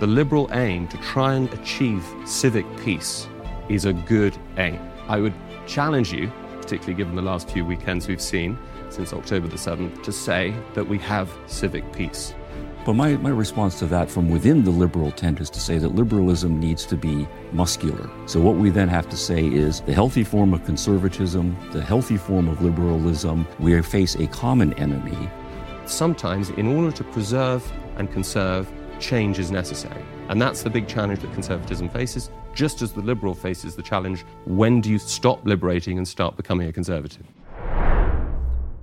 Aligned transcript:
the 0.00 0.06
liberal 0.06 0.48
aim 0.52 0.88
to 0.88 0.96
try 0.98 1.34
and 1.34 1.52
achieve 1.52 2.02
civic 2.24 2.64
peace 2.78 3.28
is 3.68 3.84
a 3.84 3.92
good 3.92 4.36
aim. 4.56 4.80
I 5.08 5.20
would 5.20 5.34
challenge 5.66 6.10
you, 6.10 6.32
particularly 6.56 6.94
given 6.94 7.14
the 7.16 7.22
last 7.22 7.50
few 7.50 7.66
weekends 7.66 8.08
we've 8.08 8.20
seen 8.20 8.58
since 8.88 9.12
October 9.12 9.46
the 9.46 9.56
7th, 9.56 10.02
to 10.02 10.10
say 10.10 10.54
that 10.72 10.88
we 10.88 10.96
have 10.98 11.30
civic 11.46 11.92
peace. 11.92 12.34
But 12.86 12.94
my, 12.94 13.18
my 13.18 13.28
response 13.28 13.78
to 13.80 13.86
that 13.88 14.10
from 14.10 14.30
within 14.30 14.64
the 14.64 14.70
liberal 14.70 15.12
tent 15.12 15.38
is 15.38 15.50
to 15.50 15.60
say 15.60 15.76
that 15.76 15.94
liberalism 15.94 16.58
needs 16.58 16.86
to 16.86 16.96
be 16.96 17.28
muscular. 17.52 18.08
So, 18.24 18.40
what 18.40 18.56
we 18.56 18.70
then 18.70 18.88
have 18.88 19.06
to 19.10 19.18
say 19.18 19.46
is 19.46 19.82
the 19.82 19.92
healthy 19.92 20.24
form 20.24 20.54
of 20.54 20.64
conservatism, 20.64 21.54
the 21.72 21.82
healthy 21.82 22.16
form 22.16 22.48
of 22.48 22.62
liberalism, 22.62 23.46
we 23.58 23.80
face 23.82 24.14
a 24.14 24.26
common 24.28 24.72
enemy. 24.74 25.28
Sometimes, 25.84 26.48
in 26.50 26.66
order 26.66 26.90
to 26.96 27.04
preserve 27.04 27.70
and 27.96 28.10
conserve, 28.10 28.66
change 29.00 29.38
is 29.38 29.50
necessary. 29.50 30.04
And 30.28 30.40
that's 30.40 30.62
the 30.62 30.70
big 30.70 30.86
challenge 30.86 31.20
that 31.20 31.32
conservatism 31.32 31.88
faces, 31.88 32.30
just 32.54 32.82
as 32.82 32.92
the 32.92 33.00
liberal 33.00 33.34
faces 33.34 33.74
the 33.74 33.82
challenge 33.82 34.24
when 34.44 34.80
do 34.80 34.90
you 34.90 34.98
stop 34.98 35.44
liberating 35.44 35.98
and 35.98 36.06
start 36.06 36.36
becoming 36.36 36.68
a 36.68 36.72
conservative? 36.72 37.26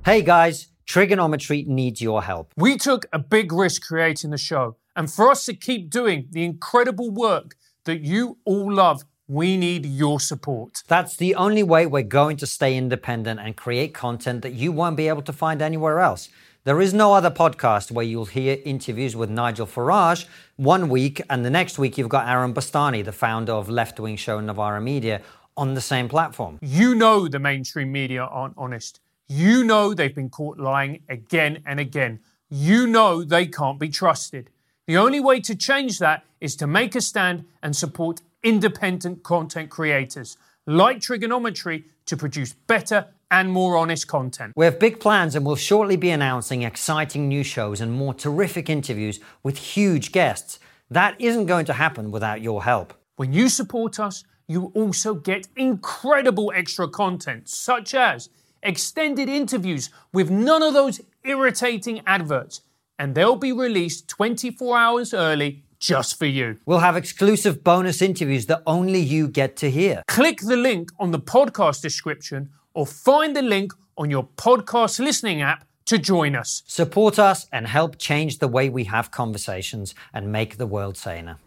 Hey 0.03 0.21
guys, 0.21 0.67
Triggernometry 0.87 1.67
needs 1.67 2.01
your 2.01 2.23
help. 2.23 2.53
We 2.55 2.77
took 2.77 3.05
a 3.11 3.19
big 3.19 3.51
risk 3.51 3.85
creating 3.85 4.31
the 4.31 4.37
show, 4.37 4.77
and 4.95 5.11
for 5.11 5.29
us 5.29 5.45
to 5.45 5.53
keep 5.53 5.89
doing 5.89 6.27
the 6.31 6.45
incredible 6.45 7.11
work 7.11 7.55
that 7.83 8.01
you 8.01 8.37
all 8.45 8.71
love, 8.71 9.03
we 9.27 9.57
need 9.57 9.85
your 9.85 10.21
support. 10.21 10.83
That's 10.87 11.17
the 11.17 11.35
only 11.35 11.61
way 11.61 11.85
we're 11.85 12.03
going 12.03 12.37
to 12.37 12.47
stay 12.47 12.77
independent 12.77 13.41
and 13.41 13.57
create 13.57 13.93
content 13.93 14.41
that 14.43 14.53
you 14.53 14.71
won't 14.71 14.95
be 14.95 15.09
able 15.09 15.23
to 15.23 15.33
find 15.33 15.61
anywhere 15.61 15.99
else. 15.99 16.29
There 16.67 16.81
is 16.81 16.93
no 16.93 17.13
other 17.13 17.31
podcast 17.31 17.91
where 17.91 18.03
you'll 18.03 18.25
hear 18.25 18.57
interviews 18.65 19.15
with 19.15 19.29
Nigel 19.29 19.65
Farage 19.65 20.25
one 20.57 20.89
week, 20.89 21.21
and 21.29 21.45
the 21.45 21.49
next 21.49 21.79
week 21.79 21.97
you've 21.97 22.09
got 22.09 22.27
Aaron 22.27 22.53
Bastani, 22.53 23.05
the 23.05 23.13
founder 23.13 23.53
of 23.53 23.69
left 23.69 24.01
wing 24.01 24.17
show 24.17 24.41
Novara 24.41 24.81
Media, 24.81 25.21
on 25.55 25.75
the 25.75 25.79
same 25.79 26.09
platform. 26.09 26.59
You 26.61 26.93
know 26.93 27.29
the 27.29 27.39
mainstream 27.39 27.89
media 27.93 28.23
aren't 28.23 28.55
honest. 28.57 28.99
You 29.29 29.63
know 29.63 29.93
they've 29.93 30.13
been 30.13 30.29
caught 30.29 30.57
lying 30.57 31.03
again 31.07 31.63
and 31.65 31.79
again. 31.79 32.19
You 32.49 32.85
know 32.85 33.23
they 33.23 33.45
can't 33.45 33.79
be 33.79 33.87
trusted. 33.87 34.49
The 34.87 34.97
only 34.97 35.21
way 35.21 35.39
to 35.39 35.55
change 35.55 35.99
that 35.99 36.25
is 36.41 36.57
to 36.57 36.67
make 36.67 36.95
a 36.95 37.01
stand 37.01 37.45
and 37.63 37.77
support 37.77 38.19
independent 38.43 39.23
content 39.23 39.69
creators 39.69 40.35
like 40.65 40.99
Triggernometry 40.99 41.85
to 42.07 42.17
produce 42.17 42.51
better 42.51 43.07
and 43.31 43.51
more 43.51 43.77
honest 43.77 44.07
content. 44.07 44.53
We 44.55 44.65
have 44.65 44.79
big 44.79 44.99
plans 44.99 45.35
and 45.35 45.45
we'll 45.45 45.55
shortly 45.55 45.97
be 45.97 46.09
announcing 46.09 46.63
exciting 46.63 47.27
new 47.27 47.43
shows 47.43 47.81
and 47.81 47.91
more 47.91 48.13
terrific 48.13 48.69
interviews 48.69 49.19
with 49.43 49.57
huge 49.57 50.11
guests. 50.11 50.59
That 50.89 51.19
isn't 51.19 51.47
going 51.47 51.65
to 51.65 51.73
happen 51.73 52.11
without 52.11 52.41
your 52.41 52.63
help. 52.63 52.93
When 53.17 53.33
you 53.33 53.49
support 53.49 53.99
us, 53.99 54.23
you 54.47 54.71
also 54.73 55.13
get 55.13 55.47
incredible 55.55 56.53
extra 56.55 56.87
content, 56.87 57.49
such 57.49 57.93
as 57.93 58.29
extended 58.63 59.27
interviews 59.27 59.89
with 60.13 60.29
none 60.29 60.63
of 60.63 60.73
those 60.73 61.01
irritating 61.23 62.01
adverts, 62.07 62.61
and 62.97 63.13
they'll 63.13 63.35
be 63.35 63.51
released 63.51 64.07
24 64.07 64.77
hours 64.77 65.13
early 65.13 65.63
just 65.79 66.17
for 66.17 66.25
you. 66.25 66.57
We'll 66.65 66.79
have 66.79 66.95
exclusive 66.95 67.63
bonus 67.63 68.01
interviews 68.01 68.45
that 68.47 68.63
only 68.65 68.99
you 68.99 69.27
get 69.27 69.57
to 69.57 69.69
hear. 69.69 70.03
Click 70.07 70.39
the 70.39 70.55
link 70.55 70.89
on 70.99 71.11
the 71.11 71.19
podcast 71.19 71.81
description 71.81 72.49
or 72.77 72.85
find 72.85 73.35
the 73.35 73.41
link 73.41 73.73
on 73.97 74.11
your 74.11 74.27
podcast 74.37 74.99
listening 74.99 75.41
app 75.41 75.65
to 75.83 75.97
join 75.97 76.35
us. 76.35 76.61
Support 76.67 77.17
us 77.17 77.47
and 77.51 77.65
help 77.65 77.97
change 77.97 78.37
the 78.37 78.47
way 78.47 78.69
we 78.69 78.83
have 78.83 79.09
conversations 79.09 79.95
and 80.13 80.31
make 80.31 80.57
the 80.57 80.67
world 80.67 80.95
saner. 80.95 81.39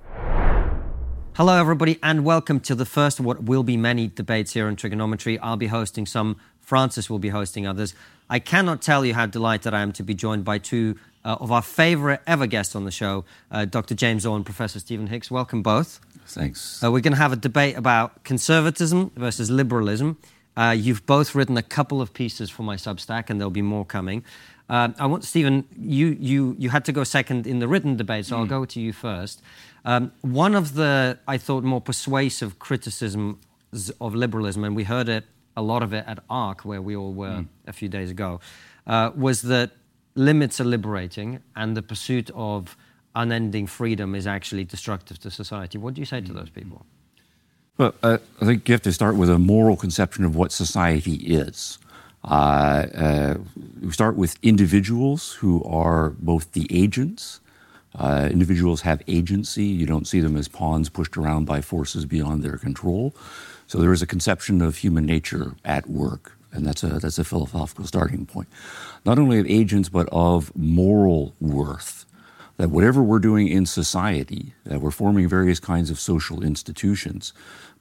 Hello, 1.37 1.57
everybody, 1.57 2.01
and 2.03 2.25
welcome 2.25 2.59
to 2.59 2.75
the 2.75 2.85
first 2.85 3.21
of 3.21 3.25
what 3.25 3.45
will 3.45 3.63
be 3.63 3.77
many 3.77 4.09
debates 4.09 4.55
here 4.55 4.67
on 4.67 4.75
Triggernometry. 4.75 5.39
I'll 5.41 5.57
be 5.57 5.69
hosting 5.69 6.05
some, 6.05 6.37
Francis 6.59 7.09
will 7.09 7.21
be 7.21 7.29
hosting 7.29 7.65
others. 7.65 7.95
I 8.29 8.41
cannot 8.41 8.83
tell 8.83 9.07
you 9.07 9.15
how 9.15 9.27
delighted 9.27 9.73
I 9.73 9.83
am 9.83 9.93
to 9.93 10.03
be 10.03 10.15
joined 10.15 10.45
by 10.45 10.59
two 10.59 10.97
uh, 11.25 11.37
of 11.39 11.53
our 11.53 11.63
favorite 11.63 12.23
ever 12.27 12.49
guests 12.49 12.75
on 12.75 12.85
the 12.85 12.91
show, 12.91 13.25
uh, 13.53 13.67
Dr. 13.67 13.95
James 13.95 14.27
Orr 14.27 14.35
and 14.35 14.45
Professor 14.45 14.81
Stephen 14.81 15.07
Hicks. 15.07 15.31
Welcome 15.31 15.63
both. 15.63 16.01
Thanks. 16.27 16.83
Uh, 16.83 16.91
we're 16.91 17.01
going 17.01 17.13
to 17.13 17.19
have 17.19 17.33
a 17.33 17.37
debate 17.37 17.77
about 17.77 18.25
conservatism 18.25 19.13
versus 19.15 19.49
liberalism. 19.49 20.19
Uh, 20.57 20.75
you've 20.77 21.07
both 21.07 21.35
written 21.35 21.57
a 21.57 21.63
couple 21.63 22.01
of 22.03 22.13
pieces 22.13 22.51
for 22.51 22.63
my 22.63 22.77
Substack, 22.77 23.31
and 23.31 23.41
there'll 23.41 23.51
be 23.51 23.63
more 23.63 23.85
coming. 23.85 24.25
Uh, 24.69 24.89
I 24.99 25.07
want 25.07 25.25
Stephen. 25.25 25.65
You 25.77 26.17
you 26.21 26.55
you 26.59 26.71
had 26.71 26.85
to 26.85 26.93
go 26.93 27.05
second 27.05 27.47
in 27.47 27.59
the 27.59 27.69
written 27.69 27.97
debate, 27.97 28.27
so 28.27 28.37
mm. 28.37 28.39
I'll 28.41 28.47
go 28.47 28.65
to 28.65 28.81
you 28.81 28.93
first. 28.93 29.43
Um, 29.85 30.13
one 30.21 30.55
of 30.55 30.75
the 30.75 31.19
I 31.27 31.39
thought 31.39 31.65
more 31.65 31.81
persuasive 31.81 32.59
criticisms 32.59 33.91
of 34.01 34.15
liberalism, 34.15 34.65
and 34.65 34.77
we 34.77 34.85
heard 34.85 35.09
it 35.09 35.25
a 35.57 35.63
lot 35.63 35.83
of 35.83 35.93
it 35.93 36.05
at 36.07 36.21
ARC, 36.29 36.65
where 36.65 36.81
we 36.81 36.95
all 36.95 37.13
were 37.13 37.41
mm. 37.41 37.49
a 37.67 37.73
few 37.73 37.89
days 37.89 38.11
ago, 38.11 38.41
uh, 38.87 39.11
was 39.17 39.43
that 39.43 39.73
limits 40.15 40.61
are 40.61 40.65
liberating, 40.65 41.41
and 41.57 41.77
the 41.77 41.83
pursuit 41.83 42.31
of 42.35 42.77
unending 43.15 43.67
freedom 43.67 44.15
is 44.15 44.27
actually 44.27 44.65
destructive 44.65 45.19
to 45.19 45.31
society. 45.31 45.79
What 45.79 45.95
do 45.95 46.01
you 46.01 46.07
say 46.07 46.21
to 46.21 46.33
those 46.33 46.51
people? 46.51 46.87
Well, 47.81 47.95
uh, 48.03 48.19
I 48.43 48.45
think 48.45 48.69
you 48.69 48.75
have 48.75 48.83
to 48.83 48.93
start 48.93 49.17
with 49.17 49.31
a 49.31 49.39
moral 49.39 49.75
conception 49.75 50.27
of 50.27 50.37
what 50.37 50.53
society 50.53 51.15
is. 51.15 51.79
Uh, 52.23 52.87
uh, 52.95 53.35
we 53.81 53.91
start 53.91 54.17
with 54.17 54.37
individuals 54.43 55.33
who 55.33 55.65
are 55.65 56.11
both 56.11 56.53
the 56.53 56.67
agents. 56.69 57.41
Uh, 57.95 58.29
individuals 58.31 58.83
have 58.83 59.01
agency. 59.09 59.65
You 59.65 59.87
don't 59.87 60.07
see 60.07 60.21
them 60.21 60.37
as 60.37 60.47
pawns 60.47 60.91
pushed 60.91 61.17
around 61.17 61.47
by 61.47 61.63
forces 61.63 62.05
beyond 62.05 62.43
their 62.43 62.59
control. 62.59 63.15
So 63.67 63.79
there 63.79 63.95
is 63.95 64.03
a 64.03 64.07
conception 64.07 64.61
of 64.61 64.77
human 64.77 65.07
nature 65.07 65.55
at 65.65 65.89
work, 65.89 66.37
and 66.53 66.67
that's 66.67 66.83
a 66.83 66.99
that's 66.99 67.19
a 67.19 67.25
philosophical 67.25 67.87
starting 67.87 68.27
point. 68.27 68.49
Not 69.07 69.19
only 69.19 69.39
of 69.39 69.47
agents, 69.47 69.89
but 69.89 70.07
of 70.13 70.55
moral 70.55 71.35
worth 71.41 72.00
that 72.61 72.69
whatever 72.69 73.03
we're 73.03 73.19
doing 73.19 73.49
in 73.49 73.65
society, 73.65 74.53
that 74.65 74.83
we're 74.83 74.91
forming 74.91 75.27
various 75.27 75.59
kinds 75.59 75.89
of 75.89 75.99
social 75.99 76.43
institutions, 76.43 77.33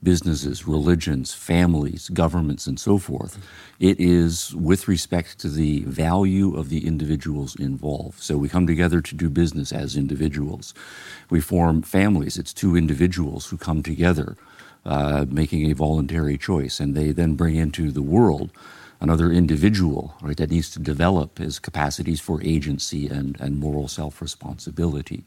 businesses, 0.01 0.65
religions, 0.65 1.33
families, 1.33 2.07
governments, 2.07 2.65
and 2.65 2.79
so 2.79 2.97
forth. 2.97 3.45
It 3.81 3.99
is 3.99 4.55
with 4.55 4.87
respect 4.87 5.37
to 5.39 5.49
the 5.49 5.81
value 5.81 6.55
of 6.55 6.69
the 6.69 6.87
individuals 6.87 7.57
involved. 7.57 8.21
So 8.21 8.37
we 8.37 8.47
come 8.47 8.65
together 8.65 9.01
to 9.01 9.15
do 9.15 9.29
business 9.29 9.73
as 9.73 9.97
individuals. 9.97 10.73
We 11.29 11.41
form 11.41 11.81
families. 11.81 12.37
It's 12.37 12.53
two 12.53 12.77
individuals 12.77 13.47
who 13.47 13.57
come 13.57 13.83
together, 13.83 14.37
uh, 14.85 15.25
making 15.27 15.69
a 15.69 15.75
voluntary 15.75 16.37
choice, 16.37 16.79
and 16.79 16.95
they 16.95 17.11
then 17.11 17.33
bring 17.33 17.57
into 17.57 17.91
the 17.91 18.01
world 18.01 18.49
another 18.99 19.31
individual 19.31 20.15
right, 20.21 20.37
that 20.37 20.51
needs 20.51 20.69
to 20.71 20.79
develop 20.79 21.37
his 21.37 21.59
capacities 21.59 22.19
for 22.19 22.41
agency 22.43 23.07
and, 23.07 23.39
and 23.39 23.59
moral 23.59 23.87
self 23.87 24.21
responsibility. 24.21 25.23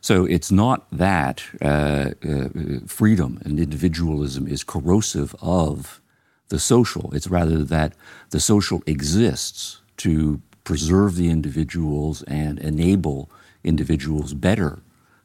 So 0.00 0.24
it's 0.24 0.50
not 0.50 0.86
that 0.90 1.44
uh, 1.60 2.12
uh, 2.26 2.48
freedom 2.86 3.40
and 3.44 3.60
individualism 3.60 4.46
is 4.48 4.64
corrosive 4.64 5.34
of 5.42 6.00
the 6.48 6.58
social. 6.58 7.14
It's 7.14 7.28
rather 7.28 7.62
that 7.64 7.92
the 8.30 8.40
social 8.40 8.82
exists 8.86 9.80
to 9.98 10.40
preserve 10.64 11.16
the 11.16 11.28
individuals 11.28 12.22
and 12.22 12.58
enable 12.58 13.30
individuals 13.62 14.32
better 14.32 14.78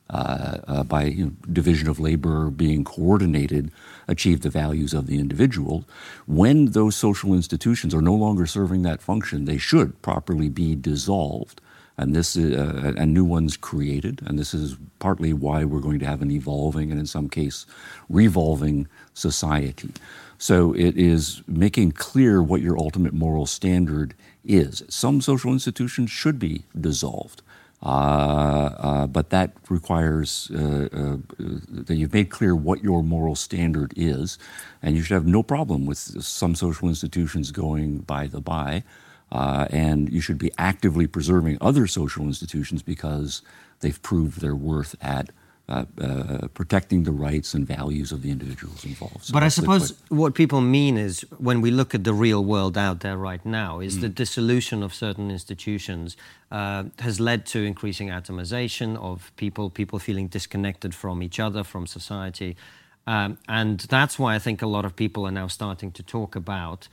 uh, 0.10 0.58
uh, 0.68 0.84
by 0.84 1.06
you 1.06 1.26
know, 1.26 1.32
division 1.52 1.88
of 1.88 2.00
labor 2.00 2.50
being 2.50 2.84
coordinated, 2.84 3.72
achieve 4.08 4.42
the 4.42 4.50
values 4.50 4.94
of 4.94 5.08
the 5.08 5.20
individual. 5.20 5.86
When 6.28 6.68
those 6.68 6.96
social 6.96 7.34
institutions 7.34 7.94
are 7.94 8.02
no 8.02 8.14
longer 8.14 8.46
serving 8.46 8.84
that 8.84 9.02
function, 9.02 9.46
they 9.46 9.58
should 9.58 10.02
properly 10.02 10.50
be 10.50 10.76
dissolved 10.76 11.62
and 11.98 12.14
this 12.14 12.36
uh, 12.38 12.94
and 12.98 13.14
new 13.14 13.24
ones 13.24 13.58
created. 13.58 14.22
And 14.26 14.38
this 14.38 14.54
is 14.54 14.76
partly 15.00 15.34
why 15.34 15.64
we're 15.64 15.80
going 15.80 16.00
to 16.00 16.06
have 16.06 16.22
an 16.22 16.32
evolving 16.32 16.92
and 16.92 17.00
in 17.00 17.06
some 17.06 17.30
case 17.30 17.66
revolving 18.10 18.88
society. 19.14 19.92
So 20.38 20.74
it 20.74 20.98
is 20.98 21.42
making 21.48 21.94
clear 21.94 22.44
what 22.44 22.62
your 22.62 22.78
ultimate 22.78 23.14
moral 23.14 23.46
standard 23.46 24.14
is. 24.44 24.84
Some 24.90 25.22
social 25.22 25.54
institutions 25.54 26.12
should 26.12 26.38
be 26.38 26.64
dissolved. 26.80 27.42
Uh, 27.84 28.72
uh, 28.80 29.08
but 29.08 29.30
that 29.30 29.54
requires 29.70 30.50
uh, 30.52 31.18
that 31.38 31.96
you've 31.96 32.14
made 32.14 32.30
clear 32.30 32.56
what 32.56 32.84
your 32.84 33.04
moral 33.04 33.36
standard 33.36 33.94
is, 33.96 34.40
and 34.82 34.96
you 34.96 35.04
should 35.04 35.14
have 35.14 35.28
no 35.28 35.44
problem 35.44 35.86
with 35.86 35.98
some 35.98 36.56
social 36.56 36.88
institutions 36.88 37.52
going 37.52 38.00
by 38.00 38.28
the 38.28 38.42
by. 38.42 38.84
And 39.32 40.12
you 40.12 40.22
should 40.22 40.38
be 40.38 40.52
actively 40.58 41.08
preserving 41.08 41.58
other 41.60 41.88
social 41.88 42.26
institutions 42.26 42.82
because 42.82 43.42
they've 43.82 44.02
proved 44.02 44.40
their 44.40 44.56
worth 44.56 44.96
at 45.02 45.30
uh, 45.68 45.86
uh, 46.00 46.48
protecting 46.54 47.04
the 47.04 47.12
rights 47.12 47.56
and 47.56 47.66
values 47.66 48.12
of 48.12 48.22
the 48.22 48.30
individuals 48.30 48.86
involved. 48.86 49.26
So 49.26 49.34
but 49.34 49.42
I 49.42 49.48
suppose 49.48 49.96
what 50.10 50.36
people 50.36 50.62
mean 50.62 50.96
is 50.96 51.22
when 51.40 51.60
we 51.60 51.72
look 51.72 51.96
at 51.96 52.04
the 52.04 52.14
real 52.14 52.44
world 52.44 52.78
out 52.78 53.00
there 53.00 53.18
right 53.18 53.44
now, 53.44 53.80
is 53.80 53.98
mm. 53.98 54.02
the 54.02 54.10
dissolution 54.10 54.84
of 54.84 54.94
certain 54.94 55.32
institutions 55.32 56.18
uh, 56.52 56.84
has 57.00 57.20
led 57.20 57.48
to 57.48 57.64
increasing 57.64 58.10
atomization 58.10 58.96
of 58.98 59.32
people, 59.38 59.72
people 59.72 59.98
feeling 59.98 60.28
disconnected 60.28 60.94
from 60.94 61.24
each 61.24 61.40
other, 61.40 61.64
from 61.64 61.88
society. 61.88 62.56
Um, 63.08 63.40
and 63.48 63.80
that's 63.80 64.20
why 64.20 64.36
I 64.36 64.40
think 64.40 64.62
a 64.62 64.68
lot 64.68 64.86
of 64.86 64.96
people 64.96 65.26
are 65.26 65.32
now 65.32 65.48
starting 65.48 65.92
to 65.94 66.04
talk 66.04 66.36
about 66.36 66.88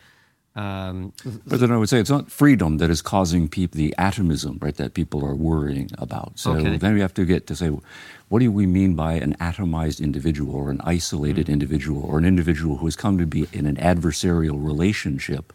um, 0.54 1.14
but 1.46 1.60
then 1.60 1.72
I 1.72 1.78
would 1.78 1.88
say 1.88 1.99
it's 1.99 2.10
not 2.10 2.31
freedom 2.31 2.76
that 2.76 2.90
is 2.90 3.00
causing 3.00 3.49
people 3.49 3.78
the 3.78 3.94
atomism, 3.96 4.58
right? 4.60 4.76
That 4.76 4.93
people 4.93 5.25
are 5.25 5.34
worrying 5.34 5.90
about. 5.96 6.38
So 6.38 6.52
okay. 6.52 6.76
then 6.76 6.94
we 6.94 7.00
have 7.00 7.14
to 7.14 7.25
get 7.25 7.46
to 7.46 7.56
say, 7.56 7.70
what 8.28 8.40
do 8.40 8.52
we 8.52 8.66
mean 8.66 8.94
by 8.94 9.14
an 9.14 9.34
atomized 9.40 10.00
individual 10.00 10.54
or 10.54 10.70
an 10.70 10.81
isolated 10.84 11.46
mm. 11.46 11.52
individual 11.52 12.02
or 12.02 12.19
an 12.19 12.26
individual 12.26 12.78
who 12.78 12.87
has 12.87 12.96
come 12.96 13.16
to 13.19 13.26
be 13.26 13.49
in 13.52 13.64
an 13.66 13.76
adversarial 13.76 14.62
relationship 14.62 15.54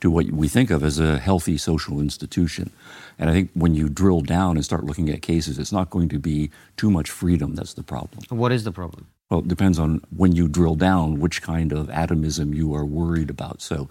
to 0.00 0.10
what 0.10 0.26
we 0.30 0.48
think 0.48 0.70
of 0.70 0.82
as 0.82 0.98
a 0.98 1.18
healthy 1.18 1.58
social 1.58 2.00
institution? 2.00 2.70
And 3.18 3.28
I 3.28 3.32
think 3.32 3.50
when 3.54 3.74
you 3.74 3.88
drill 3.88 4.20
down 4.20 4.56
and 4.56 4.64
start 4.64 4.84
looking 4.84 5.10
at 5.10 5.22
cases, 5.22 5.58
it's 5.58 5.72
not 5.72 5.90
going 5.90 6.08
to 6.10 6.18
be 6.18 6.50
too 6.76 6.90
much 6.90 7.10
freedom 7.10 7.54
that's 7.54 7.74
the 7.74 7.82
problem. 7.82 8.22
What 8.28 8.52
is 8.52 8.64
the 8.64 8.72
problem? 8.72 9.06
Well, 9.30 9.40
it 9.40 9.48
depends 9.48 9.78
on 9.78 10.00
when 10.16 10.32
you 10.34 10.48
drill 10.48 10.74
down 10.74 11.20
which 11.20 11.42
kind 11.42 11.72
of 11.72 11.90
atomism 11.90 12.54
you 12.54 12.74
are 12.74 12.84
worried 12.84 13.28
about. 13.28 13.60
So, 13.60 13.88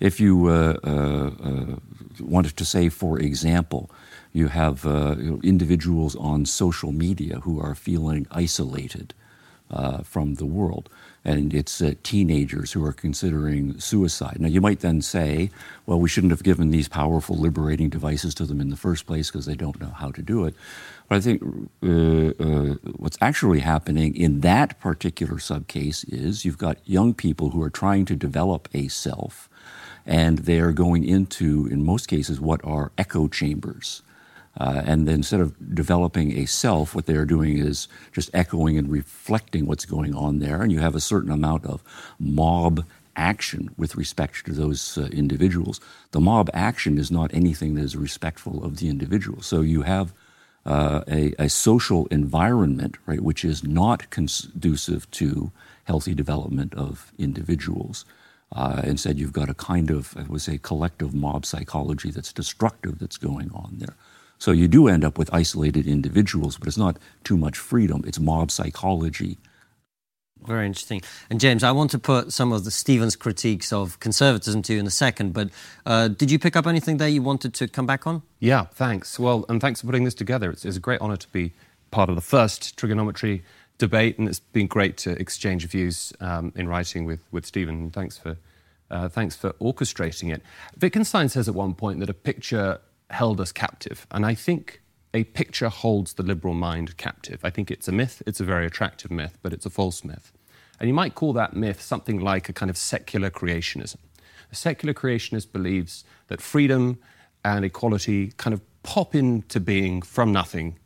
if 0.00 0.18
you 0.18 0.48
uh, 0.48 0.78
uh, 0.82 1.30
uh, 1.42 1.76
wanted 2.18 2.56
to 2.56 2.64
say, 2.64 2.88
for 2.88 3.18
example, 3.18 3.88
you 4.32 4.48
have 4.48 4.84
uh, 4.84 5.14
you 5.16 5.30
know, 5.30 5.40
individuals 5.44 6.16
on 6.16 6.44
social 6.44 6.90
media 6.90 7.40
who 7.40 7.60
are 7.60 7.76
feeling 7.76 8.26
isolated 8.32 9.14
uh, 9.70 10.02
from 10.02 10.34
the 10.34 10.46
world, 10.46 10.88
and 11.24 11.52
it's 11.52 11.82
uh, 11.82 11.92
teenagers 12.02 12.72
who 12.72 12.84
are 12.84 12.92
considering 12.92 13.78
suicide. 13.78 14.38
Now, 14.40 14.48
you 14.48 14.60
might 14.60 14.80
then 14.80 15.02
say, 15.02 15.50
well, 15.84 16.00
we 16.00 16.08
shouldn't 16.08 16.30
have 16.30 16.42
given 16.42 16.70
these 16.70 16.88
powerful 16.88 17.36
liberating 17.36 17.90
devices 17.90 18.34
to 18.36 18.46
them 18.46 18.60
in 18.60 18.70
the 18.70 18.76
first 18.76 19.06
place 19.06 19.30
because 19.30 19.46
they 19.46 19.54
don't 19.54 19.80
know 19.80 19.90
how 19.90 20.10
to 20.12 20.22
do 20.22 20.44
it. 20.46 20.54
But 21.08 21.16
I 21.16 21.20
think 21.20 21.42
uh, 21.82 22.42
uh, 22.42 22.74
what's 22.96 23.18
actually 23.20 23.60
happening 23.60 24.16
in 24.16 24.40
that 24.40 24.80
particular 24.80 25.34
subcase 25.34 26.04
is 26.10 26.44
you've 26.44 26.58
got 26.58 26.78
young 26.88 27.12
people 27.14 27.50
who 27.50 27.62
are 27.62 27.70
trying 27.70 28.06
to 28.06 28.16
develop 28.16 28.68
a 28.72 28.88
self, 28.88 29.48
and 30.06 30.38
they 30.38 30.58
are 30.60 30.72
going 30.72 31.04
into, 31.04 31.66
in 31.66 31.84
most 31.84 32.06
cases, 32.06 32.40
what 32.40 32.64
are 32.64 32.92
echo 32.96 33.28
chambers. 33.28 34.02
Uh, 34.58 34.82
and 34.84 35.08
instead 35.08 35.40
of 35.40 35.74
developing 35.74 36.36
a 36.36 36.46
self, 36.46 36.94
what 36.94 37.06
they 37.06 37.14
are 37.14 37.24
doing 37.24 37.58
is 37.58 37.88
just 38.12 38.30
echoing 38.34 38.76
and 38.76 38.90
reflecting 38.90 39.66
what's 39.66 39.84
going 39.84 40.14
on 40.14 40.40
there. 40.40 40.62
And 40.62 40.72
you 40.72 40.80
have 40.80 40.94
a 40.94 41.00
certain 41.00 41.30
amount 41.30 41.64
of 41.64 41.82
mob 42.18 42.84
action 43.16 43.70
with 43.76 43.96
respect 43.96 44.44
to 44.46 44.52
those 44.52 44.98
uh, 44.98 45.02
individuals. 45.12 45.80
The 46.10 46.20
mob 46.20 46.50
action 46.52 46.98
is 46.98 47.10
not 47.10 47.32
anything 47.34 47.74
that 47.74 47.82
is 47.82 47.96
respectful 47.96 48.64
of 48.64 48.78
the 48.78 48.88
individual. 48.88 49.42
So 49.42 49.60
you 49.60 49.82
have 49.82 50.12
uh, 50.66 51.02
a, 51.08 51.32
a, 51.38 51.48
social 51.48 52.06
environment, 52.06 52.96
right, 53.06 53.22
which 53.22 53.44
is 53.44 53.64
not 53.64 54.10
conducive 54.10 55.10
to 55.12 55.50
healthy 55.84 56.14
development 56.14 56.74
of 56.74 57.12
individuals. 57.18 58.04
Uh, 58.52 58.82
instead, 58.84 59.18
you've 59.18 59.32
got 59.32 59.48
a 59.48 59.54
kind 59.54 59.90
of, 59.90 60.14
I 60.18 60.22
would 60.24 60.42
say, 60.42 60.58
collective 60.58 61.14
mob 61.14 61.46
psychology 61.46 62.10
that's 62.10 62.32
destructive 62.32 62.98
that's 62.98 63.16
going 63.16 63.50
on 63.52 63.76
there. 63.78 63.96
So 64.40 64.50
you 64.50 64.66
do 64.66 64.88
end 64.88 65.04
up 65.04 65.18
with 65.18 65.32
isolated 65.32 65.86
individuals, 65.86 66.58
but 66.58 66.66
it's 66.66 66.76
not 66.76 66.98
too 67.22 67.36
much 67.36 67.56
freedom. 67.56 68.02
It's 68.04 68.18
mob 68.18 68.50
psychology 68.50 69.38
very 70.46 70.66
interesting. 70.66 71.02
And 71.28 71.40
James, 71.40 71.62
I 71.62 71.72
want 71.72 71.90
to 71.92 71.98
put 71.98 72.32
some 72.32 72.52
of 72.52 72.64
the 72.64 72.70
Stephen's 72.70 73.16
critiques 73.16 73.72
of 73.72 73.98
conservatism 74.00 74.62
to 74.62 74.74
you 74.74 74.80
in 74.80 74.86
a 74.86 74.90
second, 74.90 75.32
but 75.32 75.50
uh, 75.86 76.08
did 76.08 76.30
you 76.30 76.38
pick 76.38 76.56
up 76.56 76.66
anything 76.66 76.96
there 76.96 77.08
you 77.08 77.22
wanted 77.22 77.54
to 77.54 77.68
come 77.68 77.86
back 77.86 78.06
on? 78.06 78.22
Yeah, 78.38 78.64
thanks. 78.64 79.18
Well, 79.18 79.44
and 79.48 79.60
thanks 79.60 79.80
for 79.80 79.86
putting 79.86 80.04
this 80.04 80.14
together. 80.14 80.50
It's, 80.50 80.64
it's 80.64 80.76
a 80.76 80.80
great 80.80 81.00
honour 81.00 81.16
to 81.16 81.28
be 81.28 81.52
part 81.90 82.08
of 82.08 82.14
the 82.14 82.22
first 82.22 82.76
Triggernometry 82.76 83.42
debate, 83.78 84.18
and 84.18 84.28
it's 84.28 84.40
been 84.40 84.66
great 84.66 84.96
to 84.98 85.10
exchange 85.12 85.66
views 85.66 86.12
um, 86.20 86.52
in 86.56 86.68
writing 86.68 87.04
with, 87.04 87.20
with 87.30 87.46
Stephen. 87.46 87.90
Thanks 87.90 88.16
for, 88.16 88.36
uh, 88.90 89.08
thanks 89.08 89.36
for 89.36 89.52
orchestrating 89.54 90.32
it. 90.32 90.42
Wittgenstein 90.80 91.28
says 91.28 91.48
at 91.48 91.54
one 91.54 91.74
point 91.74 92.00
that 92.00 92.10
a 92.10 92.14
picture 92.14 92.80
held 93.10 93.40
us 93.40 93.52
captive, 93.52 94.06
and 94.10 94.24
I 94.24 94.34
think 94.34 94.80
a 95.12 95.24
picture 95.24 95.68
holds 95.68 96.14
the 96.14 96.22
liberal 96.22 96.54
mind 96.54 96.96
captive. 96.96 97.44
I 97.44 97.50
think 97.50 97.70
it's 97.70 97.88
a 97.88 97.92
myth. 97.92 98.22
It's 98.26 98.40
a 98.40 98.44
very 98.44 98.66
attractive 98.66 99.10
myth, 99.10 99.36
but 99.42 99.52
it's 99.52 99.66
a 99.66 99.70
false 99.70 100.04
myth. 100.04 100.32
And 100.78 100.88
you 100.88 100.94
might 100.94 101.14
call 101.14 101.34
that 101.34 101.54
myth 101.54 101.82
something 101.82 102.20
like 102.20 102.48
a 102.48 102.52
kind 102.52 102.70
of 102.70 102.76
secular 102.76 103.30
creationism. 103.30 103.98
A 104.52 104.54
secular 104.54 104.94
creationist 104.94 105.52
believes 105.52 106.04
that 106.28 106.40
freedom 106.40 106.98
and 107.44 107.64
equality 107.64 108.32
kind 108.36 108.54
of 108.54 108.60
pop 108.82 109.14
into 109.14 109.60
being 109.60 110.02
from 110.02 110.32
nothing 110.32 110.78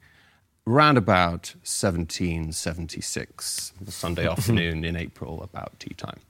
round 0.66 0.98
about 0.98 1.54
1776, 1.62 3.72
Sunday 3.88 4.28
afternoon 4.28 4.84
in 4.84 4.96
April, 4.96 5.42
about 5.42 5.78
tea 5.78 5.94
time. 5.94 6.20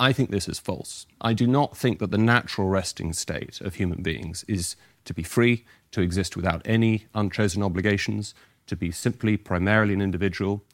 I 0.00 0.12
think 0.12 0.30
this 0.30 0.48
is 0.48 0.58
false. 0.58 1.06
I 1.20 1.34
do 1.34 1.46
not 1.46 1.76
think 1.76 1.98
that 1.98 2.10
the 2.10 2.18
natural 2.18 2.68
resting 2.68 3.12
state 3.12 3.60
of 3.60 3.74
human 3.74 4.02
beings 4.02 4.44
is 4.48 4.76
to 5.04 5.14
be 5.14 5.22
free, 5.22 5.64
to 5.92 6.00
exist 6.00 6.36
without 6.36 6.62
any 6.64 7.06
unchosen 7.14 7.62
obligations, 7.62 8.34
to 8.66 8.76
be 8.76 8.90
simply 8.90 9.36
primarily 9.36 9.94
an 9.94 10.02
individual, 10.02 10.64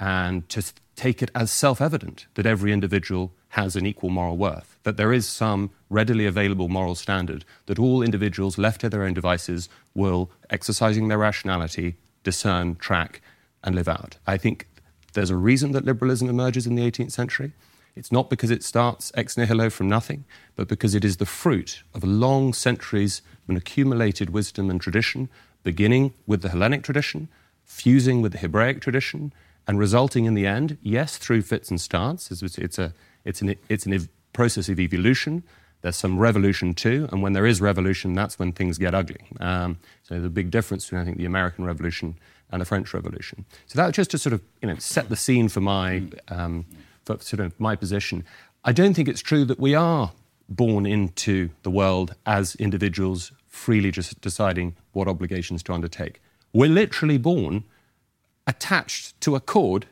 and 0.00 0.48
to 0.48 0.62
take 0.96 1.22
it 1.22 1.30
as 1.34 1.50
self 1.50 1.80
evident 1.80 2.26
that 2.34 2.46
every 2.46 2.72
individual 2.72 3.32
has 3.50 3.76
an 3.76 3.86
equal 3.86 4.10
moral 4.10 4.36
worth, 4.36 4.78
that 4.82 4.96
there 4.96 5.12
is 5.12 5.26
some 5.26 5.70
readily 5.88 6.26
available 6.26 6.68
moral 6.68 6.94
standard 6.94 7.44
that 7.66 7.78
all 7.78 8.02
individuals 8.02 8.58
left 8.58 8.80
to 8.80 8.88
their 8.88 9.04
own 9.04 9.14
devices 9.14 9.68
will, 9.94 10.30
exercising 10.50 11.08
their 11.08 11.18
rationality, 11.18 11.94
discern, 12.24 12.74
track, 12.76 13.20
and 13.62 13.74
live 13.74 13.88
out. 13.88 14.16
I 14.26 14.36
think 14.36 14.66
there's 15.12 15.30
a 15.30 15.36
reason 15.36 15.72
that 15.72 15.84
liberalism 15.84 16.28
emerges 16.28 16.66
in 16.66 16.74
the 16.74 16.90
18th 16.90 17.12
century. 17.12 17.52
It's 17.96 18.10
not 18.10 18.28
because 18.30 18.50
it 18.50 18.64
starts 18.64 19.12
ex 19.14 19.36
nihilo 19.36 19.70
from 19.70 19.88
nothing, 19.88 20.24
but 20.56 20.68
because 20.68 20.94
it 20.94 21.04
is 21.04 21.18
the 21.18 21.26
fruit 21.26 21.82
of 21.94 22.02
long 22.02 22.52
centuries 22.52 23.22
of 23.44 23.50
an 23.50 23.56
accumulated 23.56 24.30
wisdom 24.30 24.70
and 24.70 24.80
tradition, 24.80 25.28
beginning 25.62 26.12
with 26.26 26.42
the 26.42 26.48
Hellenic 26.48 26.82
tradition, 26.82 27.28
fusing 27.64 28.20
with 28.20 28.32
the 28.32 28.38
Hebraic 28.38 28.80
tradition, 28.80 29.32
and 29.66 29.78
resulting 29.78 30.24
in 30.24 30.34
the 30.34 30.46
end, 30.46 30.76
yes, 30.82 31.16
through 31.16 31.42
fits 31.42 31.70
and 31.70 31.80
starts. 31.80 32.30
It's, 32.30 32.42
it's, 32.58 32.78
a, 32.78 32.92
it's, 33.24 33.40
an, 33.40 33.54
it's 33.68 33.86
an 33.86 34.08
process 34.32 34.68
of 34.68 34.78
evolution. 34.78 35.42
There's 35.80 35.96
some 35.96 36.18
revolution 36.18 36.74
too, 36.74 37.08
and 37.12 37.22
when 37.22 37.32
there 37.32 37.46
is 37.46 37.60
revolution, 37.60 38.14
that's 38.14 38.38
when 38.38 38.52
things 38.52 38.78
get 38.78 38.94
ugly. 38.94 39.20
Um, 39.40 39.78
so 40.02 40.16
a 40.16 40.28
big 40.28 40.50
difference 40.50 40.84
between, 40.84 41.02
I 41.02 41.04
think, 41.04 41.18
the 41.18 41.26
American 41.26 41.64
Revolution 41.64 42.18
and 42.50 42.60
the 42.60 42.64
French 42.64 42.92
Revolution. 42.92 43.44
So 43.66 43.78
that 43.78 43.86
was 43.86 43.96
just 43.96 44.10
to 44.12 44.18
sort 44.18 44.32
of, 44.32 44.42
you 44.60 44.68
know, 44.68 44.76
set 44.76 45.08
the 45.08 45.16
scene 45.16 45.48
for 45.48 45.60
my 45.60 46.02
um, 46.28 46.64
for 47.04 47.18
sort 47.20 47.40
of 47.40 47.58
my 47.58 47.76
position. 47.76 48.24
I 48.64 48.72
don't 48.72 48.94
think 48.94 49.08
it's 49.08 49.20
true 49.20 49.44
that 49.44 49.60
we 49.60 49.74
are 49.74 50.12
born 50.48 50.86
into 50.86 51.50
the 51.62 51.70
world 51.70 52.14
as 52.26 52.54
individuals, 52.56 53.32
freely 53.46 53.90
just 53.90 54.20
deciding 54.20 54.76
what 54.92 55.08
obligations 55.08 55.62
to 55.64 55.72
undertake. 55.72 56.20
We're 56.52 56.70
literally 56.70 57.18
born 57.18 57.64
attached 58.46 59.20
to 59.22 59.34
a 59.34 59.40
cord 59.40 59.86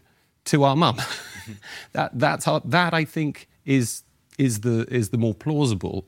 to 0.47 0.65
our 0.65 0.77
mum. 0.77 1.01
that, 1.93 2.19
that's 2.19 2.47
our, 2.47 2.61
that, 2.65 2.93
I 2.95 3.05
think, 3.05 3.49
is, 3.65 4.03
is, 4.39 4.61
the, 4.61 4.87
is 4.91 5.11
the 5.11 5.19
more 5.19 5.35
plausible 5.35 6.05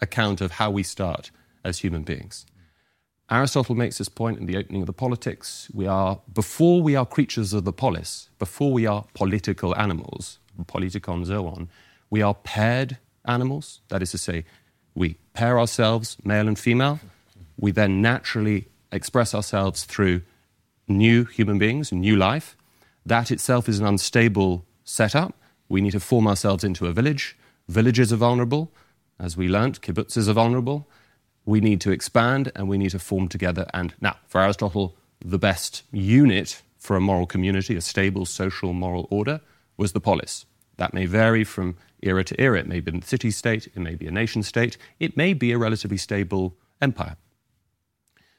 account 0.00 0.40
of 0.40 0.52
how 0.52 0.70
we 0.70 0.82
start 0.82 1.30
as 1.64 1.78
human 1.78 2.02
beings. 2.02 2.46
Aristotle 3.30 3.74
makes 3.74 3.98
this 3.98 4.08
point 4.08 4.38
in 4.38 4.46
the 4.46 4.56
opening 4.56 4.82
of 4.82 4.86
the 4.86 4.92
Politics. 4.92 5.68
We 5.74 5.86
are, 5.86 6.20
before 6.32 6.80
we 6.80 6.96
are 6.96 7.04
creatures 7.04 7.52
of 7.52 7.64
the 7.64 7.72
polis, 7.72 8.30
before 8.38 8.72
we 8.72 8.86
are 8.86 9.04
political 9.12 9.76
animals, 9.76 10.38
politikon 10.64 11.28
on, 11.30 11.68
we 12.10 12.22
are 12.22 12.34
paired 12.34 12.98
animals. 13.24 13.80
That 13.88 14.02
is 14.02 14.10
to 14.12 14.18
say, 14.18 14.44
we 14.94 15.16
pair 15.34 15.58
ourselves, 15.58 16.16
male 16.24 16.48
and 16.48 16.58
female. 16.58 17.00
We 17.58 17.70
then 17.70 18.02
naturally 18.02 18.68
express 18.90 19.34
ourselves 19.34 19.84
through 19.84 20.22
new 20.88 21.24
human 21.24 21.58
beings, 21.58 21.92
new 21.92 22.16
life. 22.16 22.56
That 23.04 23.30
itself 23.30 23.68
is 23.68 23.78
an 23.78 23.86
unstable 23.86 24.64
setup. 24.84 25.34
We 25.68 25.80
need 25.80 25.92
to 25.92 26.00
form 26.00 26.26
ourselves 26.26 26.64
into 26.64 26.86
a 26.86 26.92
village. 26.92 27.36
Villages 27.68 28.12
are 28.12 28.16
vulnerable. 28.16 28.72
As 29.18 29.36
we 29.36 29.48
learnt, 29.48 29.80
kibbutzes 29.82 30.28
are 30.28 30.32
vulnerable. 30.32 30.88
We 31.44 31.60
need 31.60 31.80
to 31.82 31.90
expand 31.90 32.52
and 32.54 32.68
we 32.68 32.78
need 32.78 32.90
to 32.90 32.98
form 32.98 33.28
together. 33.28 33.66
And 33.74 33.94
now, 34.00 34.16
for 34.26 34.40
Aristotle, 34.40 34.96
the 35.24 35.38
best 35.38 35.82
unit 35.92 36.62
for 36.78 36.96
a 36.96 37.00
moral 37.00 37.26
community, 37.26 37.76
a 37.76 37.80
stable 37.80 38.24
social 38.24 38.72
moral 38.72 39.08
order, 39.10 39.40
was 39.76 39.92
the 39.92 40.00
polis. 40.00 40.46
That 40.78 40.94
may 40.94 41.06
vary 41.06 41.44
from 41.44 41.76
era 42.02 42.24
to 42.24 42.40
era. 42.40 42.58
It 42.58 42.66
may 42.66 42.80
be 42.80 42.98
a 42.98 43.02
city 43.02 43.30
state, 43.30 43.66
it 43.66 43.78
may 43.78 43.94
be 43.94 44.06
a 44.06 44.10
nation 44.10 44.42
state, 44.42 44.78
it 44.98 45.16
may 45.16 45.34
be 45.34 45.52
a 45.52 45.58
relatively 45.58 45.98
stable 45.98 46.56
empire. 46.80 47.16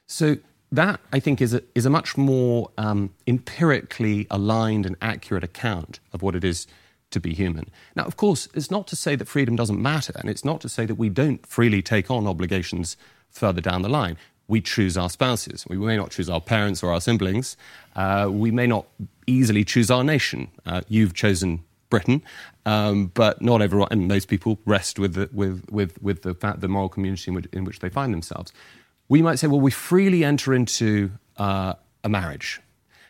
So 0.06 0.38
that, 0.72 1.00
I 1.12 1.20
think, 1.20 1.40
is 1.40 1.54
a, 1.54 1.62
is 1.74 1.86
a 1.86 1.90
much 1.90 2.16
more 2.16 2.70
um, 2.78 3.10
empirically 3.26 4.26
aligned 4.30 4.86
and 4.86 4.96
accurate 5.00 5.44
account 5.44 6.00
of 6.12 6.22
what 6.22 6.34
it 6.34 6.44
is 6.44 6.66
to 7.10 7.20
be 7.20 7.34
human. 7.34 7.68
Now, 7.96 8.04
of 8.04 8.16
course, 8.16 8.48
it's 8.54 8.70
not 8.70 8.86
to 8.88 8.96
say 8.96 9.16
that 9.16 9.28
freedom 9.28 9.56
doesn't 9.56 9.80
matter, 9.80 10.12
and 10.16 10.30
it's 10.30 10.44
not 10.44 10.60
to 10.62 10.68
say 10.68 10.86
that 10.86 10.94
we 10.94 11.08
don't 11.08 11.44
freely 11.46 11.82
take 11.82 12.10
on 12.10 12.26
obligations 12.26 12.96
further 13.30 13.60
down 13.60 13.82
the 13.82 13.88
line. 13.88 14.16
We 14.46 14.60
choose 14.60 14.96
our 14.96 15.10
spouses. 15.10 15.64
We 15.68 15.76
may 15.76 15.96
not 15.96 16.10
choose 16.10 16.30
our 16.30 16.40
parents 16.40 16.82
or 16.82 16.92
our 16.92 17.00
siblings. 17.00 17.56
Uh, 17.94 18.28
we 18.30 18.50
may 18.50 18.66
not 18.66 18.86
easily 19.26 19.64
choose 19.64 19.90
our 19.90 20.04
nation. 20.04 20.48
Uh, 20.66 20.82
you've 20.88 21.14
chosen 21.14 21.64
Britain, 21.90 22.22
um, 22.64 23.06
but 23.06 23.42
not 23.42 23.60
everyone, 23.60 23.88
and 23.90 24.10
those 24.10 24.24
people 24.24 24.58
rest 24.64 24.98
with 24.98 25.14
the, 25.14 25.28
with, 25.32 25.68
with, 25.70 26.00
with 26.02 26.22
the, 26.22 26.34
fact, 26.34 26.60
the 26.60 26.68
moral 26.68 26.88
community 26.88 27.30
in 27.30 27.34
which, 27.34 27.46
in 27.52 27.64
which 27.64 27.80
they 27.80 27.88
find 27.88 28.14
themselves. 28.14 28.52
We 29.08 29.20
might 29.22 29.38
say, 29.38 29.48
well, 29.48 29.60
we 29.60 29.72
freely 29.72 30.24
enter 30.24 30.54
into 30.54 31.10
uh, 31.36 31.74
a 32.04 32.08
marriage. 32.08 32.60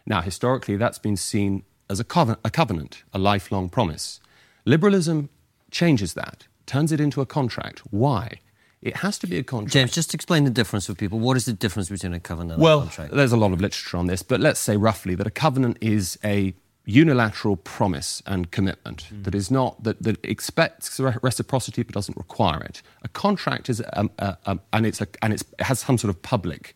Now, 0.06 0.22
historically, 0.22 0.76
that's 0.76 0.98
been 0.98 1.16
seen 1.16 1.62
as 1.88 2.00
a, 2.00 2.04
coven- 2.04 2.38
a 2.44 2.50
covenant, 2.50 3.04
a 3.12 3.18
lifelong 3.18 3.68
promise. 3.68 4.18
Liberalism 4.64 5.28
changes 5.70 6.14
that, 6.14 6.46
turns 6.66 6.90
it 6.90 7.00
into 7.00 7.20
a 7.20 7.26
contract. 7.26 7.80
Why? 7.90 8.40
It 8.82 8.96
has 8.96 9.18
to 9.18 9.26
be 9.26 9.36
a 9.36 9.42
contract. 9.42 9.74
James, 9.74 9.92
just 9.92 10.14
explain 10.14 10.44
the 10.44 10.50
difference 10.50 10.86
for 10.86 10.94
people. 10.94 11.18
What 11.18 11.36
is 11.36 11.44
the 11.44 11.52
difference 11.52 11.90
between 11.90 12.14
a 12.14 12.20
covenant 12.20 12.52
and 12.52 12.62
well, 12.62 12.78
a 12.78 12.82
contract? 12.84 13.12
there's 13.12 13.32
a 13.32 13.36
lot 13.36 13.52
of 13.52 13.60
literature 13.60 13.98
on 13.98 14.06
this, 14.06 14.22
but 14.22 14.40
let's 14.40 14.58
say 14.58 14.76
roughly 14.76 15.14
that 15.16 15.26
a 15.26 15.30
covenant 15.30 15.76
is 15.82 16.18
a 16.24 16.54
unilateral 16.84 17.56
promise 17.56 18.22
and 18.26 18.50
commitment 18.50 19.08
mm. 19.12 19.24
that 19.24 19.34
is 19.34 19.50
not 19.50 19.82
that, 19.84 20.02
that 20.02 20.18
expects 20.24 20.98
reciprocity 21.22 21.82
but 21.82 21.94
doesn't 21.94 22.16
require 22.16 22.62
it. 22.62 22.82
A 23.02 23.08
contract 23.08 23.68
is 23.68 23.82
um, 23.92 24.10
uh, 24.18 24.34
um, 24.46 24.60
and 24.72 24.86
it's 24.86 25.00
a, 25.00 25.06
and 25.22 25.32
it's, 25.32 25.44
it 25.58 25.64
has 25.64 25.80
some 25.80 25.98
sort 25.98 26.10
of 26.10 26.22
public 26.22 26.74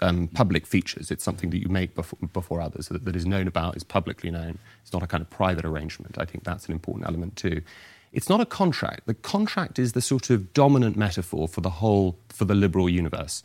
um, 0.00 0.28
public 0.28 0.66
features. 0.66 1.10
It's 1.10 1.24
something 1.24 1.50
that 1.50 1.58
you 1.58 1.68
make 1.68 1.94
before, 1.94 2.18
before 2.32 2.60
others 2.60 2.88
that, 2.88 3.04
that 3.04 3.16
is 3.16 3.26
known 3.26 3.48
about, 3.48 3.76
is 3.76 3.84
publicly 3.84 4.30
known. 4.30 4.58
It's 4.82 4.92
not 4.92 5.02
a 5.02 5.06
kind 5.06 5.20
of 5.20 5.30
private 5.30 5.64
arrangement. 5.64 6.16
I 6.18 6.24
think 6.24 6.44
that's 6.44 6.66
an 6.66 6.72
important 6.72 7.06
element 7.06 7.36
too. 7.36 7.62
It's 8.12 8.28
not 8.28 8.40
a 8.40 8.46
contract. 8.46 9.06
The 9.06 9.14
contract 9.14 9.78
is 9.78 9.92
the 9.92 10.00
sort 10.00 10.30
of 10.30 10.54
dominant 10.54 10.96
metaphor 10.96 11.46
for 11.46 11.60
the 11.60 11.70
whole 11.70 12.18
for 12.28 12.44
the 12.44 12.54
liberal 12.54 12.88
universe 12.88 13.42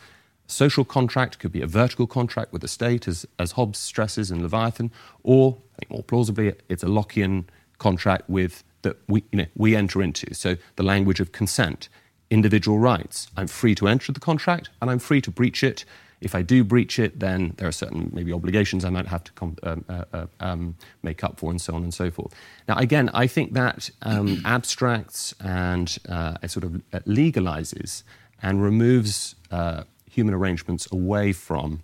social 0.47 0.85
contract 0.85 1.39
could 1.39 1.51
be 1.51 1.61
a 1.61 1.67
vertical 1.67 2.07
contract 2.07 2.51
with 2.51 2.61
the 2.61 2.67
state, 2.67 3.07
as, 3.07 3.25
as 3.39 3.53
Hobbes 3.53 3.79
stresses 3.79 4.31
in 4.31 4.41
Leviathan, 4.41 4.91
or 5.23 5.57
I 5.75 5.79
think 5.79 5.91
more 5.91 6.03
plausibly, 6.03 6.53
it's 6.69 6.83
a 6.83 6.87
Lockean 6.87 7.45
contract 7.77 8.29
with 8.29 8.63
that 8.83 8.97
we, 9.07 9.23
you 9.31 9.39
know, 9.39 9.45
we 9.55 9.75
enter 9.75 10.01
into. 10.01 10.33
So 10.33 10.57
the 10.75 10.83
language 10.83 11.19
of 11.19 11.31
consent, 11.31 11.89
individual 12.29 12.79
rights. 12.79 13.27
I'm 13.35 13.47
free 13.47 13.75
to 13.75 13.87
enter 13.87 14.11
the 14.11 14.19
contract 14.19 14.69
and 14.81 14.89
I'm 14.89 14.99
free 14.99 15.21
to 15.21 15.31
breach 15.31 15.63
it. 15.63 15.85
If 16.21 16.35
I 16.35 16.41
do 16.41 16.63
breach 16.63 16.99
it, 16.99 17.19
then 17.19 17.53
there 17.57 17.67
are 17.67 17.73
certain 17.73 18.09
maybe 18.13 18.31
obligations 18.31 18.85
I 18.85 18.89
might 18.89 19.07
have 19.07 19.25
to 19.25 19.31
com- 19.33 19.57
um, 19.63 19.85
uh, 19.89 20.05
uh, 20.13 20.25
um, 20.39 20.75
make 21.01 21.21
up 21.23 21.37
for, 21.37 21.51
and 21.51 21.59
so 21.59 21.75
on 21.75 21.83
and 21.83 21.93
so 21.93 22.09
forth. 22.11 22.33
Now, 22.67 22.77
again, 22.77 23.09
I 23.13 23.27
think 23.27 23.53
that 23.53 23.89
um, 24.03 24.41
abstracts 24.45 25.35
and 25.43 25.97
uh, 26.07 26.47
sort 26.47 26.63
of 26.63 26.81
legalizes 27.05 28.03
and 28.41 28.63
removes 28.63 29.35
uh, 29.51 29.83
human 30.15 30.33
arrangements 30.33 30.87
away 30.91 31.33
from 31.33 31.81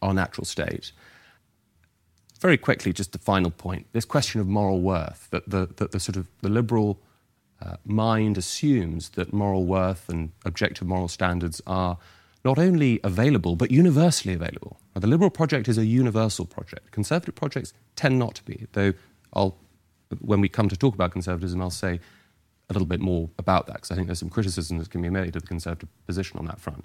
our 0.00 0.14
natural 0.14 0.44
state. 0.44 0.92
Very 2.40 2.56
quickly, 2.56 2.92
just 2.92 3.12
the 3.12 3.18
final 3.18 3.50
point 3.50 3.86
this 3.92 4.04
question 4.04 4.40
of 4.40 4.46
moral 4.46 4.80
worth, 4.80 5.28
that 5.30 5.50
the, 5.50 5.66
that 5.76 5.90
the 5.90 6.00
sort 6.00 6.16
of 6.16 6.28
the 6.40 6.48
liberal 6.48 6.98
uh, 7.60 7.76
mind 7.84 8.38
assumes 8.38 9.10
that 9.10 9.32
moral 9.32 9.64
worth 9.64 10.08
and 10.08 10.30
objective 10.44 10.86
moral 10.86 11.08
standards 11.08 11.60
are 11.66 11.98
not 12.44 12.58
only 12.58 13.00
available, 13.02 13.56
but 13.56 13.70
universally 13.70 14.34
available. 14.34 14.78
Now, 14.94 15.00
the 15.00 15.08
liberal 15.08 15.30
project 15.30 15.68
is 15.68 15.78
a 15.78 15.84
universal 15.84 16.46
project. 16.46 16.92
Conservative 16.92 17.34
projects 17.34 17.72
tend 17.96 18.18
not 18.18 18.36
to 18.36 18.44
be, 18.44 18.66
though 18.72 18.92
I'll, 19.32 19.56
when 20.20 20.40
we 20.40 20.48
come 20.48 20.68
to 20.68 20.76
talk 20.76 20.94
about 20.94 21.10
conservatism, 21.10 21.60
I'll 21.60 21.70
say 21.70 21.98
a 22.70 22.72
little 22.72 22.86
bit 22.86 23.00
more 23.00 23.28
about 23.38 23.66
that, 23.66 23.74
because 23.74 23.90
I 23.90 23.94
think 23.96 24.06
there's 24.06 24.20
some 24.20 24.30
criticism 24.30 24.78
that 24.78 24.90
can 24.90 25.02
be 25.02 25.10
made 25.10 25.34
of 25.34 25.42
the 25.42 25.48
conservative 25.48 25.88
position 26.06 26.38
on 26.38 26.46
that 26.46 26.60
front. 26.60 26.84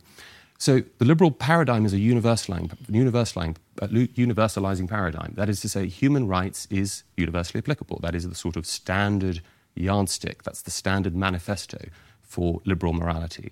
So 0.64 0.82
the 0.98 1.04
liberal 1.04 1.30
paradigm 1.30 1.86
is 1.86 1.92
a 1.92 1.98
universalizing, 1.98 2.70
universalizing, 2.90 3.58
universalizing 4.16 4.88
paradigm. 4.88 5.34
That 5.36 5.50
is 5.50 5.60
to 5.60 5.68
say, 5.68 5.88
human 5.88 6.26
rights 6.26 6.70
is 6.70 7.04
universally 7.18 7.60
applicable. 7.60 8.00
That 8.02 8.16
is 8.16 8.30
the 8.30 8.34
sort 8.34 8.56
of 8.56 8.66
standard 8.66 9.42
yardstick. 9.76 10.44
That's 10.44 10.62
the 10.62 10.72
standard 10.72 11.18
manifesto 11.18 11.80
for 12.22 12.62
liberal 12.64 12.94
morality. 12.94 13.52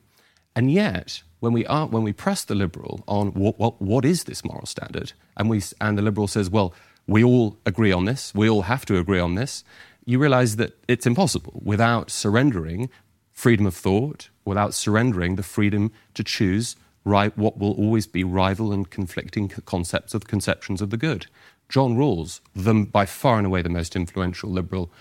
And 0.55 0.71
yet, 0.71 1.21
when 1.41 1.51
we, 1.51 1.65
are, 1.65 1.85
when 1.85 2.03
we 2.03 2.13
press 2.13 2.45
the 2.45 2.55
liberal 2.55 3.03
on 3.09 3.33
what, 3.33 3.59
what, 3.59 3.81
what 3.81 4.05
is 4.05 4.23
this 4.23 4.45
moral 4.45 4.65
standard, 4.65 5.11
and, 5.35 5.49
we, 5.49 5.61
and 5.81 5.97
the 5.97 6.01
liberal 6.01 6.29
says, 6.29 6.49
well, 6.49 6.73
we 7.07 7.25
all 7.25 7.57
agree 7.65 7.91
on 7.91 8.05
this, 8.05 8.33
we 8.33 8.49
all 8.49 8.61
have 8.61 8.85
to 8.85 8.97
agree 8.97 9.19
on 9.19 9.35
this, 9.35 9.65
you 10.05 10.17
realize 10.17 10.55
that 10.55 10.77
it's 10.87 11.05
impossible 11.05 11.59
without 11.61 12.09
surrendering 12.09 12.89
freedom 13.33 13.65
of 13.65 13.75
thought, 13.75 14.29
without 14.45 14.73
surrendering 14.73 15.35
the 15.35 15.43
freedom 15.43 15.91
to 16.13 16.23
choose 16.23 16.77
what 17.03 17.57
will 17.57 17.73
always 17.73 18.07
be 18.07 18.23
rival 18.23 18.71
and 18.71 18.89
conflicting 18.89 19.49
concepts 19.49 20.13
of 20.13 20.27
conceptions 20.27 20.81
of 20.81 20.89
the 20.89 20.97
good. 20.97 21.27
John 21.69 21.95
Rawls, 21.95 22.41
the, 22.53 22.73
by 22.73 23.05
far 23.05 23.37
and 23.37 23.47
away 23.47 23.61
the 23.61 23.69
most 23.69 23.95
influential 23.95 24.49
liberal, 24.49 24.91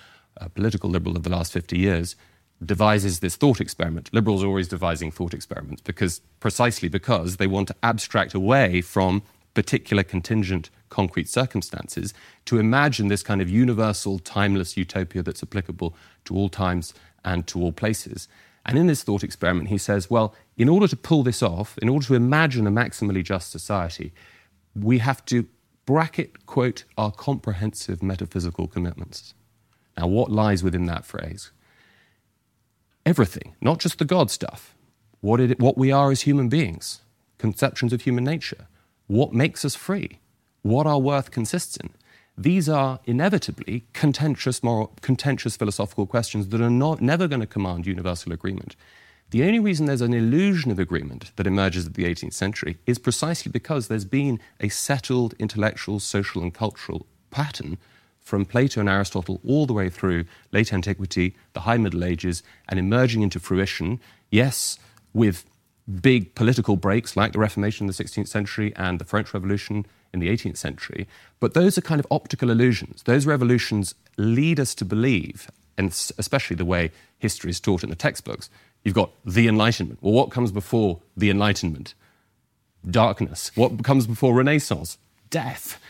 uh, 0.41 0.49
political 0.49 0.89
liberal 0.89 1.17
of 1.17 1.25
the 1.25 1.31
last 1.31 1.53
50 1.53 1.77
years, 1.77 2.17
devises 2.65 3.21
this 3.21 3.37
thought 3.37 3.61
experiment. 3.61 4.11
Liberals 4.13 4.45
are 4.45 4.47
always 4.47 4.69
devising 4.69 5.11
thought 5.11 5.35
experiments 5.35 5.83
because 5.83 6.21
precisely 6.41 6.89
because 6.89 7.37
they 7.37 7.47
want 7.47 7.69
to 7.69 7.77
abstract 7.83 8.35
away 8.35 8.81
from 8.81 9.23
particular 9.55 10.03
contingent 10.03 10.71
concrete 10.91 11.29
circumstances 11.29 12.13
to 12.45 12.59
imagine 12.59 13.09
this 13.09 13.23
kind 13.23 13.41
of 13.41 13.49
universal 13.49 14.19
timeless 14.19 14.77
utopia 14.77 15.23
that's 15.23 15.43
applicable 15.43 15.95
to 16.25 16.35
all 16.35 16.49
times 16.49 16.95
and 17.25 17.47
to 17.47 17.61
all 17.61 17.73
places. 17.73 18.29
And 18.67 18.79
in 18.79 18.87
this 18.87 19.03
thought 19.03 19.25
experiment, 19.25 19.69
he 19.69 19.79
says, 19.79 20.11
well, 20.11 20.35
in 20.57 20.69
order 20.69 20.87
to 20.87 20.97
pull 20.97 21.23
this 21.23 21.43
off, 21.43 21.79
in 21.79 21.89
order 21.89 22.07
to 22.07 22.15
imagine 22.15 22.67
a 22.67 22.71
maximally 22.71 23.25
just 23.25 23.51
society, 23.51 24.13
we 24.75 24.99
have 24.99 25.25
to 25.27 25.47
bracket, 25.87 26.47
quote, 26.47 26.85
our 26.97 27.11
comprehensive 27.11 28.03
metaphysical 28.03 28.69
commitments. 28.69 29.35
Now, 29.97 30.07
what 30.07 30.31
lies 30.31 30.63
within 30.63 30.87
that 30.87 31.05
phrase? 31.05 31.51
Everything, 33.05 33.57
not 33.61 33.81
just 33.81 33.99
the 33.99 34.05
God 34.05 34.31
stuff, 34.31 34.75
what, 35.21 35.41
it, 35.41 35.59
what 35.59 35.79
we 35.79 35.91
are 35.91 36.11
as 36.11 36.23
human 36.23 36.49
beings, 36.49 37.01
conceptions 37.39 37.93
of 37.93 38.03
human 38.03 38.25
nature, 38.25 38.67
what 39.07 39.33
makes 39.33 39.65
us 39.65 39.75
free, 39.75 40.21
what 40.63 40.87
our 40.87 40.99
worth 40.99 41.31
consists 41.31 41.77
in. 41.77 41.91
These 42.41 42.71
are 42.71 43.01
inevitably 43.05 43.85
contentious, 43.93 44.63
moral, 44.63 44.95
contentious 45.03 45.59
philosophical 45.59 46.07
questions 46.07 46.49
that 46.49 46.61
are 46.63 46.71
not, 46.71 47.03
never 47.03 47.29
going 47.29 47.43
to 47.43 47.47
command 47.47 47.87
universal 47.87 48.33
agreement. 48.33 48.77
The 49.29 49.43
only 49.43 49.59
reason 49.59 49.85
there's 49.85 50.01
an 50.01 50.15
illusion 50.15 50.71
of 50.71 50.79
agreement 50.79 51.33
that 51.37 51.47
emerges 51.47 51.87
at 51.87 51.93
the 51.93 52.05
18th 52.05 52.33
century 52.33 52.79
is 52.87 52.99
precisely 52.99 53.53
because 53.53 53.89
there's 53.89 54.07
been 54.07 54.41
a 54.59 54.71
settled 54.71 55.35
intellectual, 55.39 56.01
social, 56.01 56.41
and 56.41 56.55
cultural 56.55 57.05
pattern 57.31 57.77
from 58.21 58.47
Plato 58.47 58.81
and 58.81 58.89
Aristotle 58.89 59.43
all 59.47 59.67
the 59.67 59.75
way 59.75 59.91
through 59.91 60.25
late 60.51 60.73
antiquity, 60.73 61.37
the 61.53 61.61
high 61.61 61.77
Middle 61.77 62.05
Ages, 62.05 62.43
and 62.71 62.79
emerging 62.79 63.21
into 63.21 63.39
fruition, 63.39 64.01
yes, 64.31 64.79
with 65.13 65.45
big 66.01 66.35
political 66.35 66.77
breaks 66.77 67.19
like 67.19 67.33
the 67.33 67.39
Reformation 67.39 67.85
in 67.85 67.87
the 67.89 68.03
16th 68.03 68.29
century 68.29 68.73
and 68.77 68.99
the 68.99 69.05
French 69.05 69.35
Revolution 69.35 69.85
in 70.13 70.21
the 70.21 70.29
18th 70.29 70.57
century. 70.57 71.07
But 71.39 71.55
those 71.55 71.79
are 71.79 71.83
kind 71.83 72.01
of 72.01 72.07
optical 72.11 72.51
illusions. 72.51 73.03
Those 73.05 73.27
revolutions 73.27 73.95
lead 74.17 74.59
us 74.59 74.75
to 74.77 74.85
believe, 74.85 75.51
and 75.79 75.89
especially 76.19 76.57
the 76.57 76.65
way 76.65 76.91
history 77.19 77.51
is 77.51 77.61
taught 77.61 77.83
in 77.83 77.91
the 77.91 77.97
textbooks, 77.97 78.51
you've 78.85 78.95
got 78.95 79.11
the 79.25 79.49
Enlightenment. 79.49 79.99
Well, 80.03 80.15
what 80.15 80.31
comes 80.31 80.53
before 80.53 81.01
the 81.17 81.31
Enlightenment? 81.31 81.95
Darkness. 82.89 83.51
What 83.55 83.85
comes 83.85 84.07
before 84.07 84.35
Renaissance? 84.35 84.99
Death. 85.29 85.81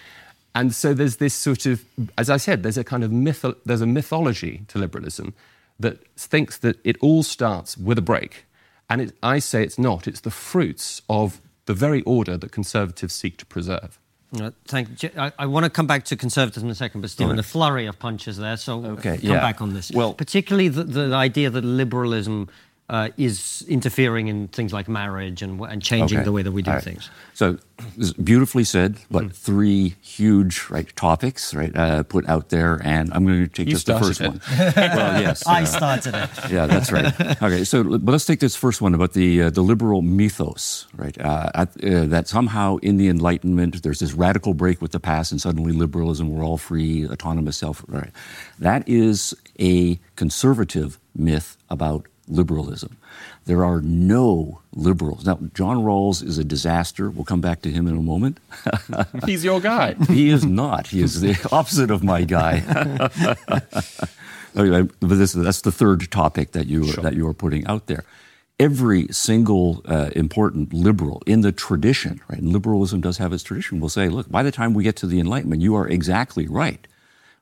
And 0.55 0.75
so 0.75 0.93
there's 0.93 1.17
this 1.17 1.35
sort 1.35 1.67
of, 1.67 1.85
as 2.19 2.29
I 2.29 2.37
said, 2.37 2.63
there's 2.63 2.79
a 2.79 2.85
kind 2.85 3.05
of 3.05 3.13
myth, 3.13 3.45
there's 3.65 3.81
a 3.81 3.87
mythology 3.87 4.63
to 4.69 4.79
liberalism 4.79 5.35
that 5.79 6.05
thinks 6.17 6.59
that 6.59 6.79
it 6.85 6.97
all 7.01 7.23
starts 7.23 7.77
with 7.77 7.99
a 7.99 8.03
break. 8.03 8.45
And 8.89 9.01
it, 9.01 9.13
I 9.23 9.39
say 9.39 9.63
it's 9.63 9.79
not. 9.79 10.09
It's 10.09 10.21
the 10.21 10.31
fruits 10.31 11.01
of 11.09 11.41
the 11.67 11.75
very 11.75 12.03
order 12.03 12.37
that 12.37 12.51
conservatives 12.51 13.15
seek 13.15 13.37
to 13.39 13.47
preserve. 13.47 14.00
Uh, 14.39 14.51
thank 14.67 15.03
you. 15.03 15.11
I, 15.17 15.33
I, 15.41 15.47
want 15.47 15.65
to 15.65 15.71
come 15.71 15.89
back 15.89 16.05
to 16.05 16.17
conservatism 16.17 16.69
in 16.69 16.71
a 16.71 16.75
second, 16.77 17.01
but 17.01 17.11
Stephen, 17.11 17.39
a 17.39 17.43
flurry 17.43 17.87
of 17.87 17.99
punches 17.99 18.37
there, 18.37 18.57
so 18.57 18.85
okay, 18.85 19.17
come 19.17 19.31
yeah. 19.31 19.41
back 19.41 19.61
on 19.61 19.75
this. 19.75 19.91
Well, 19.91 20.15
particularly 20.15 20.69
the, 20.69 20.85
the 20.85 21.15
idea 21.15 21.51
that 21.51 21.65
liberalism 21.65 22.49
is 23.17 23.65
interfering 23.69 24.29
in 24.29 24.49
things 24.49 24.73
like 24.73 24.89
marriage 24.89 25.43
and, 25.43 25.61
and 25.61 25.81
changing 25.83 26.19
Okay. 26.19 26.25
the 26.25 26.33
way 26.33 26.43
that 26.43 26.53
we 26.53 26.63
do 26.63 26.71
All 26.71 26.77
right. 26.77 26.85
things. 26.85 27.11
So 27.35 27.57
beautifully 28.23 28.65
said, 28.65 28.97
but 29.11 29.23
Hmm. 29.23 29.29
three 29.31 29.95
huge 30.03 30.67
right 30.71 30.89
topics 30.97 31.55
right 31.55 31.75
uh, 31.77 32.03
put 32.03 32.25
out 32.29 32.49
there, 32.49 32.81
and 32.85 33.11
I'm 33.15 33.25
going 33.25 33.43
to 33.45 33.49
take 33.49 33.67
You 33.69 33.75
just 33.75 33.87
the 33.87 33.99
first 33.99 34.17
started 34.21 34.41
one. 34.49 34.75
well, 34.97 35.23
yes, 35.23 35.47
I 35.47 35.63
uh, 35.63 35.67
started 35.67 36.15
it. 36.15 36.31
yeah, 36.51 36.67
that's 36.67 36.91
right. 36.93 37.09
Okay, 37.43 37.65
so 37.65 37.77
but 37.85 38.13
let's 38.13 38.27
take 38.27 38.41
this 38.41 38.57
first 38.57 38.81
one 38.83 38.95
about 38.95 39.13
the 39.13 39.43
uh, 39.43 39.51
the 39.51 39.63
liberal 39.63 40.03
mythos, 40.03 40.87
right? 40.97 41.17
Uh, 41.19 41.51
at, 41.63 41.69
uh, 41.85 42.05
that 42.15 42.29
somehow 42.29 42.77
in 42.83 42.97
the 42.99 43.09
Enlightenment 43.09 43.83
there's 43.83 43.99
this 44.01 44.13
radical 44.15 44.53
break 44.55 44.83
with 44.83 44.91
the 44.93 45.01
past, 45.01 45.33
and 45.33 45.41
suddenly 45.41 45.73
liberalism, 45.73 46.29
we're 46.29 46.45
all 46.45 46.59
free, 46.59 47.07
autonomous 47.09 47.57
self. 47.57 47.85
Right? 47.89 48.11
That 48.59 48.83
is 48.87 49.35
a 49.59 49.99
conservative 50.17 50.99
myth 51.15 51.57
about 51.69 52.07
liberalism. 52.31 52.97
There 53.47 53.65
are 53.65 53.81
no 53.81 54.61
liberals. 54.73 55.27
Now, 55.27 55.39
John 55.55 55.79
Rawls 55.79 56.23
is 56.23 56.39
a 56.39 56.45
disaster. 56.45 57.11
We'll 57.11 57.25
come 57.25 57.41
back 57.41 57.63
to 57.63 57.71
him 57.71 57.87
in 57.87 57.97
a 57.97 58.03
moment. 58.03 58.39
He's 59.27 59.45
your 59.45 59.61
guy. 59.61 59.97
He 60.09 60.31
is 60.31 60.45
not. 60.45 60.89
He 60.89 61.03
is 61.03 61.21
the 61.21 61.37
opposite 61.53 61.91
of 61.91 62.03
my 62.03 62.25
guy. 62.25 62.63
Okay, 64.57 64.91
but 65.01 65.15
this, 65.15 65.33
that's 65.33 65.61
the 65.61 65.73
third 65.73 66.11
topic 66.11 66.53
that 66.53 66.67
you 66.67 66.93
that 66.95 67.15
you 67.15 67.27
are 67.27 67.35
putting 67.35 67.67
out 67.67 67.87
there. 67.87 68.05
Every 68.59 69.07
single 69.09 69.83
uh, 69.87 70.11
important 70.15 70.75
liberal 70.75 71.23
in 71.25 71.41
the 71.41 71.53
tradition, 71.53 72.21
right? 72.29 72.41
And 72.41 72.53
liberalism 72.53 73.01
does 73.01 73.19
have 73.19 73.33
its 73.33 73.43
tradition. 73.43 73.81
Will 73.81 73.89
say, 73.89 74.09
look, 74.09 74.31
by 74.31 74.43
the 74.43 74.51
time 74.51 74.75
we 74.75 74.85
get 74.85 74.97
to 74.97 75.07
the 75.07 75.21
Enlightenment, 75.21 75.63
you 75.63 75.75
are 75.77 75.89
exactly 75.89 76.47
right. 76.47 76.87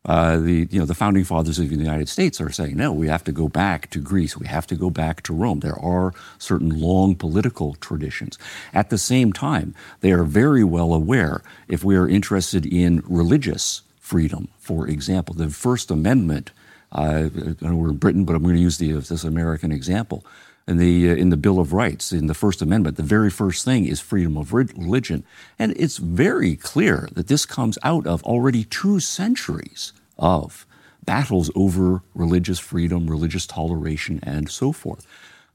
Uh, 0.05 0.38
the 0.38 0.69
you 0.71 0.78
know 0.78 0.87
the 0.87 0.95
founding 0.95 1.25
fathers 1.25 1.59
of 1.59 1.69
the 1.69 1.76
United 1.76 2.09
States 2.09 2.40
are 2.40 2.50
saying 2.50 2.76
no. 2.76 2.93
We 2.93 3.09
have 3.09 3.25
to 3.25 3.33
go 3.33 3.49
back 3.49 3.90
to 3.90 4.00
Greece. 4.00 4.37
We 4.37 4.47
have 4.47 4.67
to 4.69 4.76
go 4.76 4.90
back 4.90 5.23
to 5.25 5.35
Rome. 5.35 5.61
There 5.61 5.78
are 5.78 6.14
certain 6.38 6.71
long 6.71 7.14
political 7.14 7.75
traditions. 7.75 8.38
At 8.73 8.90
the 8.90 8.99
same 8.99 9.33
time, 9.33 9.75
they 10.00 10.12
are 10.12 10.25
very 10.25 10.64
well 10.64 10.95
aware 10.95 11.43
if 11.69 11.85
we 11.85 11.97
are 11.97 12.09
interested 12.09 12.64
in 12.64 13.02
religious 13.07 13.83
freedom, 14.00 14.49
for 14.59 14.88
example, 14.88 15.35
the 15.35 15.50
First 15.50 15.90
Amendment. 15.90 16.52
Uh, 16.90 17.28
I 17.61 17.67
know 17.67 17.76
we're 17.76 17.90
in 17.90 17.97
Britain, 17.97 18.25
but 18.25 18.35
I'm 18.35 18.43
going 18.43 18.55
to 18.55 18.61
use 18.62 18.78
the, 18.78 18.93
this 18.93 19.25
American 19.25 19.73
example. 19.73 20.25
In 20.69 20.77
the, 20.77 21.11
uh, 21.11 21.15
in 21.15 21.31
the 21.31 21.39
Bill 21.39 21.61
of 21.61 21.73
Rights, 21.73 22.13
in 22.13 22.27
the 22.27 22.35
First 22.35 22.61
Amendment, 22.61 22.99
the 22.99 23.03
very 23.03 23.31
first 23.31 23.65
thing 23.65 23.87
is 23.87 24.01
freedom 24.01 24.37
of 24.37 24.53
religion. 24.53 25.25
And 25.59 25.73
it's 25.79 25.97
very 25.97 26.57
clear 26.57 27.09
that 27.13 27.29
this 27.29 27.47
comes 27.47 27.79
out 27.83 28.07
of 28.07 28.23
already 28.25 28.65
two 28.65 29.01
centuries 29.01 29.95
of 30.19 30.67
battles 31.07 31.51
over 31.55 32.03
religious 32.15 32.59
freedom, 32.59 33.09
religious 33.09 33.47
toleration, 33.47 34.21
and 34.23 34.51
so 34.51 34.73
forth. 34.73 35.07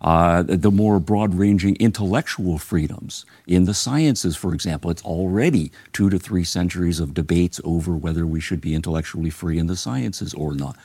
Uh, 0.01 0.41
the 0.41 0.71
more 0.71 0.99
broad 0.99 1.35
ranging 1.35 1.75
intellectual 1.75 2.57
freedoms. 2.57 3.23
In 3.45 3.65
the 3.65 3.73
sciences, 3.75 4.35
for 4.35 4.51
example, 4.51 4.89
it's 4.89 5.03
already 5.03 5.71
two 5.93 6.09
to 6.09 6.17
three 6.17 6.43
centuries 6.43 6.99
of 6.99 7.13
debates 7.13 7.61
over 7.63 7.95
whether 7.95 8.25
we 8.25 8.41
should 8.41 8.59
be 8.59 8.73
intellectually 8.73 9.29
free 9.29 9.59
in 9.59 9.67
the 9.67 9.77
sciences 9.77 10.33
or 10.33 10.55
not 10.55 10.75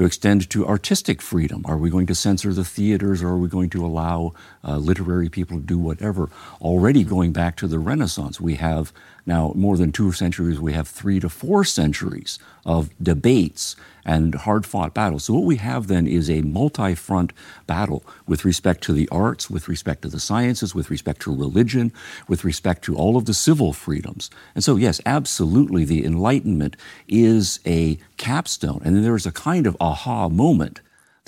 to 0.00 0.06
extend 0.06 0.48
to 0.48 0.66
artistic 0.66 1.20
freedom. 1.20 1.60
Are 1.66 1.76
we 1.76 1.90
going 1.90 2.06
to 2.06 2.14
censor 2.14 2.54
the 2.54 2.64
theaters 2.64 3.22
or 3.22 3.28
are 3.28 3.36
we 3.36 3.48
going 3.48 3.68
to 3.68 3.84
allow 3.84 4.32
uh, 4.64 4.78
literary 4.78 5.28
people 5.28 5.58
to 5.58 5.62
do 5.62 5.76
whatever? 5.76 6.30
Already 6.62 7.04
going 7.04 7.34
back 7.34 7.54
to 7.56 7.68
the 7.68 7.78
Renaissance, 7.78 8.40
we 8.40 8.54
have 8.54 8.94
now 9.26 9.52
more 9.54 9.76
than 9.76 9.92
two 9.92 10.10
centuries, 10.12 10.58
we 10.58 10.72
have 10.72 10.88
three 10.88 11.20
to 11.20 11.28
four 11.28 11.64
centuries 11.64 12.38
of 12.64 12.88
debates 13.02 13.76
and 14.04 14.34
hard 14.34 14.66
fought 14.66 14.94
battles. 14.94 15.24
So, 15.24 15.34
what 15.34 15.44
we 15.44 15.56
have 15.56 15.86
then 15.86 16.06
is 16.06 16.30
a 16.30 16.42
multi 16.42 16.94
front 16.94 17.32
battle 17.66 18.04
with 18.26 18.44
respect 18.44 18.82
to 18.84 18.92
the 18.92 19.08
arts, 19.10 19.50
with 19.50 19.68
respect 19.68 20.02
to 20.02 20.08
the 20.08 20.20
sciences, 20.20 20.74
with 20.74 20.90
respect 20.90 21.22
to 21.22 21.34
religion, 21.34 21.92
with 22.28 22.44
respect 22.44 22.82
to 22.84 22.96
all 22.96 23.16
of 23.16 23.24
the 23.24 23.34
civil 23.34 23.72
freedoms. 23.72 24.30
And 24.54 24.64
so, 24.64 24.76
yes, 24.76 25.00
absolutely, 25.06 25.84
the 25.84 26.04
Enlightenment 26.04 26.76
is 27.08 27.60
a 27.66 27.98
capstone. 28.16 28.82
And 28.84 28.96
then 28.96 29.02
there 29.02 29.16
is 29.16 29.26
a 29.26 29.32
kind 29.32 29.66
of 29.66 29.76
aha 29.80 30.28
moment 30.28 30.80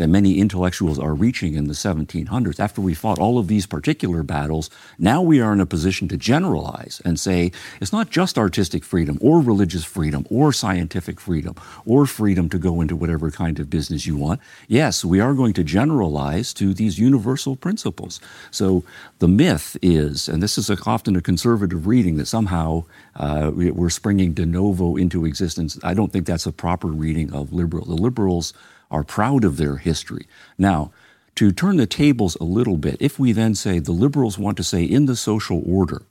that 0.02 0.08
many 0.08 0.38
intellectuals 0.38 0.98
are 0.98 1.14
reaching 1.14 1.54
in 1.54 1.68
the 1.68 1.74
1700s. 1.74 2.58
After 2.58 2.80
we 2.80 2.92
fought 2.92 3.20
all 3.20 3.38
of 3.38 3.46
these 3.46 3.66
particular 3.66 4.24
battles, 4.24 4.68
now 4.98 5.22
we 5.22 5.40
are 5.40 5.52
in 5.52 5.60
a 5.60 5.66
position 5.66 6.08
to 6.08 6.16
generalize 6.16 7.00
and 7.04 7.20
say 7.20 7.52
it's 7.80 7.92
not 7.92 8.10
just 8.10 8.36
artistic 8.36 8.82
freedom 8.82 9.16
or 9.20 9.40
religious 9.40 9.84
freedom 9.84 10.26
or 10.28 10.52
scientific 10.52 11.20
freedom 11.20 11.54
or 11.86 12.04
freedom 12.04 12.48
to 12.48 12.58
go 12.58 12.80
into 12.80 12.96
whatever 12.96 13.30
kind 13.30 13.60
of 13.60 13.70
business 13.70 14.04
you 14.04 14.16
want. 14.16 14.40
Yes, 14.66 15.04
we 15.04 15.20
are 15.20 15.34
going 15.34 15.52
to 15.52 15.62
generalize 15.62 16.52
to 16.54 16.74
these 16.74 16.98
universal 16.98 17.54
principles. 17.54 18.20
So 18.50 18.82
the 19.20 19.28
myth 19.28 19.76
is, 19.82 20.28
and 20.28 20.42
this 20.42 20.58
is 20.58 20.68
a, 20.68 20.76
often 20.84 21.14
a 21.14 21.20
conservative 21.20 21.86
reading, 21.86 22.16
that 22.16 22.26
somehow 22.26 22.86
uh, 23.14 23.52
we, 23.54 23.70
we're 23.70 23.88
springing 23.88 24.32
de 24.32 24.46
novo 24.46 24.96
into 24.96 25.24
existence. 25.26 25.78
I 25.84 25.94
don't 25.94 26.12
think 26.12 26.26
that's 26.26 26.46
a 26.46 26.52
proper 26.52 26.88
reading 26.88 27.32
of 27.32 27.52
liberal. 27.52 27.84
The 27.84 27.94
liberals 27.94 28.52
are 28.92 29.02
proud 29.02 29.42
of 29.44 29.56
their 29.56 29.76
history. 29.78 30.26
Now, 30.56 30.92
to 31.34 31.50
turn 31.50 31.78
the 31.78 31.86
tables 31.86 32.36
a 32.36 32.44
little 32.44 32.76
bit, 32.76 32.96
if 33.00 33.18
we 33.18 33.32
then 33.32 33.54
say 33.54 33.78
the 33.78 33.92
liberals 33.92 34.38
want 34.38 34.56
to 34.58 34.64
say 34.64 34.84
in 34.84 35.06
the 35.06 35.16
social 35.16 35.62
order, 35.66 36.02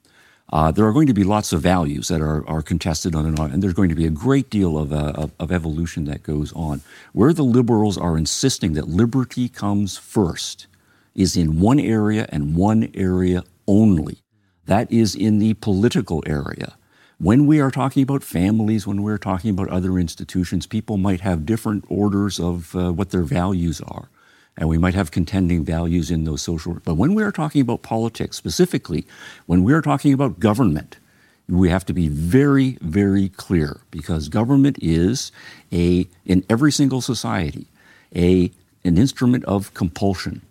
uh, 0.51 0.71
there 0.71 0.85
are 0.85 0.91
going 0.91 1.07
to 1.07 1.13
be 1.13 1.23
lots 1.23 1.53
of 1.53 1.61
values 1.61 2.09
that 2.09 2.21
are, 2.21 2.45
are 2.47 2.61
contested 2.61 3.15
on 3.15 3.25
and 3.25 3.39
on, 3.39 3.51
and 3.51 3.63
there's 3.63 3.73
going 3.73 3.89
to 3.89 3.95
be 3.95 4.05
a 4.05 4.09
great 4.09 4.49
deal 4.49 4.77
of, 4.77 4.91
uh, 4.91 5.13
of, 5.15 5.31
of 5.39 5.51
evolution 5.51 6.05
that 6.05 6.23
goes 6.23 6.51
on. 6.53 6.81
Where 7.13 7.31
the 7.31 7.43
liberals 7.43 7.97
are 7.97 8.17
insisting 8.17 8.73
that 8.73 8.89
liberty 8.89 9.47
comes 9.47 9.97
first 9.97 10.67
is 11.15 11.37
in 11.37 11.59
one 11.59 11.79
area 11.79 12.25
and 12.29 12.55
one 12.55 12.91
area 12.93 13.43
only. 13.67 14.17
That 14.65 14.91
is 14.91 15.15
in 15.15 15.39
the 15.39 15.53
political 15.53 16.23
area. 16.25 16.75
When 17.21 17.45
we 17.45 17.59
are 17.59 17.69
talking 17.69 18.01
about 18.01 18.23
families, 18.23 18.87
when 18.87 19.03
we're 19.03 19.19
talking 19.19 19.51
about 19.51 19.69
other 19.69 19.99
institutions, 19.99 20.65
people 20.65 20.97
might 20.97 21.21
have 21.21 21.45
different 21.45 21.85
orders 21.87 22.39
of 22.39 22.75
uh, 22.75 22.91
what 22.91 23.11
their 23.11 23.21
values 23.21 23.79
are. 23.79 24.09
And 24.57 24.67
we 24.67 24.79
might 24.79 24.95
have 24.95 25.11
contending 25.11 25.63
values 25.63 26.09
in 26.09 26.23
those 26.23 26.41
social. 26.41 26.79
But 26.83 26.95
when 26.95 27.13
we 27.13 27.21
are 27.21 27.31
talking 27.31 27.61
about 27.61 27.83
politics, 27.83 28.37
specifically, 28.37 29.05
when 29.45 29.63
we 29.63 29.71
are 29.71 29.83
talking 29.83 30.13
about 30.13 30.39
government, 30.39 30.97
we 31.47 31.69
have 31.69 31.85
to 31.85 31.93
be 31.93 32.07
very, 32.07 32.79
very 32.81 33.29
clear 33.29 33.81
because 33.91 34.27
government 34.27 34.79
is 34.81 35.31
a, 35.71 36.07
in 36.25 36.43
every 36.49 36.71
single 36.71 37.01
society, 37.01 37.67
a, 38.15 38.49
an 38.83 38.97
instrument 38.97 39.45
of 39.45 39.71
compulsion. 39.75 40.41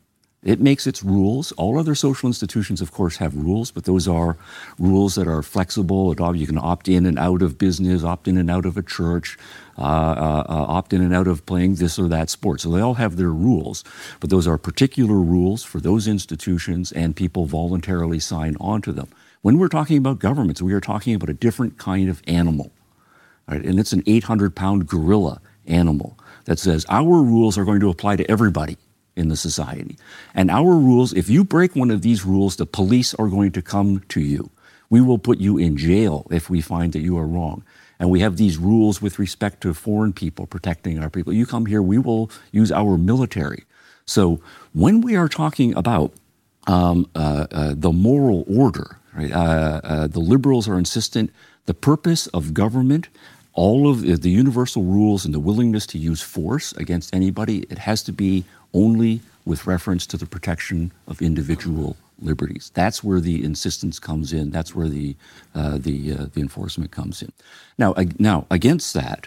It 0.43 0.59
makes 0.59 0.87
its 0.87 1.03
rules. 1.03 1.53
All 1.53 1.79
other 1.79 1.95
social 1.95 2.27
institutions, 2.27 2.81
of 2.81 2.93
course, 2.93 3.19
have 3.19 3.37
rules, 3.37 3.71
but 3.71 3.85
those 3.85 4.09
are 4.09 4.39
rules 4.79 5.15
that 5.17 5.29
are 5.29 5.43
flexible. 5.43 6.15
You 6.35 6.47
can 6.47 6.57
opt 6.57 6.89
in 6.89 7.05
and 7.05 7.19
out 7.19 7.43
of 7.43 7.59
business, 7.59 8.05
opt 8.05 8.27
in 8.27 8.39
and 8.39 8.51
out 8.51 8.65
of 8.65 8.79
a 8.79 8.83
church, 8.83 9.37
uh, 9.77 9.83
uh, 9.83 10.45
uh, 10.49 10.65
opt 10.69 10.95
in 10.95 11.03
and 11.03 11.15
out 11.15 11.27
of 11.27 11.45
playing 11.45 11.75
this 11.75 11.99
or 11.99 12.09
that 12.09 12.31
sport. 12.31 12.63
So 12.63 12.71
they 12.71 12.81
all 12.81 12.95
have 12.95 13.17
their 13.17 13.31
rules, 13.31 13.85
but 14.19 14.31
those 14.31 14.49
are 14.49 14.57
particular 14.57 15.17
rules 15.17 15.63
for 15.63 15.79
those 15.79 16.09
institutions, 16.09 16.91
and 16.91 17.15
people 17.15 17.45
voluntarily 17.45 18.19
sign 18.19 18.57
on 18.61 18.81
to 18.83 18.93
them. 18.93 19.09
When 19.43 19.59
we're 19.59 19.69
talking 19.69 19.99
about 19.99 20.21
governments, 20.21 20.63
we 20.63 20.73
are 20.73 20.81
talking 20.81 21.15
about 21.15 21.29
a 21.29 21.35
different 21.35 21.77
kind 21.77 22.09
of 22.09 22.23
animal, 22.27 22.73
right? 23.47 23.63
and 23.63 23.79
it's 23.79 23.93
an 23.93 24.03
800 24.07 24.57
pound 24.57 24.87
gorilla 24.87 25.43
animal 25.67 26.19
that 26.47 26.59
says 26.59 26.87
our 26.89 27.23
rules 27.23 27.59
are 27.59 27.65
going 27.67 27.81
to 27.81 27.91
apply 27.91 28.17
to 28.17 28.31
everybody 28.31 28.79
in 29.21 29.29
the 29.29 29.37
society. 29.37 29.97
And 30.35 30.51
our 30.51 30.75
rules, 30.75 31.13
if 31.13 31.29
you 31.29 31.45
break 31.45 31.77
one 31.77 31.91
of 31.91 32.03
these 32.03 32.25
rules, 32.25 32.57
the 32.57 32.67
police 32.67 33.15
are 33.15 33.29
going 33.29 33.53
to 33.53 33.63
come 33.63 34.01
to 34.09 34.21
you. 34.21 34.51
We 34.89 35.01
will 35.01 35.19
put 35.19 35.39
you 35.39 35.59
in 35.59 35.77
jail 35.77 36.27
if 36.31 36.51
we 36.51 36.61
find 36.61 36.93
that 36.95 37.01
you 37.01 37.17
are 37.19 37.27
wrong. 37.27 37.63
And 38.01 38.11
we 38.11 38.21
have 38.21 38.39
these 38.39 38.57
rules 38.57 39.03
with 39.03 39.19
respect 39.19 39.61
to 39.61 39.75
foreign 39.75 40.13
people, 40.13 40.47
protecting 40.47 40.99
our 40.99 41.11
people. 41.11 41.33
You 41.33 41.47
come 41.47 41.67
here, 41.67 41.83
we 41.83 41.99
will 41.99 42.31
use 42.51 42.73
our 42.73 42.97
military. 42.97 43.65
So 44.07 44.41
when 44.73 45.03
we 45.03 45.15
are 45.15 45.29
talking 45.29 45.77
about 45.77 46.13
um, 46.67 47.09
uh, 47.15 47.47
uh, 47.53 47.75
the 47.77 47.93
moral 47.93 48.45
order, 48.49 48.97
right, 49.15 49.31
uh, 49.31 49.81
uh 49.85 50.07
the 50.07 50.21
liberals 50.21 50.67
are 50.67 50.79
insistent 50.79 51.31
the 51.67 51.75
purpose 51.75 52.27
of 52.29 52.55
government 52.55 53.09
all 53.53 53.91
of 53.91 54.23
the 54.23 54.31
universal 54.31 54.85
rules 54.85 55.25
and 55.25 55.35
the 55.35 55.41
willingness 55.41 55.87
to 55.87 55.99
use 55.99 56.23
force 56.23 56.73
against 56.73 57.15
anybody, 57.15 57.59
it 57.71 57.79
has 57.79 58.03
to 58.05 58.13
be 58.13 58.45
only 58.73 59.21
with 59.45 59.67
reference 59.67 60.07
to 60.07 60.17
the 60.17 60.27
protection 60.27 60.93
of 61.07 61.23
individual 61.23 61.97
liberties. 62.23 62.71
That's 62.75 63.03
where 63.03 63.21
the 63.21 63.43
insistence 63.43 63.99
comes 63.99 64.33
in. 64.33 64.51
That's 64.51 64.75
where 64.75 64.89
the 64.89 65.17
uh, 65.55 65.79
the 65.79 66.13
uh, 66.13 66.27
the 66.33 66.41
enforcement 66.41 66.91
comes 66.91 67.23
in. 67.23 67.33
Now, 67.79 67.93
uh, 67.95 68.05
now 68.19 68.47
against 68.51 68.95
that, 68.95 69.27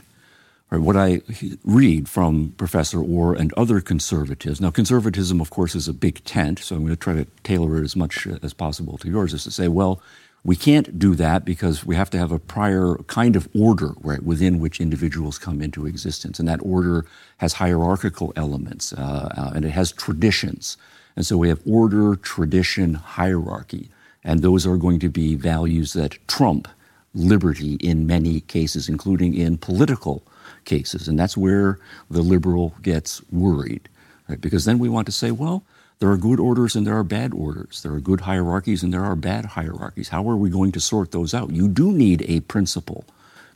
right, 0.70 0.82
what 0.82 0.96
I 0.96 1.22
read 1.64 2.08
from 2.08 2.54
Professor 2.58 3.02
Orr 3.02 3.34
and 3.34 3.52
other 3.54 3.82
conservatives. 3.82 4.62
Now, 4.62 4.70
conservatism, 4.70 5.42
of 5.42 5.50
course, 5.50 5.76
is 5.76 5.88
a 5.88 5.94
big 5.94 6.24
tent, 6.24 6.60
so 6.60 6.76
I'm 6.76 6.84
going 6.84 6.96
to 6.96 7.00
try 7.00 7.16
to 7.16 7.26
tailor 7.44 7.78
it 7.78 7.84
as 7.84 7.96
much 7.96 8.28
as 8.28 8.54
possible 8.54 8.98
to 9.00 9.10
yours. 9.10 9.34
Is 9.34 9.44
to 9.44 9.52
say, 9.52 9.68
well. 9.68 10.02
We 10.46 10.56
can't 10.58 11.00
do 11.00 11.16
that 11.16 11.46
because 11.46 11.86
we 11.86 11.96
have 11.96 12.10
to 12.10 12.18
have 12.18 12.32
a 12.32 12.40
prior 12.40 12.98
kind 13.08 13.36
of 13.38 13.48
order 13.56 13.94
right, 14.02 14.22
within 14.22 14.60
which 14.60 14.82
individuals 14.82 15.38
come 15.38 15.62
into 15.62 15.86
existence. 15.86 16.38
And 16.38 16.48
that 16.50 16.60
order 16.62 17.06
has 17.38 17.54
hierarchical 17.54 18.34
elements 18.36 18.92
uh, 18.92 19.34
uh, 19.38 19.52
and 19.56 19.64
it 19.64 19.72
has 19.72 19.94
traditions. 19.94 20.76
And 21.16 21.26
so 21.26 21.38
we 21.38 21.48
have 21.48 21.62
order, 21.66 22.16
tradition, 22.18 22.96
hierarchy. 22.96 23.90
And 24.24 24.42
those 24.42 24.68
are 24.68 24.78
going 24.78 25.00
to 25.00 25.10
be 25.10 25.36
values 25.36 25.94
that 25.94 26.18
trump 26.28 26.68
liberty 27.14 27.76
in 27.76 28.08
many 28.08 28.42
cases, 28.42 28.90
including 28.90 29.36
in 29.36 29.58
political 29.58 30.24
cases. 30.66 31.08
And 31.08 31.18
that's 31.18 31.38
where 31.38 31.80
the 32.10 32.22
liberal 32.22 32.76
gets 32.82 33.22
worried, 33.32 33.88
right? 34.28 34.42
Because 34.42 34.66
then 34.66 34.80
we 34.80 34.90
want 34.90 35.06
to 35.06 35.12
say, 35.12 35.32
well, 35.32 35.64
there 36.00 36.10
are 36.10 36.18
good 36.18 36.40
orders 36.40 36.76
and 36.76 36.86
there 36.86 36.98
are 36.98 37.04
bad 37.04 37.34
orders. 37.34 37.82
There 37.82 37.94
are 37.94 38.00
good 38.00 38.22
hierarchies 38.22 38.84
and 38.84 38.94
there 38.94 39.06
are 39.06 39.16
bad 39.16 39.46
hierarchies. 39.46 40.10
How 40.10 40.30
are 40.30 40.36
we 40.36 40.50
going 40.50 40.72
to 40.74 40.80
sort 40.80 41.12
those 41.12 41.34
out? 41.34 41.52
You 41.52 41.68
do 41.68 41.92
need 41.92 42.24
a 42.28 42.42
principle 42.42 43.06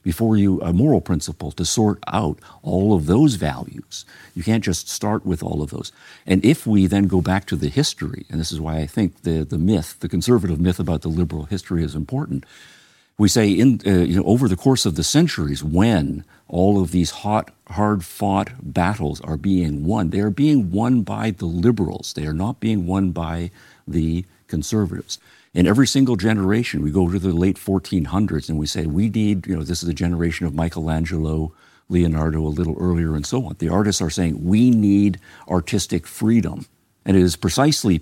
before 0.04 0.38
you, 0.38 0.62
a 0.62 0.72
moral 0.72 1.02
principle, 1.02 1.52
to 1.52 1.66
sort 1.66 2.00
out 2.08 2.40
all 2.64 2.94
of 2.94 3.08
those 3.08 3.36
values. 3.36 4.06
You 4.36 4.44
can't 4.44 4.64
just 4.64 4.88
start 4.88 5.26
with 5.26 5.44
all 5.44 5.62
of 5.62 5.70
those. 5.70 5.92
And 6.26 6.46
if 6.46 6.66
we 6.66 6.88
then 6.88 7.08
go 7.08 7.20
back 7.20 7.46
to 7.48 7.58
the 7.58 7.68
history, 7.68 8.26
and 8.30 8.40
this 8.40 8.54
is 8.54 8.62
why 8.62 8.78
I 8.78 8.88
think 8.88 9.24
the, 9.24 9.44
the 9.44 9.58
myth, 9.58 9.98
the 10.00 10.08
conservative 10.08 10.62
myth 10.62 10.80
about 10.80 11.02
the 11.02 11.10
liberal 11.10 11.44
history 11.44 11.84
is 11.84 11.94
important, 11.94 12.46
we 13.18 13.28
say 13.28 13.50
in, 13.50 13.82
uh, 13.86 13.90
you 13.90 14.16
know, 14.16 14.24
over 14.24 14.48
the 14.48 14.56
course 14.56 14.86
of 14.86 14.96
the 14.96 15.04
centuries, 15.04 15.62
when 15.64 16.24
all 16.48 16.82
of 16.82 16.92
these 16.92 17.12
hot, 17.12 17.52
hard 17.68 18.06
fought 18.06 18.50
battles 18.62 19.20
are 19.22 19.38
being 19.38 19.84
won, 19.86 20.10
they 20.10 20.20
are 20.20 20.30
being 20.30 20.72
won 20.72 21.02
by 21.02 21.32
the 21.32 21.46
liberals. 21.46 22.14
They 22.14 22.26
are 22.26 22.34
not 22.34 22.60
being 22.60 22.86
won 22.86 23.12
by 23.12 23.52
the 23.88 24.26
conservatives. 24.48 25.20
In 25.54 25.68
every 25.68 25.88
single 25.88 26.16
generation, 26.16 26.82
we 26.82 26.92
go 26.92 27.10
to 27.10 27.20
the 27.20 27.34
late 27.34 27.58
1400s 27.58 28.50
and 28.50 28.58
we 28.58 28.68
say, 28.68 28.86
we 28.86 29.10
need, 29.10 29.48
you 29.48 29.56
know, 29.56 29.64
this 29.64 29.82
is 29.82 29.88
the 29.88 29.94
generation 29.94 30.46
of 30.46 30.54
Michelangelo, 30.54 31.52
Leonardo 31.90 32.42
a 32.42 32.48
little 32.48 32.78
earlier, 32.80 33.16
and 33.16 33.26
so 33.26 33.46
on. 33.46 33.56
The 33.60 33.70
artists 33.70 34.02
are 34.02 34.10
saying, 34.10 34.46
we 34.46 34.70
need 34.70 35.20
artistic 35.48 36.06
freedom. 36.06 36.66
And 37.06 37.18
it 37.18 37.24
is 37.24 37.36
precisely 37.36 38.02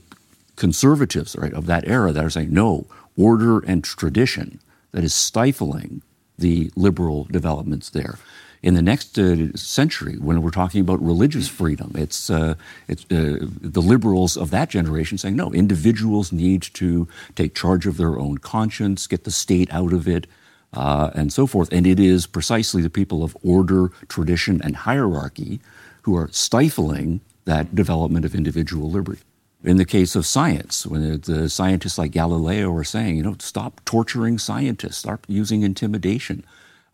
conservatives 0.56 1.36
right, 1.38 1.54
of 1.54 1.66
that 1.68 1.88
era 1.88 2.12
that 2.12 2.26
are 2.26 2.30
saying, 2.30 2.54
no, 2.54 2.88
order 3.18 3.60
and 3.60 3.84
tradition 3.84 4.60
that 4.92 5.04
is 5.04 5.14
stifling 5.14 6.02
the 6.38 6.72
liberal 6.76 7.26
developments 7.32 7.90
there. 7.90 8.18
In 8.62 8.74
the 8.74 8.82
next 8.82 9.20
uh, 9.20 9.56
century, 9.56 10.16
when 10.16 10.42
we're 10.42 10.50
talking 10.50 10.82
about 10.82 11.00
religious 11.00 11.48
freedom, 11.48 11.92
it's, 11.96 12.32
uh, 12.32 12.56
it's 12.88 13.04
uh, 13.12 13.38
the 13.62 13.82
liberals 13.82 14.36
of 14.36 14.50
that 14.50 14.70
generation 14.70 15.20
saying, 15.20 15.36
no, 15.36 15.54
individuals 15.54 16.32
need 16.32 16.64
to 16.74 17.08
take 17.36 17.54
charge 17.54 17.86
of 17.86 17.98
their 17.98 18.18
own 18.18 18.40
conscience, 18.40 19.06
get 19.06 19.24
the 19.24 19.32
state 19.32 19.72
out 19.72 19.94
of 19.94 20.08
it, 20.08 20.26
uh, 20.74 21.12
and 21.14 21.32
so 21.32 21.46
forth. 21.46 21.72
And 21.72 21.86
it 21.86 22.00
is 22.00 22.26
precisely 22.26 22.82
the 22.82 22.90
people 22.90 23.24
of 23.24 23.38
order, 23.44 23.90
tradition, 24.08 24.62
and 24.64 24.76
hierarchy 24.76 25.60
who 26.02 26.16
are 26.18 26.30
stifling 26.32 27.22
that 27.46 27.76
development 27.76 28.26
of 28.26 28.34
individual 28.34 28.90
liberty. 28.90 29.22
In 29.66 29.78
the 29.78 29.86
case 29.86 30.16
of 30.16 30.28
science, 30.28 30.86
when 30.86 31.20
the 31.22 31.50
scientists 31.50 31.98
like 31.98 32.12
Galileo 32.12 32.72
are 32.76 32.84
saying, 32.84 33.18
you 33.18 33.24
know, 33.24 33.36
stop 33.40 33.82
torturing 33.84 34.38
scientists, 34.38 34.98
start 34.98 35.26
using 35.28 35.64
intimidation. 35.64 36.46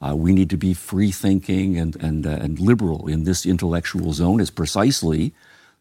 Uh, 0.01 0.15
we 0.15 0.33
need 0.33 0.49
to 0.51 0.57
be 0.57 0.73
free 0.73 1.11
thinking 1.11 1.77
and, 1.77 1.97
and, 1.97 2.25
uh, 2.25 2.29
and 2.29 2.59
liberal 2.59 3.07
in 3.07 3.25
this 3.25 3.45
intellectual 3.45 4.13
zone 4.13 4.39
is 4.39 4.49
precisely 4.49 5.33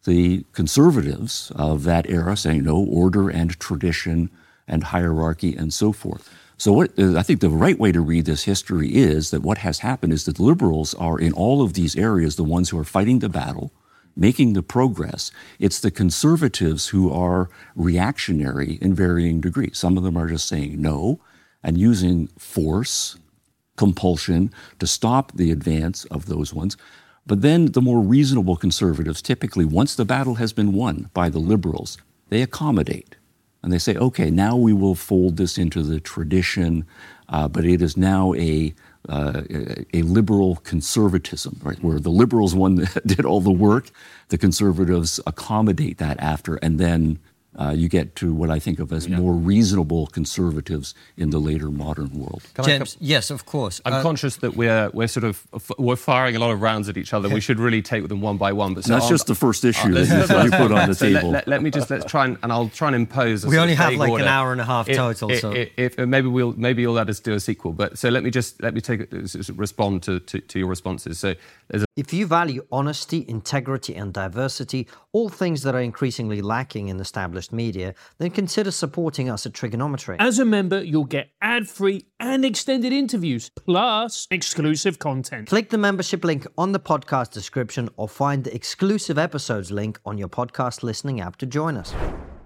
the 0.03 0.43
conservatives 0.51 1.49
of 1.55 1.83
that 1.83 2.09
era 2.09 2.35
saying 2.35 2.65
no 2.65 2.77
order 2.77 3.29
and 3.29 3.57
tradition 3.57 4.29
and 4.67 4.83
hierarchy 4.85 5.55
and 5.55 5.73
so 5.73 5.93
forth. 5.93 6.29
So, 6.57 6.73
what, 6.73 6.91
uh, 6.99 7.17
I 7.17 7.23
think 7.23 7.39
the 7.39 7.49
right 7.49 7.79
way 7.79 7.93
to 7.93 8.01
read 8.01 8.25
this 8.25 8.43
history 8.43 8.93
is 8.93 9.31
that 9.31 9.43
what 9.43 9.59
has 9.59 9.79
happened 9.79 10.11
is 10.11 10.25
that 10.25 10.41
liberals 10.41 10.93
are 10.95 11.17
in 11.17 11.31
all 11.31 11.61
of 11.61 11.73
these 11.73 11.95
areas 11.95 12.35
the 12.35 12.43
ones 12.43 12.69
who 12.69 12.77
are 12.77 12.83
fighting 12.83 13.19
the 13.19 13.29
battle, 13.29 13.71
making 14.15 14.53
the 14.53 14.63
progress. 14.63 15.31
It's 15.59 15.79
the 15.79 15.91
conservatives 15.91 16.89
who 16.89 17.11
are 17.11 17.49
reactionary 17.75 18.77
in 18.81 18.93
varying 18.93 19.41
degrees. 19.41 19.77
Some 19.77 19.97
of 19.97 20.03
them 20.03 20.17
are 20.17 20.27
just 20.27 20.47
saying 20.47 20.81
no 20.81 21.19
and 21.63 21.77
using 21.77 22.27
force, 22.37 23.17
compulsion 23.77 24.51
to 24.79 24.87
stop 24.87 25.31
the 25.33 25.51
advance 25.51 26.05
of 26.05 26.25
those 26.25 26.53
ones. 26.53 26.77
But 27.25 27.41
then 27.41 27.71
the 27.71 27.81
more 27.81 28.01
reasonable 28.01 28.55
conservatives, 28.55 29.21
typically, 29.21 29.65
once 29.65 29.95
the 29.95 30.05
battle 30.05 30.35
has 30.35 30.53
been 30.53 30.73
won 30.73 31.09
by 31.13 31.29
the 31.29 31.39
liberals, 31.39 31.97
they 32.29 32.41
accommodate. 32.41 33.15
And 33.63 33.71
they 33.71 33.77
say, 33.77 33.95
okay, 33.95 34.31
now 34.31 34.55
we 34.55 34.73
will 34.73 34.95
fold 34.95 35.37
this 35.37 35.57
into 35.57 35.83
the 35.83 35.99
tradition, 35.99 36.85
uh, 37.29 37.47
but 37.47 37.63
it 37.63 37.81
is 37.81 37.95
now 37.95 38.33
a 38.33 38.73
uh, 39.09 39.41
a 39.93 40.01
liberal 40.03 40.57
conservatism, 40.57 41.59
right? 41.63 41.81
Where 41.83 41.99
the 41.99 42.09
liberals 42.09 42.53
one 42.53 42.75
that 42.75 43.01
did 43.07 43.25
all 43.25 43.41
the 43.41 43.51
work, 43.51 43.89
the 44.29 44.37
conservatives 44.37 45.19
accommodate 45.25 45.97
that 45.97 46.19
after, 46.19 46.55
and 46.57 46.79
then 46.79 47.19
uh, 47.59 47.73
you 47.75 47.89
get 47.89 48.15
to 48.15 48.33
what 48.33 48.49
I 48.49 48.59
think 48.59 48.79
of 48.79 48.93
as 48.93 49.07
yeah. 49.07 49.17
more 49.17 49.33
reasonable 49.33 50.07
conservatives 50.07 50.95
in 51.17 51.31
the 51.31 51.39
later 51.39 51.69
modern 51.69 52.11
world. 52.17 52.43
Can 52.53 52.65
James, 52.65 52.97
yes, 52.99 53.29
of 53.29 53.45
course. 53.45 53.81
I'm 53.83 53.93
uh, 53.93 54.01
conscious 54.01 54.37
that 54.37 54.55
we're 54.55 54.89
we're 54.93 55.07
sort 55.07 55.25
of 55.25 55.45
we're 55.77 55.97
firing 55.97 56.35
a 56.35 56.39
lot 56.39 56.51
of 56.51 56.61
rounds 56.61 56.87
at 56.87 56.97
each 56.97 57.13
other. 57.13 57.27
We 57.27 57.41
should 57.41 57.59
really 57.59 57.81
take 57.81 58.07
them 58.07 58.21
one 58.21 58.37
by 58.37 58.53
one. 58.53 58.73
But 58.73 58.85
so 58.85 58.93
that's 58.93 59.09
just 59.09 59.27
the 59.27 59.35
first 59.35 59.65
issue 59.65 59.89
uh, 59.89 60.03
that 60.25 60.45
you 60.45 60.51
put 60.51 60.71
on 60.71 60.87
the 60.87 60.95
so 60.95 61.05
table. 61.05 61.31
Let, 61.31 61.47
let, 61.47 61.47
let, 61.47 61.63
me 61.63 61.71
just 61.71 61.89
let's 61.89 62.05
try 62.05 62.25
and, 62.25 62.37
and 62.41 62.53
I'll 62.53 62.69
try 62.69 62.87
and 62.87 62.95
impose. 62.95 63.45
we 63.45 63.57
only 63.57 63.75
have 63.75 63.93
like 63.95 64.09
order. 64.09 64.23
an 64.23 64.29
hour 64.29 64.51
and 64.53 64.61
a 64.61 64.65
half 64.65 64.87
total. 64.87 65.31
If, 65.31 65.41
so 65.41 65.51
if, 65.51 65.71
if, 65.77 65.97
maybe 65.97 66.27
we'll 66.27 66.53
maybe 66.53 66.83
you'll 66.83 66.93
let 66.93 67.09
us 67.09 67.19
do 67.19 67.33
a 67.33 67.39
sequel. 67.39 67.73
But 67.73 67.97
so 67.97 68.09
let 68.09 68.23
me 68.23 68.31
just 68.31 68.61
let 68.61 68.73
me 68.73 68.79
take 68.79 69.11
respond 69.55 70.03
to, 70.03 70.19
to, 70.21 70.39
to 70.39 70.59
your 70.59 70.67
responses. 70.69 71.19
So 71.19 71.35
if 71.95 72.13
you 72.13 72.27
value 72.27 72.65
honesty, 72.71 73.25
integrity, 73.27 73.95
and 73.95 74.13
diversity, 74.13 74.87
all 75.11 75.29
things 75.29 75.63
that 75.63 75.75
are 75.75 75.81
increasingly 75.81 76.41
lacking 76.41 76.87
in 76.89 76.99
established 76.99 77.40
media, 77.49 77.95
then 78.17 78.31
consider 78.31 78.71
supporting 78.71 79.29
us 79.29 79.45
at 79.45 79.53
Triggernometry. 79.53 80.17
As 80.19 80.37
a 80.37 80.45
member, 80.45 80.83
you'll 80.83 81.05
get 81.05 81.31
ad 81.41 81.69
free 81.69 82.05
and 82.19 82.43
extended 82.43 82.93
interviews, 82.93 83.49
plus 83.55 84.27
exclusive 84.31 84.99
content. 84.99 85.47
Click 85.47 85.69
the 85.69 85.77
membership 85.77 86.23
link 86.23 86.45
on 86.57 86.71
the 86.71 86.79
podcast 86.79 87.31
description 87.31 87.89
or 87.95 88.09
find 88.09 88.43
the 88.43 88.53
exclusive 88.53 89.17
episodes 89.17 89.71
link 89.71 89.99
on 90.05 90.17
your 90.17 90.29
podcast 90.29 90.83
listening 90.83 91.21
app 91.21 91.37
to 91.37 91.45
join 91.45 91.77
us. 91.77 91.93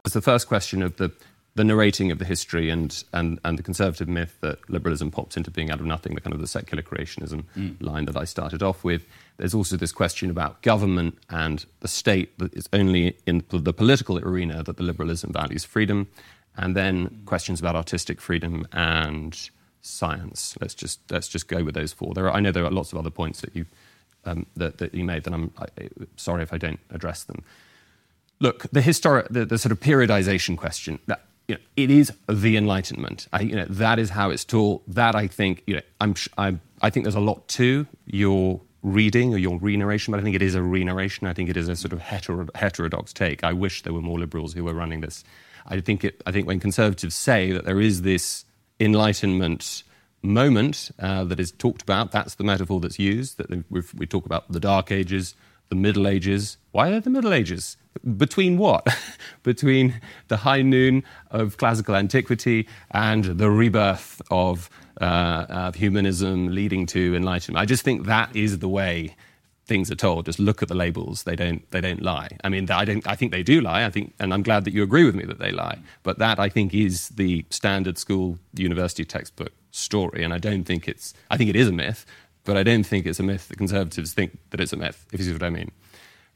It's 0.06 0.14
the 0.14 0.22
first 0.22 0.48
question 0.48 0.84
of 0.84 0.98
the 0.98 1.12
the 1.56 1.64
narrating 1.64 2.12
of 2.12 2.20
the 2.20 2.26
history 2.26 2.70
and, 2.70 3.04
and, 3.14 3.40
and 3.46 3.58
the 3.58 3.64
conservative 3.64 4.10
myth 4.10 4.38
that 4.42 4.70
liberalism 4.70 5.10
pops 5.10 5.38
into 5.38 5.50
being 5.50 5.72
out 5.72 5.80
of 5.80 5.86
nothing, 5.86 6.14
the 6.14 6.22
kind 6.22 6.34
of 6.34 6.42
the 6.42 6.48
secular 6.48 6.84
creationism 6.84 7.46
mm. 7.58 7.82
line 7.82 8.06
that 8.06 8.18
I 8.18 8.26
started 8.26 8.62
off 8.62 8.84
with. 8.84 9.06
There's 9.38 9.54
also 9.54 9.78
this 9.78 9.94
question 9.94 10.30
about 10.30 10.62
government 10.62 11.18
and 11.30 11.66
the 11.80 11.88
state 11.88 12.38
that 12.40 12.54
it's 12.54 12.68
only 12.74 13.18
in 13.26 13.44
the 13.50 13.74
political 13.74 14.20
arena 14.20 14.64
that 14.64 14.76
the 14.76 14.84
liberalism 14.84 15.32
values 15.32 15.64
freedom. 15.64 16.08
And 16.58 16.76
then 16.76 17.08
mm. 17.08 17.26
questions 17.26 17.62
about 17.62 17.76
artistic 17.76 18.20
freedom 18.20 18.68
and 18.74 19.50
science. 19.82 20.58
Let's 20.60 20.74
just, 20.74 21.00
let's 21.10 21.30
just 21.30 21.48
go 21.48 21.64
with 21.64 21.76
those 21.76 21.94
four. 21.94 22.14
There 22.14 22.28
are, 22.28 22.34
I 22.36 22.42
know 22.42 22.52
there 22.52 22.66
are 22.66 22.72
lots 22.72 22.92
of 22.92 23.00
other 23.00 23.10
points 23.10 23.40
that 23.40 23.56
you, 23.56 23.66
um, 24.26 24.46
that, 24.58 24.80
that 24.80 24.94
you 24.94 25.06
made 25.06 25.24
that 25.24 25.34
I'm 25.34 25.54
I, 25.58 25.68
sorry 26.18 26.44
if 26.44 26.52
I 26.52 26.58
don't 26.58 26.82
address 26.90 27.24
them. 27.24 27.44
Look, 28.42 28.66
the 28.74 28.82
historic, 28.82 29.28
the, 29.30 29.46
the 29.46 29.58
sort 29.58 29.72
of 29.72 29.80
periodization 29.80 30.58
question, 30.58 31.00
that 31.08 31.22
you 31.48 31.56
know, 31.56 31.62
it 31.76 31.92
is 31.92 32.12
the 32.28 32.58
Enlightenment. 32.58 33.28
I, 33.32 33.42
you 33.42 33.56
know, 33.56 33.66
that 33.70 34.00
is 34.00 34.12
how 34.12 34.30
it's 34.32 34.44
taught. 34.46 34.84
That 34.88 35.16
I 35.16 35.28
think, 35.28 35.64
you 35.68 35.76
know, 35.76 35.82
I'm, 36.02 36.16
I'm, 36.38 36.62
I 36.82 36.90
think 36.90 37.04
there's 37.04 37.16
a 37.16 37.20
lot 37.20 37.48
to 37.50 37.88
your 38.06 38.62
reading 38.82 39.34
or 39.34 39.38
your 39.38 39.58
re-narration, 39.58 40.12
but 40.12 40.20
I 40.20 40.24
think 40.24 40.36
it 40.36 40.42
is 40.42 40.56
a 40.56 40.62
re-narration. 40.62 41.28
I 41.28 41.34
think 41.34 41.50
it 41.50 41.58
is 41.58 41.68
a 41.68 41.76
sort 41.76 41.94
of 41.94 42.02
hetero, 42.02 42.48
heterodox 42.56 43.14
take. 43.14 43.44
I 43.44 43.54
wish 43.54 43.84
there 43.84 43.94
were 43.94 44.02
more 44.02 44.20
liberals 44.20 44.54
who 44.54 44.64
were 44.64 44.74
running 44.74 45.02
this. 45.02 45.24
I 45.68 45.82
think 45.82 46.04
it, 46.04 46.22
I 46.26 46.32
think 46.32 46.48
when 46.48 46.60
conservatives 46.60 47.16
say 47.16 47.52
that 47.52 47.66
there 47.66 47.82
is 47.82 48.04
this 48.04 48.46
Enlightenment 48.80 49.84
moment 50.22 50.92
uh, 51.00 51.24
that 51.24 51.40
is 51.40 51.52
talked 51.52 51.82
about, 51.82 52.12
that's 52.12 52.36
the 52.36 52.44
metaphor 52.44 52.80
that's 52.80 53.00
used. 53.00 53.38
That 53.38 53.64
we 53.72 54.06
talk 54.06 54.26
about 54.26 54.52
the 54.52 54.60
Dark 54.60 54.92
Ages, 54.92 55.34
the 55.70 55.76
Middle 55.76 56.08
Ages. 56.08 56.58
Why 56.72 56.92
are 56.92 57.00
the 57.00 57.10
Middle 57.10 57.34
Ages? 57.34 57.78
Between 58.18 58.58
what? 58.58 58.88
Between 59.44 60.02
the 60.28 60.38
high 60.38 60.62
noon 60.62 61.04
of 61.32 61.58
classical 61.58 61.96
antiquity 61.96 62.68
and 62.92 63.26
the 63.26 63.50
rebirth 63.50 64.22
of, 64.30 64.70
uh, 65.02 65.46
of 65.50 65.76
humanism 65.76 66.54
leading 66.54 66.86
to 66.88 67.16
enlightenment. 67.16 67.62
I 67.62 67.66
just 67.66 67.84
think 67.84 68.06
that 68.06 68.36
is 68.36 68.60
the 68.60 68.70
way 68.70 69.16
things 69.66 69.92
are 69.92 69.96
told. 69.96 70.26
Just 70.26 70.40
look 70.40 70.62
at 70.62 70.68
the 70.68 70.76
labels; 70.76 71.24
they 71.24 71.36
don't 71.36 71.70
they 71.72 71.82
don't 71.82 72.02
lie. 72.02 72.30
I 72.44 72.50
mean, 72.50 72.70
I 72.70 72.86
don't. 72.86 73.06
I 73.08 73.16
think 73.16 73.32
they 73.32 73.44
do 73.44 73.62
lie. 73.62 73.86
I 73.86 73.90
think, 73.90 74.14
and 74.20 74.34
I'm 74.34 74.44
glad 74.44 74.64
that 74.66 74.74
you 74.74 74.84
agree 74.84 75.04
with 75.04 75.16
me 75.16 75.26
that 75.26 75.40
they 75.40 75.52
lie. 75.52 75.80
But 76.04 76.20
that 76.20 76.40
I 76.40 76.50
think 76.50 76.74
is 76.74 77.10
the 77.10 77.46
standard 77.50 77.98
school 77.98 78.38
university 78.54 79.06
textbook 79.06 79.52
story, 79.72 80.24
and 80.24 80.34
I 80.34 80.38
don't 80.38 80.64
think 80.64 80.88
it's. 80.88 81.14
I 81.30 81.38
think 81.38 81.50
it 81.50 81.56
is 81.56 81.68
a 81.68 81.72
myth, 81.72 82.06
but 82.46 82.56
I 82.56 82.64
don't 82.64 82.86
think 82.86 83.06
it's 83.06 83.20
a 83.20 83.24
myth 83.24 83.50
that 83.50 83.58
conservatives 83.58 84.14
think 84.14 84.38
that 84.52 84.62
it's 84.62 84.74
a 84.74 84.78
myth. 84.78 85.06
If 85.12 85.20
you 85.20 85.26
see 85.26 85.34
what 85.34 85.44
I 85.44 85.50
mean 85.50 85.72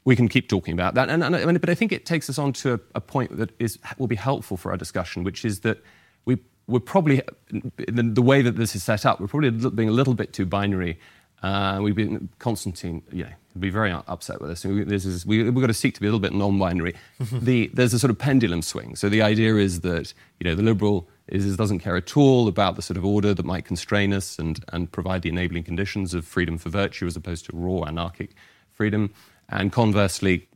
we 0.04 0.16
can 0.16 0.28
keep 0.28 0.48
talking 0.48 0.72
about 0.72 0.94
that. 0.94 1.08
And, 1.08 1.22
and, 1.22 1.60
but 1.60 1.68
I 1.70 1.74
think 1.74 1.92
it 1.92 2.06
takes 2.06 2.30
us 2.30 2.38
on 2.38 2.52
to 2.54 2.74
a, 2.74 2.80
a, 2.96 3.00
point 3.00 3.36
that 3.36 3.50
is, 3.58 3.78
will 3.98 4.06
be 4.06 4.16
helpful 4.16 4.56
for 4.56 4.70
our 4.70 4.76
discussion, 4.76 5.24
which 5.24 5.44
is 5.44 5.60
that 5.60 5.82
we, 6.24 6.38
we're 6.66 6.80
probably, 6.80 7.22
the, 7.50 8.02
the 8.02 8.22
way 8.22 8.42
that 8.42 8.56
this 8.56 8.74
is 8.74 8.82
set 8.82 9.04
up, 9.04 9.20
we're 9.20 9.26
probably 9.26 9.50
being 9.70 9.88
a 9.88 9.92
little 9.92 10.14
bit 10.14 10.32
too 10.32 10.46
binary. 10.46 10.98
Uh, 11.42 11.80
we've 11.82 11.94
been, 11.94 12.28
Konstantin, 12.38 13.02
you 13.12 13.24
know, 13.24 13.30
be 13.58 13.70
very 13.70 13.90
upset 13.90 14.40
with 14.40 14.50
this. 14.50 14.62
this 14.62 15.04
is, 15.04 15.26
we, 15.26 15.44
have 15.44 15.54
got 15.54 15.66
to 15.66 15.74
seek 15.74 15.94
to 15.94 16.00
be 16.00 16.06
a 16.06 16.10
little 16.10 16.20
bit 16.20 16.32
non-binary. 16.32 16.94
the, 17.32 17.70
there's 17.74 17.92
a 17.92 17.98
sort 17.98 18.10
of 18.10 18.18
pendulum 18.18 18.62
swing. 18.62 18.96
So 18.96 19.08
the 19.08 19.22
idea 19.22 19.56
is 19.56 19.80
that 19.80 20.14
you 20.38 20.48
know 20.48 20.54
the 20.54 20.62
liberal 20.62 21.08
is, 21.30 21.56
doesn't 21.56 21.80
care 21.80 21.96
at 21.96 22.16
all 22.16 22.48
about 22.48 22.76
the 22.76 22.82
sort 22.82 22.96
of 22.96 23.04
order 23.04 23.34
that 23.34 23.44
might 23.44 23.64
constrain 23.64 24.12
us 24.12 24.38
and, 24.38 24.64
and 24.72 24.90
provide 24.90 25.22
the 25.22 25.28
enabling 25.28 25.64
conditions 25.64 26.14
of 26.14 26.24
freedom 26.24 26.58
for 26.58 26.68
virtue 26.68 27.06
as 27.06 27.16
opposed 27.16 27.46
to 27.46 27.52
raw 27.54 27.84
anarchic 27.84 28.30
freedom. 28.72 29.12
And 29.48 29.72
conversely, 29.72 30.48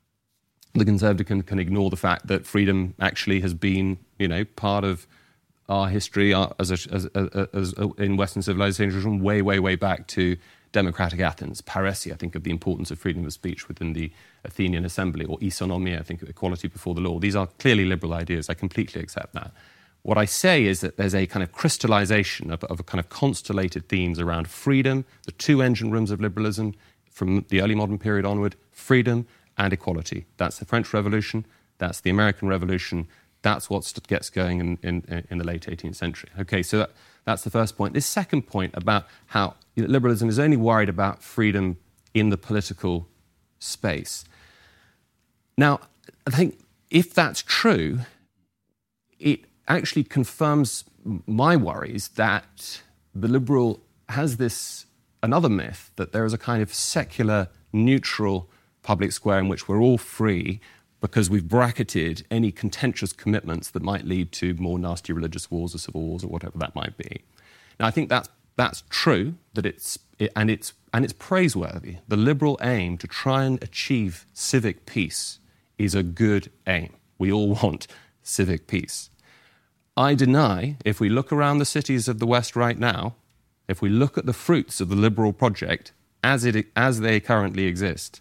the 0.74 0.84
conservative 0.84 1.26
can, 1.26 1.42
can 1.42 1.58
ignore 1.58 1.90
the 1.90 1.96
fact 1.96 2.26
that 2.26 2.46
freedom 2.46 2.94
actually 3.00 3.40
has 3.40 3.54
been 3.54 3.98
you 4.18 4.28
know 4.28 4.44
part 4.44 4.84
of 4.84 5.06
our 5.68 5.88
history 5.88 6.34
uh, 6.34 6.48
as, 6.58 6.70
a, 6.70 6.94
as, 6.94 7.06
uh, 7.14 7.28
uh, 7.34 7.46
as, 7.54 7.72
as, 7.74 7.88
in 7.98 8.16
Western 8.16 8.42
civilization 8.42 9.20
way, 9.20 9.40
way, 9.40 9.58
way 9.58 9.76
back 9.76 10.06
to 10.08 10.36
democratic 10.72 11.20
Athens. 11.20 11.62
Parrhesia, 11.62 12.12
I 12.12 12.16
think, 12.16 12.34
of 12.34 12.42
the 12.42 12.50
importance 12.50 12.90
of 12.90 12.98
freedom 12.98 13.24
of 13.24 13.32
speech 13.32 13.66
within 13.68 13.94
the 13.94 14.12
Athenian 14.44 14.84
assembly, 14.84 15.24
or 15.24 15.38
isonomia, 15.38 15.98
I 15.98 16.02
think, 16.02 16.20
of 16.20 16.28
equality 16.28 16.68
before 16.68 16.94
the 16.94 17.00
law. 17.00 17.18
These 17.18 17.36
are 17.36 17.46
clearly 17.58 17.86
liberal 17.86 18.12
ideas. 18.12 18.50
I 18.50 18.54
completely 18.54 19.00
accept 19.00 19.32
that. 19.34 19.52
What 20.04 20.18
I 20.18 20.26
say 20.26 20.66
is 20.66 20.82
that 20.82 20.98
there's 20.98 21.14
a 21.14 21.26
kind 21.26 21.42
of 21.42 21.52
crystallization 21.52 22.50
of, 22.50 22.62
of 22.64 22.78
a 22.78 22.82
kind 22.82 23.00
of 23.00 23.08
constellated 23.08 23.88
themes 23.88 24.20
around 24.20 24.48
freedom, 24.48 25.06
the 25.24 25.32
two 25.32 25.62
engine 25.62 25.90
rooms 25.90 26.10
of 26.10 26.20
liberalism 26.20 26.74
from 27.10 27.46
the 27.48 27.62
early 27.62 27.74
modern 27.74 27.98
period 27.98 28.26
onward, 28.26 28.54
freedom 28.70 29.26
and 29.56 29.72
equality. 29.72 30.26
That's 30.36 30.58
the 30.58 30.66
French 30.66 30.92
Revolution, 30.92 31.46
that's 31.78 32.00
the 32.00 32.10
American 32.10 32.48
Revolution, 32.48 33.08
that's 33.40 33.70
what 33.70 33.90
gets 34.06 34.28
going 34.28 34.60
in, 34.60 34.78
in, 34.82 35.24
in 35.30 35.38
the 35.38 35.44
late 35.44 35.62
18th 35.62 35.96
century. 35.96 36.28
Okay, 36.38 36.62
so 36.62 36.78
that, 36.80 36.90
that's 37.24 37.42
the 37.42 37.50
first 37.50 37.74
point. 37.74 37.94
This 37.94 38.04
second 38.04 38.42
point 38.42 38.74
about 38.76 39.06
how 39.28 39.54
liberalism 39.74 40.28
is 40.28 40.38
only 40.38 40.58
worried 40.58 40.90
about 40.90 41.22
freedom 41.22 41.78
in 42.12 42.28
the 42.28 42.36
political 42.36 43.08
space. 43.58 44.26
Now, 45.56 45.80
I 46.26 46.30
think 46.30 46.58
if 46.90 47.14
that's 47.14 47.40
true, 47.40 48.00
it 49.18 49.46
actually 49.68 50.04
confirms 50.04 50.84
my 51.26 51.56
worries 51.56 52.08
that 52.08 52.82
the 53.14 53.28
liberal 53.28 53.80
has 54.08 54.36
this 54.36 54.86
another 55.22 55.48
myth 55.48 55.90
that 55.96 56.12
there 56.12 56.26
is 56.26 56.34
a 56.34 56.38
kind 56.38 56.62
of 56.62 56.72
secular, 56.72 57.48
neutral 57.72 58.48
public 58.82 59.10
square 59.10 59.38
in 59.38 59.48
which 59.48 59.66
we're 59.66 59.80
all 59.80 59.96
free 59.96 60.60
because 61.00 61.28
we've 61.28 61.48
bracketed 61.48 62.26
any 62.30 62.52
contentious 62.52 63.12
commitments 63.12 63.70
that 63.70 63.82
might 63.82 64.04
lead 64.04 64.32
to 64.32 64.54
more 64.54 64.78
nasty 64.78 65.12
religious 65.12 65.50
wars 65.50 65.74
or 65.74 65.78
civil 65.78 66.02
wars 66.02 66.24
or 66.24 66.28
whatever 66.28 66.58
that 66.58 66.74
might 66.74 66.96
be. 66.96 67.22
Now, 67.80 67.86
I 67.86 67.90
think 67.90 68.08
that's, 68.08 68.28
that's 68.56 68.84
true, 68.88 69.34
that 69.54 69.66
it's, 69.66 69.98
it, 70.18 70.30
and, 70.36 70.50
it's, 70.50 70.74
and 70.92 71.04
it's 71.04 71.12
praiseworthy. 71.14 71.98
The 72.08 72.16
liberal 72.16 72.58
aim 72.62 72.98
to 72.98 73.06
try 73.06 73.44
and 73.44 73.62
achieve 73.62 74.26
civic 74.32 74.86
peace 74.86 75.40
is 75.78 75.94
a 75.94 76.02
good 76.02 76.50
aim. 76.66 76.94
We 77.18 77.32
all 77.32 77.54
want 77.62 77.86
civic 78.22 78.66
peace. 78.66 79.10
I 79.96 80.14
deny, 80.14 80.76
if 80.84 81.00
we 81.00 81.08
look 81.08 81.32
around 81.32 81.58
the 81.58 81.64
cities 81.64 82.08
of 82.08 82.18
the 82.18 82.26
West 82.26 82.56
right 82.56 82.78
now, 82.78 83.14
if 83.68 83.80
we 83.80 83.88
look 83.88 84.18
at 84.18 84.26
the 84.26 84.32
fruits 84.32 84.80
of 84.80 84.88
the 84.88 84.96
liberal 84.96 85.32
project 85.32 85.92
as, 86.22 86.44
it, 86.44 86.66
as 86.74 87.00
they 87.00 87.20
currently 87.20 87.66
exist, 87.66 88.20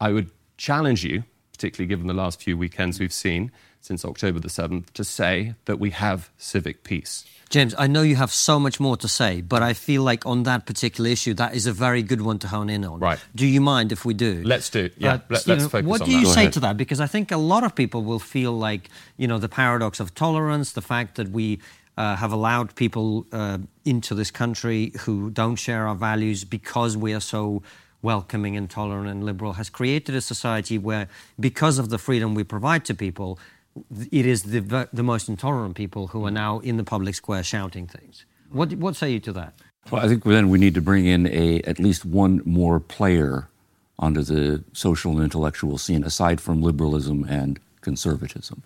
I 0.00 0.12
would 0.12 0.30
challenge 0.56 1.04
you 1.04 1.24
particularly 1.58 1.88
given 1.88 2.06
the 2.06 2.14
last 2.14 2.40
few 2.40 2.56
weekends 2.56 3.00
we've 3.00 3.12
seen 3.12 3.50
since 3.80 4.04
October 4.04 4.38
the 4.38 4.48
7th, 4.48 4.90
to 4.92 5.04
say 5.04 5.54
that 5.64 5.78
we 5.78 5.90
have 5.90 6.30
civic 6.36 6.84
peace. 6.84 7.24
James, 7.50 7.74
I 7.78 7.86
know 7.86 8.02
you 8.02 8.16
have 8.16 8.30
so 8.30 8.60
much 8.60 8.78
more 8.78 8.96
to 8.98 9.08
say, 9.08 9.40
but 9.40 9.62
I 9.62 9.72
feel 9.72 10.02
like 10.02 10.26
on 10.26 10.42
that 10.42 10.66
particular 10.66 11.08
issue, 11.08 11.32
that 11.34 11.54
is 11.54 11.66
a 11.66 11.72
very 11.72 12.02
good 12.02 12.20
one 12.20 12.38
to 12.40 12.48
hone 12.48 12.68
in 12.68 12.84
on. 12.84 13.00
Right. 13.00 13.18
Do 13.34 13.46
you 13.46 13.62
mind 13.62 13.90
if 13.90 14.04
we 14.04 14.12
do? 14.12 14.42
Let's 14.44 14.68
do. 14.68 14.90
Yeah. 14.98 15.14
Uh, 15.14 15.18
Let, 15.30 15.38
us 15.38 15.44
focus 15.46 15.64
on 15.64 15.70
that. 15.70 15.84
What 15.84 16.04
do 16.04 16.10
you 16.10 16.26
that. 16.26 16.34
say 16.34 16.50
to 16.50 16.60
that? 16.60 16.76
Because 16.76 17.00
I 17.00 17.06
think 17.06 17.32
a 17.32 17.38
lot 17.38 17.64
of 17.64 17.74
people 17.74 18.02
will 18.02 18.18
feel 18.18 18.52
like 18.52 18.90
you 19.16 19.26
know 19.26 19.38
the 19.38 19.48
paradox 19.48 19.98
of 19.98 20.14
tolerance, 20.14 20.72
the 20.72 20.82
fact 20.82 21.16
that 21.16 21.30
we. 21.30 21.60
Uh, 21.96 22.14
have 22.14 22.30
allowed 22.30 22.72
people 22.76 23.26
uh, 23.32 23.58
into 23.84 24.14
this 24.14 24.30
country 24.30 24.92
who 25.00 25.30
don't 25.30 25.56
share 25.56 25.88
our 25.88 25.96
values 25.96 26.44
because 26.44 26.96
we 26.96 27.12
are 27.12 27.18
so 27.18 27.60
welcoming 28.02 28.56
and 28.56 28.70
tolerant 28.70 29.08
and 29.08 29.24
liberal 29.24 29.54
has 29.54 29.68
created 29.68 30.14
a 30.14 30.20
society 30.20 30.78
where, 30.78 31.08
because 31.40 31.78
of 31.78 31.88
the 31.88 31.98
freedom 31.98 32.34
we 32.34 32.44
provide 32.44 32.84
to 32.84 32.94
people, 32.94 33.38
it 34.10 34.26
is 34.26 34.44
the, 34.44 34.88
the 34.92 35.02
most 35.02 35.28
intolerant 35.28 35.76
people 35.76 36.08
who 36.08 36.24
are 36.26 36.30
now 36.30 36.60
in 36.60 36.76
the 36.76 36.84
public 36.84 37.14
square 37.14 37.42
shouting 37.42 37.86
things. 37.86 38.24
What, 38.50 38.72
what 38.74 38.96
say 38.96 39.10
you 39.10 39.20
to 39.20 39.32
that? 39.32 39.54
Well, 39.90 40.04
I 40.04 40.08
think 40.08 40.24
then 40.24 40.48
we 40.48 40.58
need 40.58 40.74
to 40.74 40.80
bring 40.80 41.06
in 41.06 41.26
a 41.26 41.60
at 41.62 41.78
least 41.78 42.04
one 42.04 42.42
more 42.44 42.78
player 42.80 43.48
onto 43.98 44.22
the 44.22 44.62
social 44.72 45.12
and 45.12 45.22
intellectual 45.22 45.78
scene 45.78 46.04
aside 46.04 46.40
from 46.40 46.62
liberalism 46.62 47.24
and 47.24 47.58
conservatism 47.80 48.62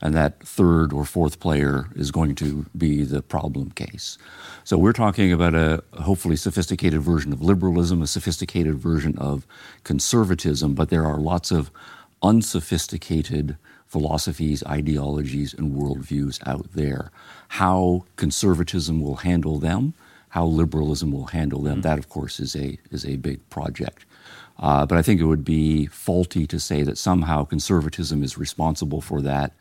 and 0.00 0.14
that 0.14 0.40
third 0.40 0.92
or 0.92 1.04
fourth 1.04 1.40
player 1.40 1.88
is 1.94 2.10
going 2.10 2.34
to 2.36 2.66
be 2.76 3.04
the 3.04 3.22
problem 3.22 3.70
case. 3.70 4.18
So 4.64 4.76
we're 4.76 4.92
talking 4.92 5.32
about 5.32 5.54
a 5.54 5.82
hopefully 5.94 6.36
sophisticated 6.36 7.00
version 7.00 7.32
of 7.32 7.42
liberalism, 7.42 8.02
a 8.02 8.06
sophisticated 8.06 8.76
version 8.76 9.16
of 9.18 9.46
conservatism, 9.84 10.74
but 10.74 10.90
there 10.90 11.06
are 11.06 11.18
lots 11.18 11.50
of 11.50 11.70
unsophisticated 12.22 13.56
philosophies, 13.86 14.64
ideologies, 14.66 15.54
and 15.54 15.72
worldviews 15.72 16.46
out 16.46 16.72
there. 16.72 17.10
How 17.48 18.04
conservatism 18.16 19.00
will 19.00 19.16
handle 19.16 19.58
them, 19.58 19.94
how 20.30 20.44
liberalism 20.44 21.12
will 21.12 21.26
handle 21.26 21.62
them, 21.62 21.74
mm-hmm. 21.74 21.82
that 21.82 21.98
of 21.98 22.08
course 22.08 22.40
is 22.40 22.56
a 22.56 22.78
is 22.90 23.04
a 23.04 23.16
big 23.16 23.48
project. 23.50 24.04
Uh, 24.58 24.86
but 24.86 24.96
I 24.96 25.02
think 25.02 25.20
it 25.20 25.26
would 25.26 25.44
be 25.44 25.86
faulty 25.86 26.46
to 26.46 26.58
say 26.58 26.82
that 26.82 26.96
somehow 26.96 27.44
conservatism 27.44 28.22
is 28.22 28.38
responsible 28.38 29.02
for 29.02 29.20
that 29.20 29.52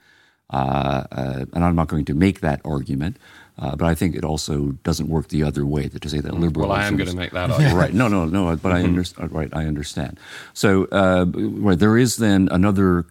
uh, 0.50 1.04
uh, 1.12 1.46
and 1.54 1.64
I'm 1.64 1.76
not 1.76 1.88
going 1.88 2.06
to 2.06 2.14
make 2.14 2.42
that 2.42 2.62
argument, 2.64 3.18
uh, 3.58 3.76
but 3.76 3.86
I 3.86 3.96
think 3.96 4.16
it 4.16 4.24
also 4.24 4.72
doesn't 4.84 5.10
work 5.10 5.30
the 5.30 5.44
other 5.44 5.66
way 5.66 5.88
that 5.88 6.02
to 6.04 6.10
say 6.10 6.20
that 6.20 6.34
liberalism. 6.34 6.70
Well, 6.70 6.80
I 6.80 6.86
am 6.86 6.98
going 6.98 7.10
to 7.10 7.16
make 7.16 7.32
that 7.32 7.50
argument. 7.52 7.76
right. 7.76 7.94
No, 7.94 8.08
no, 8.08 8.26
no. 8.26 8.56
But 8.56 8.72
I 8.72 8.84
understand. 8.84 9.32
Right. 9.32 9.50
I 9.54 9.66
understand. 9.66 10.20
So 10.54 10.88
right, 10.92 11.80
there 11.80 11.98
is 11.98 12.18
then 12.18 12.48
another 12.52 13.06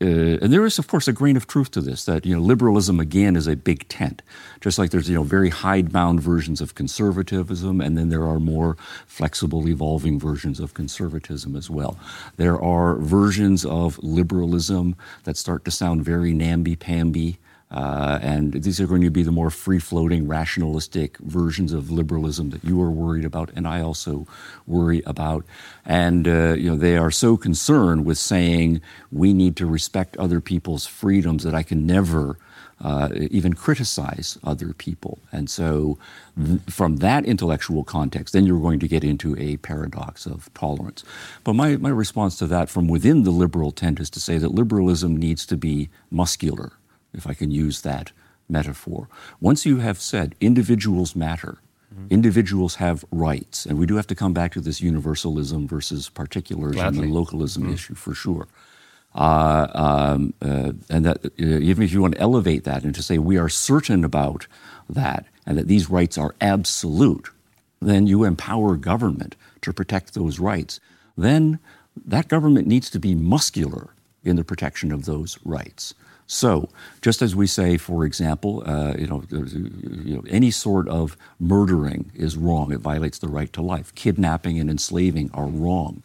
uh, 0.00 0.38
and 0.40 0.52
there 0.52 0.64
is, 0.64 0.78
of 0.78 0.86
course, 0.86 1.08
a 1.08 1.12
grain 1.12 1.36
of 1.36 1.48
truth 1.48 1.72
to 1.72 1.80
this 1.80 2.04
that 2.04 2.24
you 2.24 2.32
know 2.32 2.40
liberalism 2.40 3.00
again 3.00 3.34
is 3.34 3.48
a 3.48 3.56
big 3.56 3.88
tent, 3.88 4.22
just 4.60 4.78
like 4.78 4.90
there's 4.90 5.08
you 5.08 5.16
know 5.16 5.24
very 5.24 5.50
hidebound 5.50 6.20
versions 6.20 6.60
of 6.60 6.76
conservatism, 6.76 7.80
and 7.80 7.98
then 7.98 8.08
there 8.08 8.22
are 8.22 8.38
more 8.38 8.76
flexible, 9.06 9.68
evolving 9.68 10.20
versions 10.20 10.60
of 10.60 10.72
conservatism 10.72 11.56
as 11.56 11.68
well. 11.68 11.98
There 12.36 12.60
are 12.62 12.94
versions 12.98 13.64
of 13.64 13.98
liberalism 13.98 14.94
that 15.24 15.36
start 15.36 15.64
to 15.64 15.72
sound 15.72 16.04
very 16.04 16.32
namby-pamby. 16.32 17.38
Uh, 17.70 18.18
and 18.22 18.52
these 18.62 18.80
are 18.80 18.86
going 18.86 19.02
to 19.02 19.10
be 19.10 19.22
the 19.22 19.32
more 19.32 19.50
free 19.50 19.78
floating, 19.78 20.26
rationalistic 20.26 21.18
versions 21.18 21.72
of 21.72 21.90
liberalism 21.90 22.50
that 22.50 22.64
you 22.64 22.80
are 22.80 22.90
worried 22.90 23.24
about, 23.24 23.50
and 23.54 23.68
I 23.68 23.82
also 23.82 24.26
worry 24.66 25.02
about. 25.04 25.44
And 25.84 26.26
uh, 26.26 26.54
you 26.54 26.70
know, 26.70 26.76
they 26.76 26.96
are 26.96 27.10
so 27.10 27.36
concerned 27.36 28.06
with 28.06 28.16
saying 28.16 28.80
we 29.12 29.34
need 29.34 29.54
to 29.56 29.66
respect 29.66 30.16
other 30.16 30.40
people's 30.40 30.86
freedoms 30.86 31.44
that 31.44 31.54
I 31.54 31.62
can 31.62 31.86
never 31.86 32.38
uh, 32.80 33.08
even 33.12 33.54
criticize 33.54 34.38
other 34.44 34.72
people. 34.72 35.18
And 35.32 35.50
so, 35.50 35.98
th- 36.42 36.60
from 36.68 36.98
that 36.98 37.24
intellectual 37.24 37.82
context, 37.82 38.32
then 38.32 38.46
you're 38.46 38.60
going 38.60 38.78
to 38.78 38.88
get 38.88 39.02
into 39.02 39.36
a 39.36 39.56
paradox 39.58 40.26
of 40.26 40.48
tolerance. 40.54 41.04
But 41.42 41.54
my, 41.54 41.76
my 41.76 41.88
response 41.88 42.38
to 42.38 42.46
that 42.46 42.70
from 42.70 42.86
within 42.86 43.24
the 43.24 43.32
liberal 43.32 43.72
tent 43.72 43.98
is 43.98 44.10
to 44.10 44.20
say 44.20 44.38
that 44.38 44.54
liberalism 44.54 45.16
needs 45.16 45.44
to 45.46 45.56
be 45.56 45.90
muscular 46.10 46.77
if 47.18 47.26
I 47.26 47.34
can 47.34 47.50
use 47.50 47.82
that 47.82 48.12
metaphor. 48.48 49.08
Once 49.40 49.66
you 49.66 49.78
have 49.78 50.00
said 50.00 50.34
individuals 50.40 51.14
matter, 51.14 51.58
mm-hmm. 51.94 52.06
individuals 52.10 52.76
have 52.76 53.04
rights, 53.10 53.66
and 53.66 53.78
we 53.78 53.86
do 53.86 53.96
have 53.96 54.06
to 54.06 54.14
come 54.14 54.32
back 54.32 54.52
to 54.52 54.60
this 54.60 54.80
universalism 54.80 55.68
versus 55.68 56.08
particularism 56.08 56.98
and 56.98 57.12
localism 57.12 57.64
mm-hmm. 57.64 57.74
issue 57.74 57.94
for 57.94 58.14
sure. 58.14 58.48
Uh, 59.14 59.66
um, 59.74 60.34
uh, 60.42 60.72
and 60.90 61.04
that 61.04 61.24
uh, 61.24 61.30
even 61.36 61.82
if 61.82 61.92
you 61.92 62.00
want 62.00 62.14
to 62.14 62.20
elevate 62.20 62.64
that 62.64 62.84
and 62.84 62.94
to 62.94 63.02
say 63.02 63.18
we 63.18 63.38
are 63.38 63.48
certain 63.48 64.04
about 64.04 64.46
that 64.88 65.26
and 65.46 65.58
that 65.58 65.66
these 65.66 65.90
rights 65.90 66.18
are 66.18 66.34
absolute, 66.40 67.30
then 67.80 68.06
you 68.06 68.24
empower 68.24 68.76
government 68.76 69.34
to 69.62 69.72
protect 69.72 70.14
those 70.14 70.38
rights. 70.38 70.78
Then 71.16 71.58
that 72.06 72.28
government 72.28 72.68
needs 72.68 72.90
to 72.90 73.00
be 73.00 73.14
muscular 73.14 73.90
in 74.24 74.36
the 74.36 74.44
protection 74.44 74.92
of 74.92 75.04
those 75.04 75.38
rights. 75.44 75.94
So, 76.30 76.68
just 77.00 77.22
as 77.22 77.34
we 77.34 77.46
say, 77.46 77.78
for 77.78 78.04
example, 78.04 78.62
uh, 78.66 78.94
you, 78.98 79.06
know, 79.06 79.24
you 79.30 80.16
know, 80.16 80.24
any 80.28 80.50
sort 80.50 80.86
of 80.86 81.16
murdering 81.40 82.12
is 82.14 82.36
wrong; 82.36 82.70
it 82.70 82.80
violates 82.80 83.18
the 83.18 83.28
right 83.28 83.50
to 83.54 83.62
life. 83.62 83.94
Kidnapping 83.94 84.60
and 84.60 84.68
enslaving 84.70 85.30
are 85.32 85.46
wrong. 85.46 86.02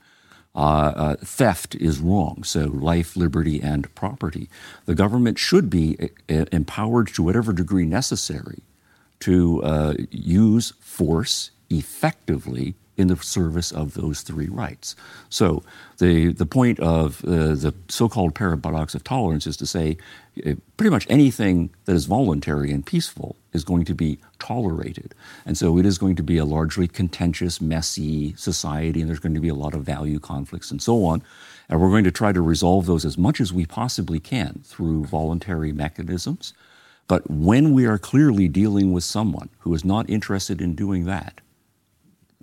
Uh, 0.56 0.94
uh, 0.96 1.16
theft 1.18 1.76
is 1.76 2.00
wrong. 2.00 2.44
So, 2.46 2.68
life, 2.68 3.18
liberty, 3.18 3.62
and 3.62 3.94
property. 3.96 4.50
The 4.86 4.96
government 4.96 5.40
should 5.40 5.70
be 5.70 5.98
uh, 6.30 6.46
empowered 6.54 7.10
to 7.16 7.24
whatever 7.24 7.52
degree 7.52 7.86
necessary 7.86 8.64
to 9.20 9.62
uh, 9.62 9.94
use 10.10 10.72
force 10.80 11.52
effectively 11.70 12.76
in 12.96 13.08
the 13.08 13.18
service 13.18 13.72
of 13.72 13.96
those 13.96 14.22
three 14.22 14.48
rights. 14.48 14.96
So 15.30 15.64
the, 15.98 16.32
the 16.34 16.46
point 16.46 16.80
of 16.80 17.24
uh, 17.26 17.56
the 17.56 17.74
so-called 17.90 18.36
paradox 18.36 18.94
of 18.94 19.04
tolerance 19.04 19.48
is 19.48 19.58
to 19.58 19.66
say 19.66 19.98
uh, 20.46 20.54
pretty 20.78 20.92
much 20.92 21.08
anything 21.10 21.72
that 21.86 21.96
is 21.96 22.06
voluntary 22.06 22.72
and 22.72 22.86
peaceful 22.86 23.36
is 23.52 23.64
going 23.64 23.86
to 23.86 23.96
be 23.96 24.20
tolerated. 24.40 25.16
And 25.46 25.58
so 25.58 25.78
it 25.78 25.86
is 25.86 25.98
going 25.98 26.16
to 26.18 26.24
be 26.24 26.38
a 26.38 26.46
largely 26.46 26.88
contentious, 26.88 27.60
messy 27.60 28.36
society, 28.36 29.02
and 29.02 29.10
there's 29.10 29.20
going 29.20 29.36
to 29.36 29.42
be 29.42 29.50
a 29.50 29.56
lot 29.56 29.74
of 29.74 29.84
value 29.84 30.20
conflicts 30.20 30.72
and 30.72 30.82
so 30.82 31.06
on. 31.06 31.24
And 31.70 31.80
we're 31.80 31.90
going 31.90 32.04
to 32.04 32.12
try 32.12 32.32
to 32.32 32.42
resolve 32.42 32.86
those 32.86 33.06
as 33.06 33.18
much 33.18 33.40
as 33.42 33.54
we 33.54 33.66
possibly 33.66 34.20
can 34.20 34.62
through 34.66 35.06
voluntary 35.06 35.72
mechanisms. 35.72 36.54
But 37.08 37.30
when 37.30 37.74
we 37.74 37.86
are 37.86 37.98
clearly 37.98 38.48
dealing 38.48 38.94
with 38.94 39.04
someone 39.04 39.50
who 39.60 39.74
is 39.74 39.84
not 39.84 40.10
interested 40.10 40.62
in 40.62 40.76
doing 40.76 41.06
that, 41.06 41.42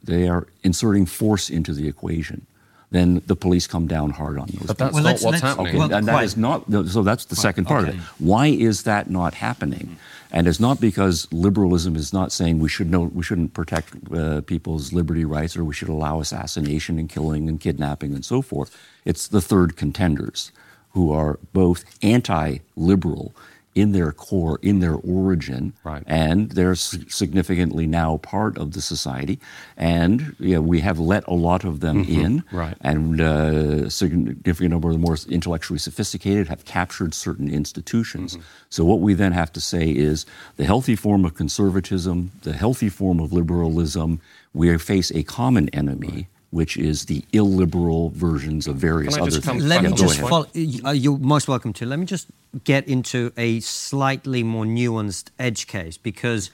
they 0.04 0.28
are 0.28 0.46
inserting 0.62 1.06
force 1.06 1.50
into 1.50 1.72
the 1.72 1.88
equation. 1.88 2.46
Then 2.92 3.22
the 3.28 3.36
police 3.36 3.68
come 3.68 3.86
down 3.86 4.10
hard 4.10 4.36
on 4.36 4.48
those. 4.52 4.66
But 4.66 4.78
that's 4.78 4.94
Well, 4.94 5.04
not 5.04 5.08
let's- 5.10 5.22
what's 5.22 5.32
let's- 5.34 5.42
happening. 5.42 5.68
Okay, 5.68 5.78
Well, 5.78 5.92
and 5.94 6.08
that 6.08 6.12
quite. 6.12 6.24
is 6.24 6.36
not. 6.36 6.64
So 6.88 7.02
that's 7.04 7.26
the 7.26 7.36
second 7.36 7.66
part 7.66 7.82
okay. 7.88 7.90
of 7.90 7.94
it. 7.96 8.00
Why 8.18 8.46
is 8.48 8.82
that 8.82 9.08
not 9.08 9.34
happening? 9.34 9.96
And 10.32 10.48
it's 10.48 10.58
not 10.60 10.80
because 10.80 11.28
liberalism 11.32 11.94
is 11.94 12.12
not 12.12 12.32
saying 12.32 12.58
we 12.58 12.68
should 12.68 12.90
know 12.90 13.02
we 13.02 13.22
shouldn't 13.22 13.54
protect 13.54 13.94
uh, 14.12 14.40
people's 14.42 14.92
liberty 14.92 15.24
rights 15.24 15.56
or 15.56 15.64
we 15.64 15.74
should 15.74 15.88
allow 15.88 16.20
assassination 16.20 16.98
and 16.98 17.08
killing 17.08 17.48
and 17.48 17.60
kidnapping 17.60 18.12
and 18.14 18.24
so 18.24 18.42
forth. 18.42 18.76
It's 19.04 19.28
the 19.28 19.40
third 19.40 19.76
contenders 19.76 20.50
who 20.92 21.12
are 21.12 21.38
both 21.52 21.84
anti-liberal 22.02 23.32
in 23.74 23.92
their 23.92 24.10
core, 24.10 24.58
in 24.62 24.80
their 24.80 24.94
origin, 24.94 25.72
Right. 25.84 26.02
and 26.06 26.50
they're 26.50 26.74
significantly 26.74 27.86
now 27.86 28.16
part 28.16 28.58
of 28.58 28.72
the 28.72 28.80
society. 28.80 29.38
And 29.76 30.34
yeah, 30.40 30.58
we 30.58 30.80
have 30.80 30.98
let 30.98 31.24
a 31.28 31.34
lot 31.34 31.64
of 31.64 31.78
them 31.80 32.02
in, 32.04 32.42
Right. 32.50 32.76
and 32.80 33.20
uh, 33.20 33.84
a 33.86 33.90
significant 33.90 34.70
number 34.72 34.88
of 34.88 34.94
the 34.94 34.98
more 35.00 35.16
intellectually 35.28 35.78
sophisticated 35.78 36.48
have 36.48 36.64
captured 36.64 37.14
certain 37.14 37.48
institutions. 37.48 38.36
So 38.70 38.84
what 38.84 39.00
we 39.00 39.14
then 39.14 39.32
have 39.32 39.52
to 39.52 39.60
say 39.60 39.88
is 39.90 40.26
the 40.56 40.64
healthy 40.64 40.96
form 40.96 41.24
of 41.24 41.34
conservatism, 41.34 42.32
the 42.42 42.52
healthy 42.52 42.88
form 42.88 43.20
of 43.20 43.32
liberalism, 43.32 44.20
we 44.52 44.76
face 44.78 45.12
a 45.12 45.22
common 45.22 45.68
enemy. 45.68 46.26
Which 46.50 46.76
is 46.76 47.04
the 47.04 47.24
illiberal 47.32 48.10
versions 48.10 48.66
of 48.66 48.74
various 48.76 49.14
Can 49.14 49.22
I 49.22 49.26
other 49.26 49.30
just 49.36 49.46
come- 49.46 49.58
things. 49.58 49.68
Let 49.68 49.82
Yeah, 49.82 49.90
me 49.90 49.96
just 49.96 50.18
follow. 50.20 50.46
Uh, 50.84 50.90
you're 50.90 51.16
most 51.18 51.46
welcome 51.46 51.72
to. 51.74 51.86
Let 51.86 51.98
me 52.00 52.06
just 52.06 52.26
get 52.64 52.88
into 52.88 53.32
a 53.36 53.60
slightly 53.60 54.42
more 54.42 54.64
nuanced 54.64 55.26
edge 55.38 55.68
case 55.68 55.96
because 55.96 56.50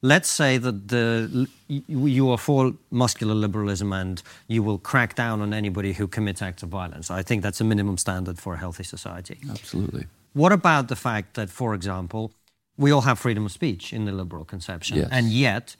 let's 0.00 0.28
say 0.30 0.58
that 0.58 0.86
the 0.88 1.48
you 1.66 2.06
you 2.06 2.30
are 2.30 2.38
for 2.38 2.74
muscular 2.92 3.34
liberalism 3.34 3.92
and 3.92 4.22
you 4.46 4.62
will 4.62 4.78
crack 4.78 5.16
down 5.16 5.40
on 5.40 5.52
anybody 5.52 5.92
who 5.94 6.06
commits 6.06 6.40
acts 6.40 6.62
of 6.62 6.68
violence. 6.68 7.10
I 7.10 7.22
think 7.22 7.42
that's 7.42 7.60
a 7.60 7.64
minimum 7.64 7.96
standard 7.98 8.38
for 8.38 8.54
a 8.54 8.58
healthy 8.58 8.84
society. 8.84 9.38
Absolutely. 9.50 10.06
What 10.34 10.52
about 10.52 10.86
the 10.86 10.96
fact 10.96 11.34
that, 11.34 11.50
for 11.50 11.74
example, 11.74 12.32
we 12.76 12.92
all 12.92 13.02
have 13.02 13.18
freedom 13.18 13.44
of 13.46 13.52
speech 13.52 13.92
in 13.92 14.04
the 14.04 14.12
liberal 14.12 14.44
conception, 14.44 14.98
Yes. 14.98 15.08
and 15.10 15.26
yet 15.32 15.76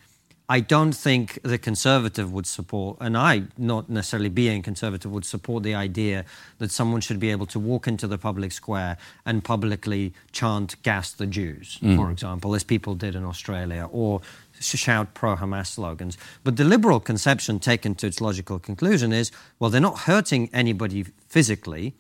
I 0.48 0.61
don't 0.61 0.92
think 0.92 1.38
the 1.42 1.57
conservative 1.57 2.33
would 2.33 2.46
support, 2.46 2.98
and 3.00 3.16
I, 3.16 3.44
not 3.57 3.88
necessarily 3.88 4.28
being 4.28 4.62
conservative, 4.62 5.11
would 5.11 5.24
support 5.24 5.62
the 5.62 5.74
idea 5.74 6.24
that 6.59 6.70
someone 6.70 7.00
should 7.00 7.20
be 7.20 7.31
able 7.31 7.46
to 7.46 7.59
walk 7.59 7.87
into 7.87 8.07
the 8.07 8.18
public 8.18 8.52
square 8.52 8.98
and 9.24 9.42
publicly 9.42 10.12
chant 10.33 10.76
"Gas 10.83 11.12
the 11.12 11.26
Jews," 11.26 11.78
mm. 11.81 11.96
for 11.96 12.11
example, 12.11 12.55
as 12.55 12.64
people 12.64 12.94
did 12.94 13.14
in 13.14 13.24
Australia, 13.24 13.88
or 13.90 14.20
shout 14.61 15.14
pro-Hamas 15.14 15.68
slogans. 15.68 16.18
But 16.44 16.57
the 16.57 16.64
liberal 16.64 17.00
conception, 17.00 17.59
taken 17.59 17.94
to 17.96 18.07
its 18.07 18.20
logical 18.20 18.59
conclusion, 18.59 19.12
is 19.12 19.31
well, 19.59 19.70
they're 19.70 19.81
not 19.81 20.00
hurting 20.00 20.50
anybody 20.52 21.05
physically 21.28 21.94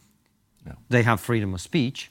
No. 0.66 0.74
they 0.88 1.02
have 1.02 1.20
freedom 1.20 1.54
of 1.54 1.60
speech. 1.60 2.10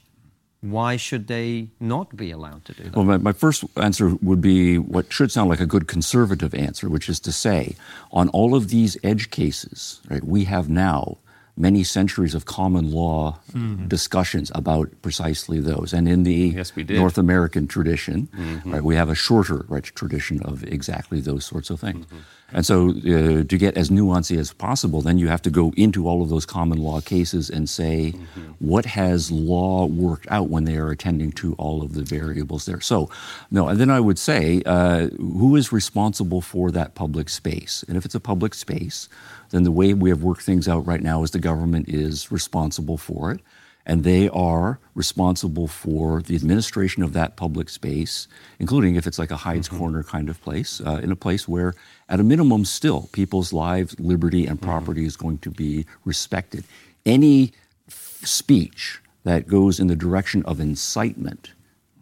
Why 0.62 0.96
should 0.96 1.26
they 1.26 1.68
not 1.80 2.16
be 2.16 2.30
allowed 2.30 2.64
to 2.66 2.72
do 2.72 2.84
that? 2.84 2.94
Well, 2.94 3.04
my, 3.04 3.18
my 3.18 3.32
first 3.32 3.64
answer 3.76 4.14
would 4.22 4.40
be 4.40 4.78
what 4.78 5.12
should 5.12 5.32
sound 5.32 5.50
like 5.50 5.60
a 5.60 5.66
good 5.66 5.88
conservative 5.88 6.54
answer, 6.54 6.88
which 6.88 7.08
is 7.08 7.18
to 7.20 7.32
say, 7.32 7.74
on 8.12 8.28
all 8.28 8.54
of 8.54 8.68
these 8.68 8.96
edge 9.02 9.30
cases, 9.30 10.00
right, 10.08 10.22
we 10.22 10.44
have 10.44 10.68
now 10.68 11.18
many 11.56 11.84
centuries 11.84 12.34
of 12.34 12.44
common 12.44 12.92
law 12.92 13.38
mm-hmm. 13.52 13.86
discussions 13.88 14.50
about 14.54 14.88
precisely 15.02 15.60
those. 15.60 15.92
And 15.92 16.08
in 16.08 16.22
the 16.22 16.54
Yes. 16.56 16.72
North 16.88 17.18
American 17.18 17.66
tradition, 17.66 18.28
mm-hmm. 18.28 18.72
right, 18.72 18.84
we 18.84 18.94
have 18.94 19.10
a 19.10 19.14
shorter 19.14 19.66
right, 19.68 19.84
tradition 19.84 20.40
of 20.42 20.64
exactly 20.64 21.20
those 21.20 21.44
sorts 21.44 21.70
of 21.70 21.80
things. 21.80 22.06
Mm-hmm. 22.06 22.18
And 22.52 22.66
so, 22.66 22.90
uh, 22.90 23.44
to 23.44 23.58
get 23.58 23.76
as 23.76 23.90
nuancy 23.90 24.38
as 24.38 24.52
possible, 24.52 25.00
then 25.00 25.18
you 25.18 25.28
have 25.28 25.42
to 25.42 25.50
go 25.50 25.72
into 25.76 26.06
all 26.06 26.22
of 26.22 26.28
those 26.28 26.44
common 26.44 26.78
law 26.78 27.00
cases 27.00 27.48
and 27.48 27.68
say, 27.68 28.10
what 28.58 28.84
has 28.84 29.30
law 29.30 29.86
worked 29.86 30.26
out 30.30 30.48
when 30.48 30.64
they 30.64 30.76
are 30.76 30.90
attending 30.90 31.32
to 31.32 31.54
all 31.54 31.82
of 31.82 31.94
the 31.94 32.02
variables 32.02 32.66
there? 32.66 32.80
So, 32.80 33.10
no, 33.50 33.68
and 33.68 33.80
then 33.80 33.90
I 33.90 34.00
would 34.00 34.18
say, 34.18 34.62
uh, 34.66 35.08
who 35.18 35.56
is 35.56 35.72
responsible 35.72 36.40
for 36.40 36.70
that 36.70 36.94
public 36.94 37.28
space? 37.28 37.84
And 37.88 37.96
if 37.96 38.04
it's 38.04 38.14
a 38.14 38.20
public 38.20 38.54
space, 38.54 39.08
then 39.50 39.62
the 39.62 39.72
way 39.72 39.94
we 39.94 40.10
have 40.10 40.22
worked 40.22 40.42
things 40.42 40.68
out 40.68 40.86
right 40.86 41.02
now 41.02 41.22
is 41.22 41.30
the 41.30 41.38
government 41.38 41.88
is 41.88 42.30
responsible 42.30 42.98
for 42.98 43.32
it 43.32 43.40
and 43.84 44.04
they 44.04 44.28
are 44.28 44.78
responsible 44.94 45.66
for 45.66 46.22
the 46.22 46.36
administration 46.36 47.02
of 47.02 47.12
that 47.14 47.36
public 47.36 47.68
space, 47.68 48.28
including 48.58 48.94
if 48.94 49.06
it's 49.06 49.18
like 49.18 49.30
a 49.30 49.36
Hyde's 49.36 49.68
Corner 49.68 50.02
kind 50.02 50.28
of 50.28 50.40
place, 50.42 50.80
uh, 50.80 51.00
in 51.02 51.10
a 51.10 51.16
place 51.16 51.48
where, 51.48 51.74
at 52.08 52.20
a 52.20 52.22
minimum, 52.22 52.64
still 52.64 53.08
people's 53.12 53.52
lives, 53.52 53.98
liberty, 53.98 54.46
and 54.46 54.60
property 54.60 55.04
is 55.04 55.16
going 55.16 55.38
to 55.38 55.50
be 55.50 55.86
respected. 56.04 56.64
Any 57.04 57.52
f- 57.88 58.20
speech 58.22 59.00
that 59.24 59.48
goes 59.48 59.80
in 59.80 59.88
the 59.88 59.96
direction 59.96 60.42
of 60.44 60.60
incitement, 60.60 61.52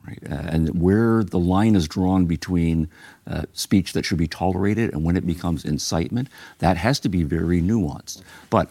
right, 0.07 0.19
uh, 0.31 0.35
and 0.35 0.81
where 0.81 1.23
the 1.25 1.39
line 1.39 1.77
is 1.77 1.89
drawn 1.89 2.27
between 2.27 2.89
uh, 3.27 3.43
speech 3.53 3.93
that 3.93 4.05
should 4.05 4.19
be 4.19 4.27
tolerated 4.27 4.93
and 4.93 5.05
when 5.05 5.17
it 5.17 5.27
becomes 5.27 5.65
incitement, 5.65 6.29
that 6.59 6.77
has 6.77 7.01
to 7.01 7.09
be 7.09 7.23
very 7.23 7.63
nuanced. 7.63 8.23
But 8.51 8.69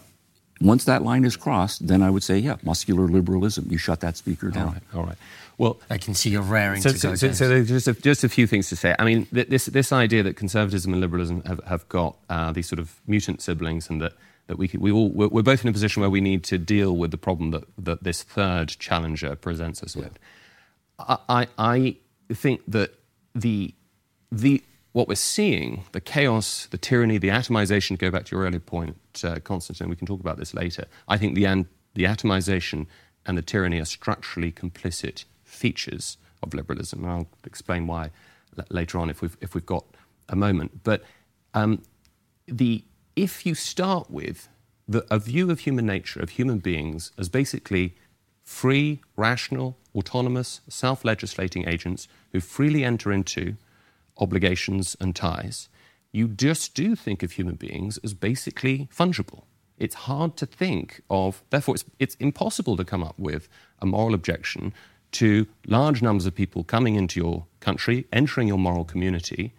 once 0.62 0.84
that 0.86 1.04
line 1.04 1.26
is 1.26 1.36
crossed, 1.36 1.88
then 1.88 2.02
I 2.02 2.10
would 2.10 2.24
say, 2.24 2.38
yeah, 2.38 2.58
muscular 2.64 3.08
liberalism. 3.08 3.68
You 3.70 3.78
shut 3.78 4.02
that 4.02 4.18
speaker 4.18 4.50
down. 4.50 4.68
All 4.68 4.74
right, 4.74 4.84
all 4.96 5.04
right. 5.06 5.18
Well, 5.58 5.80
I 5.90 5.98
can 5.98 6.14
see 6.14 6.30
you're 6.30 6.42
raring 6.42 6.82
so, 6.82 6.90
to 6.90 6.98
so, 6.98 7.10
go. 7.10 7.16
so, 7.16 7.28
James. 7.28 7.38
so 7.38 7.48
there's 7.50 7.68
just 7.68 7.88
a, 7.88 7.94
just 7.94 8.24
a 8.24 8.30
few 8.30 8.48
things 8.48 8.70
to 8.70 8.76
say. 8.78 8.96
I 8.98 9.04
mean, 9.04 9.26
th- 9.26 9.50
this 9.50 9.66
this 9.66 9.92
idea 9.92 10.24
that 10.24 10.38
conservatism 10.38 10.94
and 10.94 11.02
liberalism 11.02 11.44
have, 11.44 11.62
have 11.66 11.90
got 11.90 12.18
uh, 12.30 12.54
these 12.54 12.68
sort 12.68 12.80
of 12.80 13.00
mutant 13.08 13.42
siblings, 13.42 13.90
and 13.90 14.02
that 14.02 14.14
that 14.48 14.58
we 14.58 14.68
could, 14.70 14.80
we 14.80 14.92
all 14.92 15.10
we're, 15.10 15.28
we're 15.28 15.42
both 15.44 15.64
in 15.64 15.70
a 15.70 15.74
position 15.74 16.02
where 16.02 16.10
we 16.10 16.22
need 16.22 16.44
to 16.46 16.58
deal 16.58 16.96
with 16.96 17.12
the 17.12 17.18
problem 17.18 17.52
that 17.52 17.66
that 17.78 18.04
this 18.04 18.24
third 18.24 18.70
challenger 18.80 19.36
presents 19.36 19.84
us 19.84 19.96
with. 19.98 20.18
I, 20.98 21.18
I 21.28 21.48
I 21.58 21.96
think 22.34 22.62
that 22.68 22.96
the 23.36 23.74
the 24.32 24.64
what 24.92 25.08
we're 25.08 25.16
seeing, 25.16 25.84
the 25.92 26.02
chaos, 26.02 26.68
the 26.72 26.78
tyranny, 26.78 27.18
the 27.18 27.30
atomization, 27.30 27.90
to 27.90 27.98
go 27.98 28.12
back 28.12 28.26
to 28.26 28.36
your 28.36 28.46
earlier 28.46 28.60
point, 28.60 28.98
uh, 29.24 29.40
Konstantin, 29.40 29.90
we 29.90 29.96
can 29.96 30.08
talk 30.08 30.20
about 30.20 30.38
this 30.38 30.54
later. 30.54 30.86
I 31.08 31.18
think 31.18 31.36
the, 31.36 31.46
an, 31.46 31.68
the 31.94 32.06
atomization 32.06 32.88
and 33.26 33.38
the 33.38 33.42
tyranny 33.42 33.80
are 33.80 33.86
structurally 33.86 34.52
complicit 34.52 35.26
features 35.44 36.18
of 36.42 36.54
liberalism. 36.54 37.04
And 37.04 37.12
I'll 37.12 37.28
explain 37.46 37.86
why 37.86 38.10
l- 38.58 38.66
later 38.70 38.98
on 38.98 39.10
if 39.10 39.22
we've, 39.22 39.38
if 39.42 39.54
we've 39.54 39.66
got 39.66 39.86
a 40.28 40.36
moment. 40.36 40.84
But 40.84 41.04
um, 41.54 41.84
the, 42.48 42.84
if 43.16 43.46
you 43.46 43.54
start 43.54 44.10
with 44.10 44.50
the, 44.88 45.06
a 45.12 45.20
view 45.20 45.52
of 45.52 45.60
human 45.60 45.86
nature, 45.86 46.20
of 46.20 46.32
human 46.32 46.58
beings, 46.58 47.12
as 47.18 47.30
basically 47.30 47.96
free, 48.44 49.02
rational, 49.16 49.78
autonomous, 49.96 50.62
self 50.68 51.06
legislating 51.06 51.68
agents 51.68 52.08
who 52.32 52.40
freely 52.40 52.84
enter 52.84 53.12
into 53.12 53.56
obligations 54.20 54.96
and 55.00 55.16
ties, 55.16 55.70
you 56.12 56.28
just 56.28 56.74
do 56.74 56.96
think 56.96 57.24
of 57.24 57.34
human 57.34 57.56
beings 57.56 57.98
as 58.04 58.14
basically 58.14 58.90
fungible. 58.96 59.44
It's 59.78 59.96
hard 59.96 60.36
to 60.38 60.46
think 60.46 61.02
of, 61.10 61.42
therefore, 61.52 61.76
it's, 61.76 61.86
it's 62.00 62.16
impossible 62.16 62.76
to 62.78 62.84
come 62.84 63.04
up 63.04 63.18
with 63.18 63.48
a 63.82 63.86
moral 63.86 64.14
objection 64.14 64.74
to 65.12 65.48
large 65.68 66.02
numbers 66.02 66.26
of 66.26 66.36
people 66.36 66.64
coming 66.64 66.96
into 66.96 67.20
your 67.20 67.46
country, 67.60 68.06
entering 68.12 68.48
your 68.48 68.58
moral 68.58 68.86
community, 68.86 69.54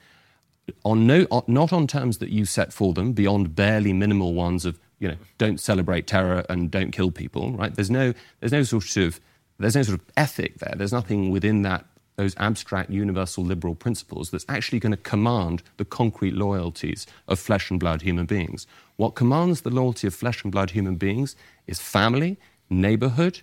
on 0.85 1.07
no, 1.07 1.27
on, 1.31 1.43
not 1.47 1.73
on 1.73 1.87
terms 1.87 2.19
that 2.19 2.31
you 2.31 2.45
set 2.45 2.73
for 2.73 2.93
them, 2.93 3.13
beyond 3.13 3.57
barely 3.57 3.93
minimal 3.93 4.35
ones 4.35 4.65
of, 4.65 4.79
you 4.99 5.09
know, 5.09 5.17
don't 5.39 5.59
celebrate 5.59 6.07
terror 6.07 6.45
and 6.49 6.71
don't 6.71 6.93
kill 6.93 7.11
people, 7.11 7.53
right? 7.53 7.75
There's 7.75 7.91
no, 7.91 8.13
there's 8.41 8.53
no 8.53 8.63
sort 8.63 8.97
of, 8.97 9.21
there's 9.59 9.75
no 9.75 9.83
sort 9.83 9.99
of 9.99 10.07
ethic 10.17 10.59
there. 10.59 10.75
There's 10.77 10.93
nothing 10.93 11.31
within 11.31 11.63
that 11.63 11.87
those 12.21 12.37
abstract 12.37 12.91
universal 12.91 13.43
liberal 13.43 13.75
principles 13.75 14.31
that's 14.31 14.45
actually 14.47 14.79
going 14.79 14.93
to 14.93 15.11
command 15.13 15.63
the 15.79 15.87
concrete 15.87 16.35
loyalties 16.35 17.07
of 17.27 17.39
flesh 17.39 17.71
and 17.71 17.81
blood 17.81 18.03
human 18.03 18.27
beings. 18.27 18.67
What 18.97 19.15
commands 19.15 19.63
the 19.63 19.71
loyalty 19.71 20.07
of 20.07 20.15
flesh 20.15 20.43
and 20.45 20.53
blood 20.53 20.71
human 20.73 20.97
beings 20.97 21.35
is 21.67 21.79
family, 21.81 22.37
neighborhood, 22.69 23.41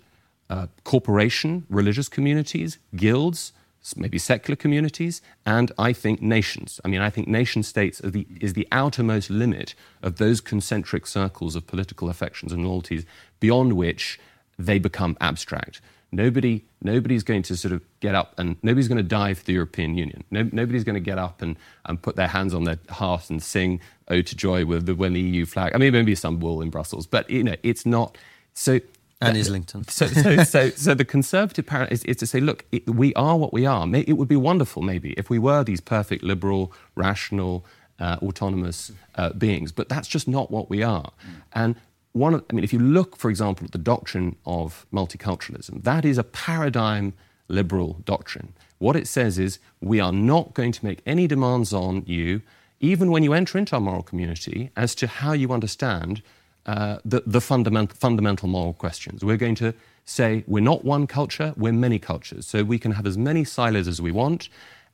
uh, 0.52 0.68
corporation, 0.84 1.66
religious 1.70 2.08
communities, 2.08 2.78
guilds, 2.96 3.52
maybe 3.96 4.20
secular 4.20 4.56
communities, 4.56 5.24
and 5.44 5.72
I 5.80 5.92
think 5.92 6.22
nations. 6.22 6.80
I 6.86 6.88
mean, 6.88 7.02
I 7.02 7.10
think 7.10 7.28
nation 7.28 7.64
states 7.64 8.00
the, 8.04 8.28
is 8.40 8.54
the 8.54 8.68
outermost 8.72 9.32
limit 9.32 9.74
of 10.04 10.18
those 10.18 10.40
concentric 10.40 11.08
circles 11.08 11.56
of 11.56 11.66
political 11.66 12.10
affections 12.10 12.52
and 12.52 12.64
loyalties 12.64 13.06
beyond 13.40 13.74
which 13.74 14.20
they 14.60 14.78
become 14.78 15.18
abstract. 15.20 15.82
Nobody, 16.12 16.64
nobody's 16.82 17.24
going 17.24 17.44
to 17.44 17.58
sort 17.58 17.74
of 17.74 17.82
get 18.00 18.16
up 18.16 18.34
and 18.38 18.56
nobody's 18.64 18.88
going 18.88 18.98
to 18.98 19.04
die 19.04 19.34
for 19.34 19.44
the 19.44 19.54
European 19.54 19.98
Union. 19.98 20.24
No, 20.32 20.50
nobody's 20.52 20.84
going 20.84 20.96
to 20.96 21.02
get 21.02 21.18
up 21.18 21.42
and, 21.42 21.58
and 21.86 22.02
put 22.02 22.16
their 22.16 22.30
hands 22.30 22.54
on 22.54 22.64
their 22.64 22.80
heart 22.90 23.30
and 23.30 23.44
sing 23.44 23.82
"Ode 24.08 24.26
to 24.28 24.36
Joy" 24.36 24.66
with 24.66 24.86
the, 24.86 24.96
when 24.96 25.14
the 25.14 25.22
EU 25.22 25.46
flag. 25.46 25.74
I 25.76 25.78
mean, 25.78 25.92
maybe 25.92 26.16
some 26.16 26.40
will 26.40 26.62
in 26.62 26.70
Brussels, 26.70 27.06
but 27.08 27.30
you 27.30 27.44
know, 27.44 27.56
it's 27.62 27.86
not. 27.86 28.18
So 28.54 28.80
and 29.20 29.38
Islington. 29.38 29.88
So, 29.88 30.08
so, 30.08 30.44
so, 30.44 30.70
so 30.70 30.94
the 30.94 31.06
conservative 31.06 31.66
paradigm 31.66 31.92
is, 31.92 32.04
is, 32.06 32.18
to 32.18 32.28
say, 32.28 32.40
look, 32.40 32.66
it, 32.72 32.88
we 32.88 33.14
are 33.16 33.36
what 33.36 33.52
we 33.52 33.66
are. 33.66 33.88
It 33.96 34.14
would 34.14 34.28
be 34.28 34.36
wonderful, 34.36 34.84
maybe, 34.84 35.14
if 35.14 35.30
we 35.30 35.40
were 35.40 35.64
these 35.64 35.82
perfect, 35.82 36.24
liberal, 36.24 36.72
rational, 36.96 37.66
uh, 38.00 38.18
autonomous 38.22 38.92
uh, 39.16 39.34
beings, 39.34 39.72
but 39.72 39.90
that's 39.90 40.08
just 40.08 40.28
not 40.28 40.52
what 40.52 40.70
we 40.70 40.84
are. 40.84 41.12
And 41.54 41.76
one 42.14 42.34
of, 42.34 42.44
I 42.50 42.54
mean, 42.54 42.64
if 42.64 42.74
you 42.74 42.80
look, 42.80 43.16
for 43.18 43.30
example, 43.30 43.66
at 43.66 43.72
the 43.72 43.78
doctrine 43.78 44.36
of 44.46 44.86
multiculturalism, 44.92 45.84
that 45.84 46.06
is 46.06 46.18
a 46.18 46.24
paradigm 46.24 47.14
liberal 47.48 48.02
doctrine. 48.06 48.54
What 48.80 48.96
it 48.96 49.08
says 49.08 49.40
is 49.40 49.60
we 49.82 50.00
are 50.00 50.12
not 50.12 50.54
going 50.54 50.72
to 50.72 50.86
make 50.86 51.02
any 51.06 51.28
demands 51.28 51.74
on 51.74 52.04
you, 52.06 52.42
even 52.80 53.12
when 53.12 53.24
you 53.24 53.34
enter 53.34 53.58
into 53.58 53.76
our 53.76 53.82
moral 53.82 54.04
community, 54.04 54.70
as 54.76 54.96
to 54.96 55.08
how 55.08 55.34
you 55.34 55.52
understand 55.52 56.22
uh, 56.66 57.00
the, 57.06 57.24
the 57.26 57.42
fundament, 57.42 57.94
fundamental 57.94 58.50
moral 58.50 58.74
questions. 58.74 59.24
We're 59.24 59.38
going 59.38 59.56
to 59.56 59.74
say 60.06 60.44
we're 60.48 60.60
not 60.60 60.84
one 60.84 61.08
culture, 61.08 61.54
we're 61.58 61.74
many 61.74 62.00
cultures. 62.00 62.46
So 62.46 62.64
we 62.64 62.78
can 62.78 62.92
have 62.92 63.06
as 63.06 63.18
many 63.18 63.44
silos 63.44 63.88
as 63.88 64.02
we 64.02 64.12
want. 64.12 64.50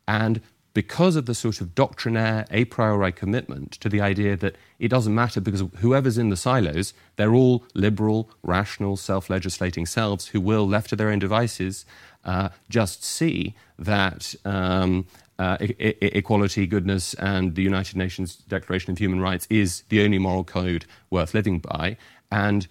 And 0.08 0.42
because 0.74 1.16
of 1.16 1.26
the 1.26 1.36
sort 1.36 1.62
of 1.62 1.76
doctrinaire 1.76 2.46
a 2.50 2.66
priori 2.66 3.12
commitment 3.12 3.74
to 3.74 3.90
the 3.90 4.02
idea 4.02 4.36
that 4.36 4.56
it 4.80 4.88
doesn't 4.88 5.14
matter 5.14 5.40
because 5.40 5.64
whoever's 5.78 6.18
in 6.18 6.30
the 6.30 6.36
silos, 6.36 6.94
they're 7.16 7.34
all 7.34 7.64
liberal, 7.74 8.30
rational, 8.42 8.98
self 8.98 9.30
legislating 9.30 9.86
selves 9.86 10.28
who 10.28 10.42
will, 10.42 10.68
left 10.68 10.90
to 10.90 10.96
their 10.96 11.10
own 11.10 11.20
devices, 11.20 11.86
uh, 12.26 12.50
just 12.70 13.04
see 13.04 13.56
that 13.78 14.34
um, 14.46 15.06
uh, 15.38 15.58
e- 15.62 15.96
equality, 16.02 16.66
goodness, 16.66 17.14
and 17.16 17.56
the 17.56 17.62
United 17.62 17.96
Nations 17.96 18.36
Declaration 18.36 18.92
of 18.92 18.98
Human 18.98 19.22
Rights 19.22 19.48
is 19.50 19.84
the 19.90 20.04
only 20.04 20.20
moral 20.20 20.44
code 20.44 20.86
worth 21.10 21.34
living 21.34 21.60
by, 21.60 21.98
and 22.32 22.68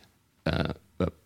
uh, 0.47 0.73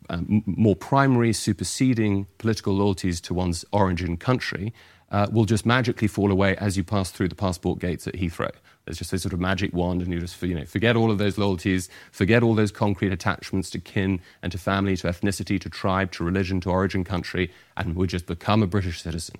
uh, 0.08 0.18
more 0.46 0.76
primary 0.76 1.32
superseding 1.32 2.26
political 2.38 2.74
loyalties 2.74 3.20
to 3.22 3.34
one's 3.34 3.64
origin 3.72 4.16
country 4.16 4.72
uh, 5.10 5.26
will 5.30 5.44
just 5.44 5.64
magically 5.64 6.08
fall 6.08 6.32
away 6.32 6.56
as 6.56 6.76
you 6.76 6.84
pass 6.84 7.10
through 7.10 7.28
the 7.28 7.34
passport 7.34 7.78
gates 7.78 8.06
at 8.06 8.14
Heathrow. 8.14 8.50
There's 8.84 8.98
just 8.98 9.12
a 9.12 9.18
sort 9.18 9.32
of 9.32 9.40
magic 9.40 9.72
wand, 9.72 10.02
and 10.02 10.12
you 10.12 10.20
just 10.20 10.40
you 10.42 10.54
know, 10.54 10.64
forget 10.64 10.96
all 10.96 11.10
of 11.10 11.18
those 11.18 11.38
loyalties, 11.38 11.88
forget 12.12 12.42
all 12.42 12.54
those 12.54 12.70
concrete 12.70 13.12
attachments 13.12 13.70
to 13.70 13.80
kin 13.80 14.20
and 14.42 14.52
to 14.52 14.58
family, 14.58 14.96
to 14.96 15.08
ethnicity, 15.08 15.60
to 15.60 15.68
tribe, 15.68 16.12
to 16.12 16.24
religion, 16.24 16.60
to 16.60 16.70
origin 16.70 17.02
country, 17.04 17.52
and 17.76 17.96
we 17.96 18.06
just 18.06 18.26
become 18.26 18.62
a 18.62 18.66
British 18.66 19.02
citizen. 19.02 19.36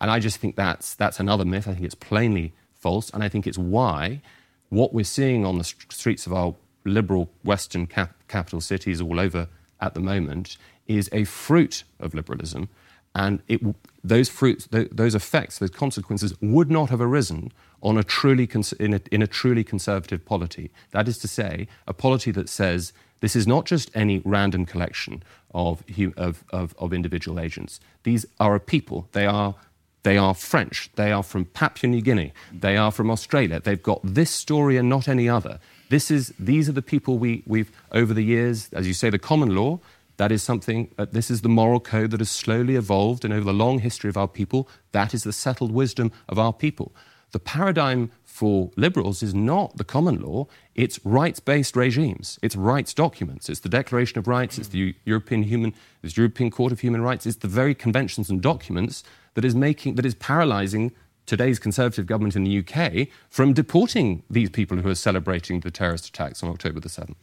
And 0.00 0.10
I 0.10 0.18
just 0.18 0.38
think 0.38 0.56
that's, 0.56 0.94
that's 0.94 1.20
another 1.20 1.44
myth. 1.44 1.68
I 1.68 1.72
think 1.72 1.84
it's 1.84 1.94
plainly 1.94 2.52
false. 2.74 3.10
And 3.10 3.22
I 3.22 3.28
think 3.28 3.46
it's 3.46 3.58
why 3.58 4.20
what 4.68 4.92
we're 4.92 5.04
seeing 5.04 5.46
on 5.46 5.58
the 5.58 5.64
streets 5.64 6.26
of 6.26 6.32
our 6.32 6.54
liberal 6.84 7.30
Western 7.44 7.86
cap- 7.86 8.14
capital 8.28 8.60
cities 8.60 9.00
all 9.00 9.18
over 9.18 9.48
at 9.84 9.94
the 9.94 10.00
moment 10.00 10.56
is 10.86 11.08
a 11.12 11.24
fruit 11.24 11.84
of 12.00 12.14
liberalism. 12.14 12.68
And 13.14 13.42
it, 13.46 13.60
those 14.02 14.28
fruits, 14.28 14.66
those 14.70 15.14
effects, 15.14 15.58
those 15.58 15.70
consequences 15.70 16.34
would 16.40 16.70
not 16.70 16.90
have 16.90 17.00
arisen 17.00 17.52
on 17.82 17.96
a 17.96 18.02
truly 18.02 18.48
in, 18.80 18.94
a, 18.94 19.00
in 19.12 19.22
a 19.22 19.26
truly 19.26 19.62
conservative 19.62 20.24
polity. 20.24 20.70
That 20.90 21.06
is 21.06 21.18
to 21.18 21.28
say, 21.28 21.68
a 21.86 21.92
polity 21.92 22.32
that 22.32 22.48
says 22.48 22.92
this 23.20 23.36
is 23.36 23.46
not 23.46 23.66
just 23.66 23.90
any 23.94 24.20
random 24.24 24.66
collection 24.66 25.22
of, 25.54 25.84
of, 26.16 26.44
of, 26.50 26.74
of 26.78 26.92
individual 26.92 27.38
agents. 27.38 27.78
These 28.02 28.26
are 28.40 28.54
a 28.54 28.60
people. 28.60 29.08
They 29.12 29.26
are 29.26 29.54
they 30.02 30.18
are 30.18 30.34
French. 30.34 30.90
They 30.96 31.12
are 31.12 31.22
from 31.22 31.46
Papua 31.46 31.90
New 31.90 32.02
Guinea. 32.02 32.34
They 32.52 32.76
are 32.76 32.92
from 32.92 33.10
Australia. 33.10 33.58
They've 33.58 33.82
got 33.82 34.00
this 34.04 34.30
story 34.30 34.76
and 34.76 34.86
not 34.86 35.08
any 35.08 35.30
other. 35.30 35.58
This 35.88 36.10
is, 36.10 36.32
these 36.38 36.68
are 36.68 36.72
the 36.72 36.82
people 36.82 37.18
we, 37.18 37.42
we've, 37.46 37.70
over 37.92 38.14
the 38.14 38.22
years, 38.22 38.68
as 38.72 38.86
you 38.86 38.94
say, 38.94 39.10
the 39.10 39.18
common 39.18 39.54
law, 39.54 39.80
that 40.16 40.30
is 40.30 40.42
something, 40.42 40.90
uh, 40.96 41.06
this 41.10 41.30
is 41.30 41.40
the 41.40 41.48
moral 41.48 41.80
code 41.80 42.10
that 42.12 42.20
has 42.20 42.30
slowly 42.30 42.76
evolved, 42.76 43.24
and 43.24 43.34
over 43.34 43.44
the 43.44 43.52
long 43.52 43.80
history 43.80 44.08
of 44.08 44.16
our 44.16 44.28
people, 44.28 44.68
that 44.92 45.12
is 45.12 45.24
the 45.24 45.32
settled 45.32 45.72
wisdom 45.72 46.12
of 46.28 46.38
our 46.38 46.52
people. 46.52 46.92
The 47.32 47.40
paradigm 47.40 48.12
for 48.24 48.70
liberals 48.76 49.22
is 49.22 49.34
not 49.34 49.76
the 49.76 49.84
common 49.84 50.20
law, 50.20 50.46
it's 50.74 51.00
rights 51.04 51.40
based 51.40 51.76
regimes, 51.76 52.38
it's 52.42 52.54
rights 52.56 52.94
documents, 52.94 53.48
it's 53.48 53.60
the 53.60 53.68
Declaration 53.68 54.18
of 54.18 54.28
Rights, 54.28 54.58
it's 54.58 54.68
the 54.68 54.94
European, 55.04 55.42
Human, 55.42 55.74
it's 56.02 56.14
the 56.14 56.20
European 56.20 56.50
Court 56.50 56.72
of 56.72 56.80
Human 56.80 57.02
Rights, 57.02 57.26
it's 57.26 57.38
the 57.38 57.48
very 57.48 57.74
conventions 57.74 58.30
and 58.30 58.40
documents 58.40 59.02
that 59.34 59.44
is 59.44 59.54
making 59.54 59.96
that 59.96 60.06
is 60.06 60.14
paralyzing 60.14 60.92
today's 61.26 61.58
Conservative 61.58 62.06
government 62.06 62.36
in 62.36 62.44
the 62.44 62.58
UK 62.58 63.08
from 63.30 63.52
deporting 63.52 64.22
these 64.30 64.50
people 64.50 64.78
who 64.78 64.88
are 64.88 64.94
celebrating 64.94 65.60
the 65.60 65.70
terrorist 65.70 66.08
attacks 66.08 66.42
on 66.42 66.50
October 66.50 66.80
the 66.80 66.88
7th. 66.88 67.14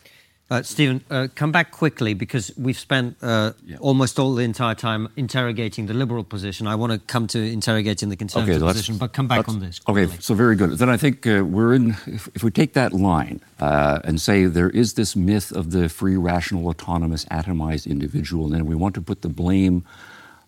Uh, 0.52 0.62
Stephen, 0.62 1.02
uh, 1.10 1.30
come 1.34 1.50
back 1.50 1.72
quickly 1.72 2.14
because 2.14 2.52
we've 2.58 2.78
spent 2.78 3.16
uh, 3.22 3.54
yeah. 3.66 3.78
almost 3.78 4.20
all 4.20 4.36
the 4.36 4.44
entire 4.44 4.76
time 4.76 5.08
interrogating 5.16 5.86
the 5.86 5.94
liberal 5.94 6.26
position. 6.26 6.68
I 6.68 6.76
want 6.76 6.92
to 6.92 7.00
come 7.00 7.26
to 7.28 7.40
interrogating 7.40 8.10
the 8.10 8.18
conservative 8.18 8.62
okay, 8.62 8.74
position, 8.74 8.98
but 8.98 9.14
come 9.14 9.30
back 9.30 9.48
on 9.48 9.62
this. 9.62 9.80
Quickly. 9.80 10.04
Okay, 10.04 10.18
so 10.20 10.34
very 10.34 10.58
good. 10.58 10.72
Then 10.72 10.90
I 10.90 10.98
think 10.98 11.26
uh, 11.26 11.46
we're 11.46 11.74
in, 11.74 11.92
if, 12.06 12.28
if, 12.36 12.44
we 12.44 12.52
take 12.52 12.74
that 12.74 12.92
line 12.92 13.40
uh, 13.62 14.00
and 14.04 14.20
say 14.20 14.44
there 14.44 14.70
is 14.72 14.96
this 14.96 15.16
myth 15.16 15.54
of 15.54 15.72
the 15.72 15.88
free, 15.88 16.18
rational, 16.18 16.68
autonomous, 16.68 17.24
atomized 17.32 17.90
individual, 17.90 18.44
and 18.44 18.54
then 18.54 18.66
we 18.66 18.76
want 18.76 18.94
to 18.96 19.02
put 19.02 19.22
the 19.22 19.30
blame 19.30 19.86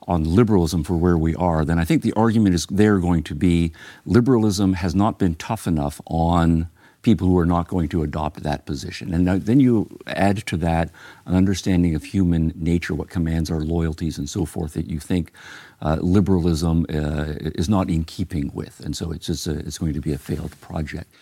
on 0.07 0.23
liberalism 0.23 0.83
for 0.83 0.95
where 0.95 1.17
we 1.17 1.35
are, 1.35 1.65
then 1.65 1.79
I 1.79 1.85
think 1.85 2.01
the 2.01 2.13
argument 2.13 2.55
is 2.55 2.65
there 2.67 2.99
going 2.99 3.23
to 3.23 3.35
be 3.35 3.71
liberalism 4.05 4.73
has 4.73 4.93
not 4.93 5.19
been 5.19 5.35
tough 5.35 5.67
enough 5.67 6.01
on 6.05 6.69
people 7.03 7.27
who 7.27 7.37
are 7.37 7.45
not 7.45 7.67
going 7.67 7.89
to 7.89 8.01
adopt 8.01 8.43
that 8.43 8.65
position. 8.65 9.13
And 9.13 9.27
then 9.27 9.59
you 9.59 9.99
add 10.07 10.37
to 10.47 10.57
that 10.57 10.89
an 11.25 11.35
understanding 11.35 11.95
of 11.95 12.03
human 12.03 12.53
nature, 12.55 12.95
what 12.95 13.09
commands 13.09 13.51
our 13.51 13.59
loyalties 13.59 14.17
and 14.17 14.29
so 14.29 14.45
forth, 14.45 14.73
that 14.73 14.89
you 14.89 14.99
think 14.99 15.31
uh, 15.81 15.97
liberalism 16.01 16.85
uh, 16.89 17.33
is 17.55 17.67
not 17.67 17.89
in 17.89 18.05
keeping 18.05 18.51
with. 18.53 18.79
And 18.79 18.95
so 18.95 19.11
it's 19.11 19.25
just 19.25 19.47
a, 19.47 19.59
it's 19.59 19.77
going 19.77 19.93
to 19.93 20.01
be 20.01 20.13
a 20.13 20.17
failed 20.17 20.59
project. 20.61 21.13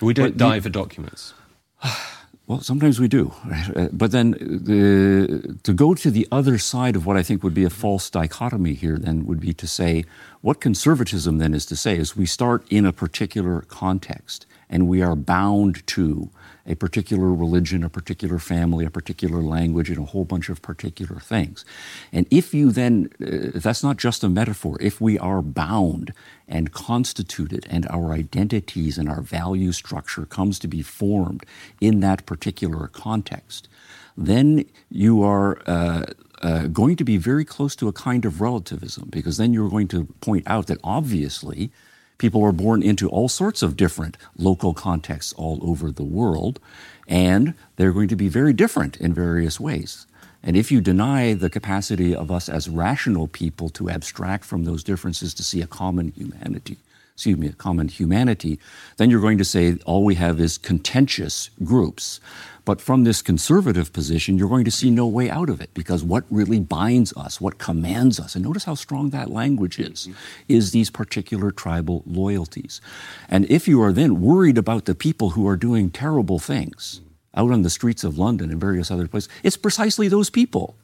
We 0.00 0.14
don't 0.14 0.32
but 0.32 0.38
die 0.38 0.56
the, 0.56 0.62
for 0.62 0.68
documents. 0.70 1.34
Well, 2.46 2.60
sometimes 2.60 3.00
we 3.00 3.08
do. 3.08 3.32
Uh, 3.74 3.88
but 3.92 4.12
then 4.12 4.30
the, 4.30 5.58
to 5.64 5.72
go 5.72 5.94
to 5.94 6.10
the 6.12 6.28
other 6.30 6.58
side 6.58 6.94
of 6.94 7.04
what 7.04 7.16
I 7.16 7.24
think 7.24 7.42
would 7.42 7.54
be 7.54 7.64
a 7.64 7.70
false 7.70 8.08
dichotomy 8.08 8.74
here, 8.74 8.98
then, 8.98 9.26
would 9.26 9.40
be 9.40 9.52
to 9.54 9.66
say 9.66 10.04
what 10.42 10.60
conservatism 10.60 11.38
then 11.38 11.54
is 11.54 11.66
to 11.66 11.76
say 11.76 11.96
is 11.96 12.16
we 12.16 12.26
start 12.26 12.64
in 12.70 12.86
a 12.86 12.92
particular 12.92 13.62
context 13.62 14.46
and 14.70 14.86
we 14.86 15.02
are 15.02 15.16
bound 15.16 15.84
to 15.88 16.30
a 16.66 16.74
particular 16.74 17.32
religion, 17.32 17.84
a 17.84 17.88
particular 17.88 18.38
family, 18.38 18.84
a 18.84 18.90
particular 18.90 19.40
language, 19.42 19.88
and 19.88 19.98
a 19.98 20.04
whole 20.04 20.24
bunch 20.24 20.48
of 20.48 20.62
particular 20.62 21.20
things. 21.20 21.64
And 22.12 22.26
if 22.30 22.52
you 22.52 22.72
then, 22.72 23.10
uh, 23.20 23.58
that's 23.58 23.82
not 23.82 23.96
just 23.96 24.24
a 24.24 24.28
metaphor, 24.28 24.76
if 24.80 25.00
we 25.00 25.18
are 25.18 25.42
bound 25.42 26.12
and 26.48 26.72
constituted 26.72 27.66
and 27.70 27.86
our 27.88 28.12
identities 28.12 28.98
and 28.98 29.08
our 29.08 29.20
value 29.20 29.72
structure 29.72 30.26
comes 30.26 30.58
to 30.60 30.68
be 30.68 30.82
formed 30.82 31.44
in 31.80 32.00
that 32.00 32.26
particular 32.26 32.88
context, 32.88 33.68
then 34.16 34.64
you 34.90 35.22
are 35.22 35.60
uh, 35.66 36.04
uh, 36.42 36.66
going 36.68 36.96
to 36.96 37.04
be 37.04 37.16
very 37.16 37.44
close 37.44 37.76
to 37.76 37.88
a 37.88 37.92
kind 37.92 38.24
of 38.24 38.40
relativism 38.40 39.08
because 39.10 39.36
then 39.36 39.52
you're 39.52 39.70
going 39.70 39.88
to 39.88 40.04
point 40.20 40.44
out 40.46 40.66
that 40.66 40.78
obviously 40.82 41.70
People 42.18 42.40
were 42.40 42.52
born 42.52 42.82
into 42.82 43.08
all 43.08 43.28
sorts 43.28 43.62
of 43.62 43.76
different 43.76 44.16
local 44.36 44.72
contexts 44.72 45.32
all 45.34 45.58
over 45.62 45.90
the 45.90 46.04
world, 46.04 46.58
and 47.06 47.54
they're 47.76 47.92
going 47.92 48.08
to 48.08 48.16
be 48.16 48.28
very 48.28 48.52
different 48.52 48.96
in 48.96 49.12
various 49.12 49.60
ways. 49.60 50.06
And 50.42 50.56
if 50.56 50.70
you 50.70 50.80
deny 50.80 51.34
the 51.34 51.50
capacity 51.50 52.14
of 52.14 52.30
us 52.30 52.48
as 52.48 52.68
rational 52.68 53.26
people 53.26 53.68
to 53.70 53.90
abstract 53.90 54.44
from 54.44 54.64
those 54.64 54.84
differences 54.84 55.34
to 55.34 55.42
see 55.42 55.60
a 55.60 55.66
common 55.66 56.12
humanity, 56.16 56.78
excuse 57.16 57.38
me, 57.38 57.46
a 57.46 57.52
common 57.52 57.88
humanity, 57.88 58.58
then 58.98 59.08
you're 59.08 59.22
going 59.22 59.38
to 59.38 59.44
say 59.44 59.78
all 59.86 60.04
we 60.04 60.16
have 60.16 60.38
is 60.38 60.58
contentious 60.58 61.48
groups. 61.64 62.20
But 62.66 62.80
from 62.80 63.04
this 63.04 63.22
conservative 63.22 63.90
position, 63.92 64.36
you're 64.36 64.50
going 64.50 64.66
to 64.66 64.70
see 64.70 64.90
no 64.90 65.06
way 65.06 65.30
out 65.30 65.48
of 65.48 65.62
it 65.62 65.72
because 65.72 66.04
what 66.04 66.24
really 66.30 66.60
binds 66.60 67.16
us, 67.16 67.40
what 67.40 67.56
commands 67.56 68.20
us, 68.20 68.34
and 68.34 68.44
notice 68.44 68.64
how 68.64 68.74
strong 68.74 69.10
that 69.10 69.30
language 69.30 69.78
is, 69.78 70.08
mm-hmm. 70.08 70.12
is 70.48 70.72
these 70.72 70.90
particular 70.90 71.50
tribal 71.50 72.02
loyalties. 72.04 72.82
And 73.30 73.46
if 73.50 73.66
you 73.66 73.80
are 73.80 73.92
then 73.92 74.20
worried 74.20 74.58
about 74.58 74.84
the 74.84 74.94
people 74.94 75.30
who 75.30 75.48
are 75.48 75.56
doing 75.56 75.90
terrible 75.90 76.38
things 76.38 77.00
mm-hmm. 77.00 77.40
out 77.40 77.52
on 77.52 77.62
the 77.62 77.70
streets 77.70 78.04
of 78.04 78.18
London 78.18 78.50
and 78.50 78.60
various 78.60 78.90
other 78.90 79.08
places, 79.08 79.30
it's 79.42 79.56
precisely 79.56 80.08
those 80.08 80.28
people 80.28 80.76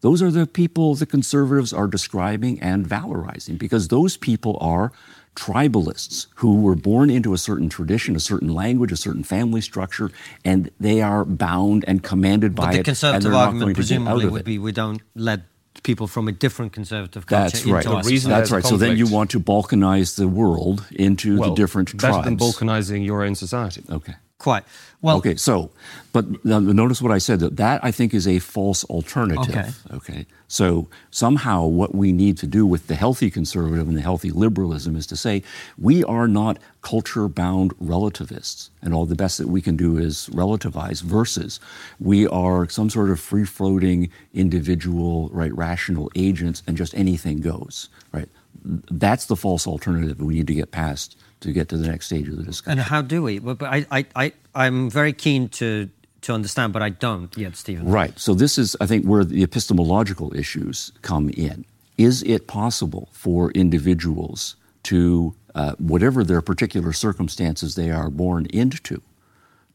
Those 0.00 0.22
are 0.22 0.30
the 0.30 0.46
people 0.46 0.94
the 0.94 1.06
conservatives 1.06 1.72
are 1.72 1.88
describing 1.88 2.60
and 2.60 2.86
valorizing 2.86 3.58
because 3.58 3.88
those 3.88 4.16
people 4.16 4.58
are 4.60 4.92
tribalists 5.36 6.26
who 6.36 6.60
were 6.60 6.74
born 6.74 7.10
into 7.10 7.32
a 7.34 7.38
certain 7.38 7.68
tradition, 7.68 8.16
a 8.16 8.20
certain 8.20 8.52
language, 8.52 8.90
a 8.90 8.96
certain 8.96 9.22
family 9.22 9.60
structure, 9.60 10.10
and 10.44 10.70
they 10.80 11.00
are 11.02 11.24
bound 11.24 11.84
and 11.86 12.02
commanded 12.02 12.54
but 12.54 12.62
by 12.64 12.72
the 12.72 12.80
it. 12.80 12.84
conservative 12.84 13.26
and 13.26 13.34
they're 13.34 13.40
argument 13.40 13.60
going 13.60 13.74
to 13.74 13.80
get 13.82 14.00
out 14.00 14.04
presumably 14.04 14.26
would 14.26 14.44
be 14.44 14.58
we 14.58 14.72
don't 14.72 15.02
let 15.14 15.42
people 15.82 16.06
from 16.06 16.26
a 16.26 16.32
different 16.32 16.72
conservative 16.72 17.26
culture 17.26 17.42
That's 17.44 17.60
into 17.60 17.74
right. 17.74 17.86
our 17.86 18.02
The 18.02 18.08
reason 18.08 18.30
society. 18.30 18.40
That's 18.40 18.50
there's 18.50 18.64
right. 18.64 18.68
So 18.70 18.76
then 18.76 18.96
you 18.96 19.06
want 19.06 19.30
to 19.32 19.40
balkanize 19.40 20.16
the 20.16 20.26
world 20.26 20.84
into 20.90 21.38
well, 21.38 21.50
the 21.50 21.56
different 21.56 21.88
tribes, 21.88 22.02
better 22.02 22.22
than 22.24 22.38
balkanizing 22.38 23.04
your 23.04 23.22
own 23.22 23.34
society. 23.34 23.84
Okay. 23.90 24.14
Quite. 24.38 24.64
Well, 25.00 25.16
okay, 25.16 25.36
so, 25.36 25.70
but 26.12 26.44
notice 26.44 27.00
what 27.00 27.10
I 27.10 27.16
said. 27.16 27.40
That 27.40 27.56
that 27.56 27.82
I 27.82 27.90
think 27.90 28.12
is 28.12 28.28
a 28.28 28.38
false 28.38 28.84
alternative. 28.84 29.78
Okay. 29.88 29.96
Okay. 29.96 30.26
So 30.46 30.88
somehow, 31.10 31.64
what 31.64 31.94
we 31.94 32.12
need 32.12 32.36
to 32.38 32.46
do 32.46 32.66
with 32.66 32.86
the 32.86 32.96
healthy 32.96 33.30
conservative 33.30 33.88
and 33.88 33.96
the 33.96 34.02
healthy 34.02 34.30
liberalism 34.30 34.94
is 34.94 35.06
to 35.06 35.16
say 35.16 35.42
we 35.78 36.04
are 36.04 36.28
not 36.28 36.58
culture-bound 36.82 37.72
relativists, 37.80 38.70
and 38.82 38.92
all 38.92 39.06
the 39.06 39.14
best 39.14 39.38
that 39.38 39.48
we 39.48 39.62
can 39.62 39.74
do 39.74 39.96
is 39.96 40.28
relativize. 40.32 41.02
Versus, 41.02 41.58
we 41.98 42.26
are 42.26 42.68
some 42.68 42.90
sort 42.90 43.10
of 43.10 43.18
free-floating 43.18 44.10
individual, 44.34 45.30
right, 45.32 45.56
rational 45.56 46.10
agents, 46.14 46.62
and 46.66 46.76
just 46.76 46.94
anything 46.94 47.40
goes. 47.40 47.88
Right. 48.12 48.28
That's 48.64 49.26
the 49.26 49.36
false 49.36 49.66
alternative 49.66 50.20
we 50.20 50.34
need 50.34 50.46
to 50.48 50.54
get 50.54 50.72
past 50.72 51.16
to 51.40 51.52
get 51.52 51.68
to 51.68 51.76
the 51.76 51.88
next 51.88 52.06
stage 52.06 52.28
of 52.28 52.36
the 52.36 52.42
discussion. 52.42 52.78
and 52.78 52.88
how 52.88 53.02
do 53.02 53.22
we? 53.22 53.38
But, 53.38 53.58
but 53.58 53.72
I, 53.72 53.86
I, 53.90 54.06
I, 54.14 54.32
I'm 54.54 54.90
very 54.90 55.12
keen 55.12 55.48
to 55.50 55.90
to 56.22 56.32
understand, 56.32 56.72
but 56.72 56.82
I 56.82 56.88
don't 56.88 57.36
yet, 57.38 57.56
Stephen. 57.56 57.88
Right. 57.88 58.18
So 58.18 58.34
this 58.34 58.58
is, 58.58 58.76
I 58.80 58.86
think, 58.86 59.04
where 59.04 59.24
the 59.24 59.42
epistemological 59.44 60.34
issues 60.36 60.90
come 61.02 61.30
in. 61.30 61.64
Is 61.98 62.22
it 62.24 62.48
possible 62.48 63.08
for 63.12 63.52
individuals 63.52 64.56
to, 64.84 65.34
uh, 65.54 65.74
whatever 65.78 66.24
their 66.24 66.42
particular 66.42 66.92
circumstances 66.92 67.76
they 67.76 67.90
are 67.90 68.10
born 68.10 68.46
into, 68.46 69.02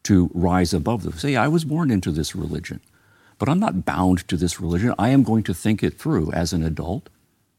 to 0.02 0.30
rise 0.34 0.74
above 0.74 1.04
them? 1.04 1.14
Say, 1.14 1.36
I 1.36 1.48
was 1.48 1.64
born 1.64 1.90
into 1.90 2.10
this 2.10 2.36
religion, 2.36 2.80
but 3.38 3.48
I'm 3.48 3.58
not 3.58 3.86
bound 3.86 4.28
to 4.28 4.36
this 4.36 4.60
religion. 4.60 4.94
I 4.98 5.08
am 5.08 5.22
going 5.22 5.44
to 5.44 5.54
think 5.54 5.82
it 5.82 5.98
through 5.98 6.32
as 6.32 6.52
an 6.52 6.62
adult, 6.62 7.08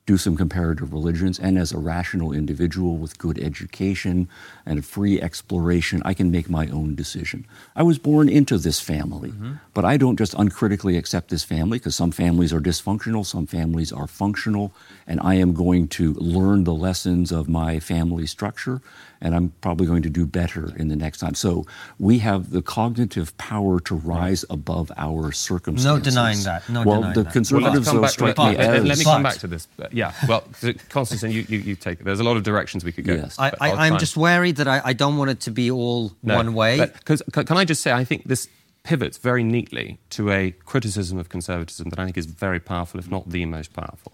do 0.05 0.17
some 0.17 0.35
comparative 0.35 0.91
religions, 0.91 1.39
and 1.39 1.57
as 1.57 1.71
a 1.71 1.77
rational 1.77 2.33
individual 2.33 2.97
with 2.97 3.17
good 3.17 3.39
education 3.39 4.27
and 4.65 4.83
free 4.83 5.21
exploration, 5.21 6.01
I 6.03 6.13
can 6.13 6.29
make 6.29 6.49
my 6.49 6.67
own 6.67 6.93
decision. 6.93 7.45
I 7.73 7.83
was 7.83 7.99
born 7.99 8.27
into 8.27 8.57
this 8.57 8.81
family, 8.81 9.29
mm-hmm. 9.29 9.53
but 9.73 9.85
I 9.85 9.95
don't 9.95 10.17
just 10.17 10.33
uncritically 10.33 10.97
accept 10.97 11.29
this 11.29 11.43
family 11.43 11.79
because 11.79 11.95
some 11.95 12.11
families 12.11 12.51
are 12.51 12.59
dysfunctional, 12.59 13.25
some 13.25 13.47
families 13.47 13.93
are 13.93 14.07
functional, 14.07 14.73
and 15.07 15.21
I 15.21 15.35
am 15.35 15.53
going 15.53 15.87
to 15.89 16.13
learn 16.15 16.65
the 16.65 16.73
lessons 16.73 17.31
of 17.31 17.47
my 17.47 17.79
family 17.79 18.27
structure, 18.27 18.81
and 19.21 19.33
I'm 19.33 19.53
probably 19.61 19.87
going 19.87 20.03
to 20.03 20.09
do 20.09 20.25
better 20.25 20.75
in 20.75 20.89
the 20.89 20.97
next 20.97 21.19
time. 21.19 21.33
So 21.33 21.65
we 21.97 22.19
have 22.19 22.49
the 22.49 22.61
cognitive 22.61 23.37
power 23.37 23.79
to 23.79 23.95
rise 23.95 24.43
above 24.49 24.91
our 24.97 25.31
circumstances. 25.31 25.85
No 25.85 25.97
denying 25.97 26.43
that. 26.43 26.67
No 26.67 26.83
well, 26.83 26.97
denying 26.97 27.13
the 27.15 27.23
that. 27.23 27.33
conservatives 27.33 27.87
come 27.87 27.95
though 27.95 28.01
back, 28.01 28.11
strike 28.11 28.37
let, 28.37 28.51
me 28.51 28.57
let- 28.57 28.75
as 28.75 28.83
let 28.85 28.97
me 28.97 29.03
come 29.05 29.23
back 29.23 29.37
to 29.37 29.47
this. 29.47 29.67
But 29.93 29.97
yeah, 29.97 30.13
well, 30.27 30.43
Konstantin, 30.89 31.31
you, 31.31 31.45
you, 31.47 31.59
you 31.59 31.75
take 31.75 31.99
it. 31.99 32.03
There's 32.03 32.19
a 32.19 32.23
lot 32.23 32.35
of 32.35 32.43
directions 32.43 32.83
we 32.83 32.91
could 32.91 33.05
go. 33.05 33.13
Yes. 33.13 33.37
I, 33.37 33.51
but 33.51 33.61
I, 33.61 33.69
I'll 33.69 33.79
I'm 33.79 33.99
just 33.99 34.17
worried 34.17 34.55
that 34.55 34.67
I, 34.67 34.81
I 34.85 34.93
don't 34.93 35.17
want 35.17 35.29
it 35.29 35.39
to 35.41 35.51
be 35.51 35.69
all 35.69 36.11
No, 36.23 36.35
one 36.35 36.53
way. 36.53 36.91
'cause- 37.05 37.21
c- 37.33 37.43
can 37.43 37.57
I 37.57 37.65
just 37.65 37.81
say, 37.83 37.91
I 37.91 38.03
think 38.03 38.23
this 38.25 38.47
pivots 38.83 39.17
very 39.17 39.43
neatly 39.43 39.99
to 40.09 40.31
a 40.31 40.51
criticism 40.65 41.17
of 41.17 41.29
conservatism 41.29 41.89
that 41.89 41.99
I 41.99 42.05
think 42.05 42.17
is 42.17 42.25
very 42.25 42.59
powerful, 42.59 42.99
if 42.99 43.09
not 43.09 43.29
the 43.29 43.45
most 43.45 43.73
powerful. 43.73 44.13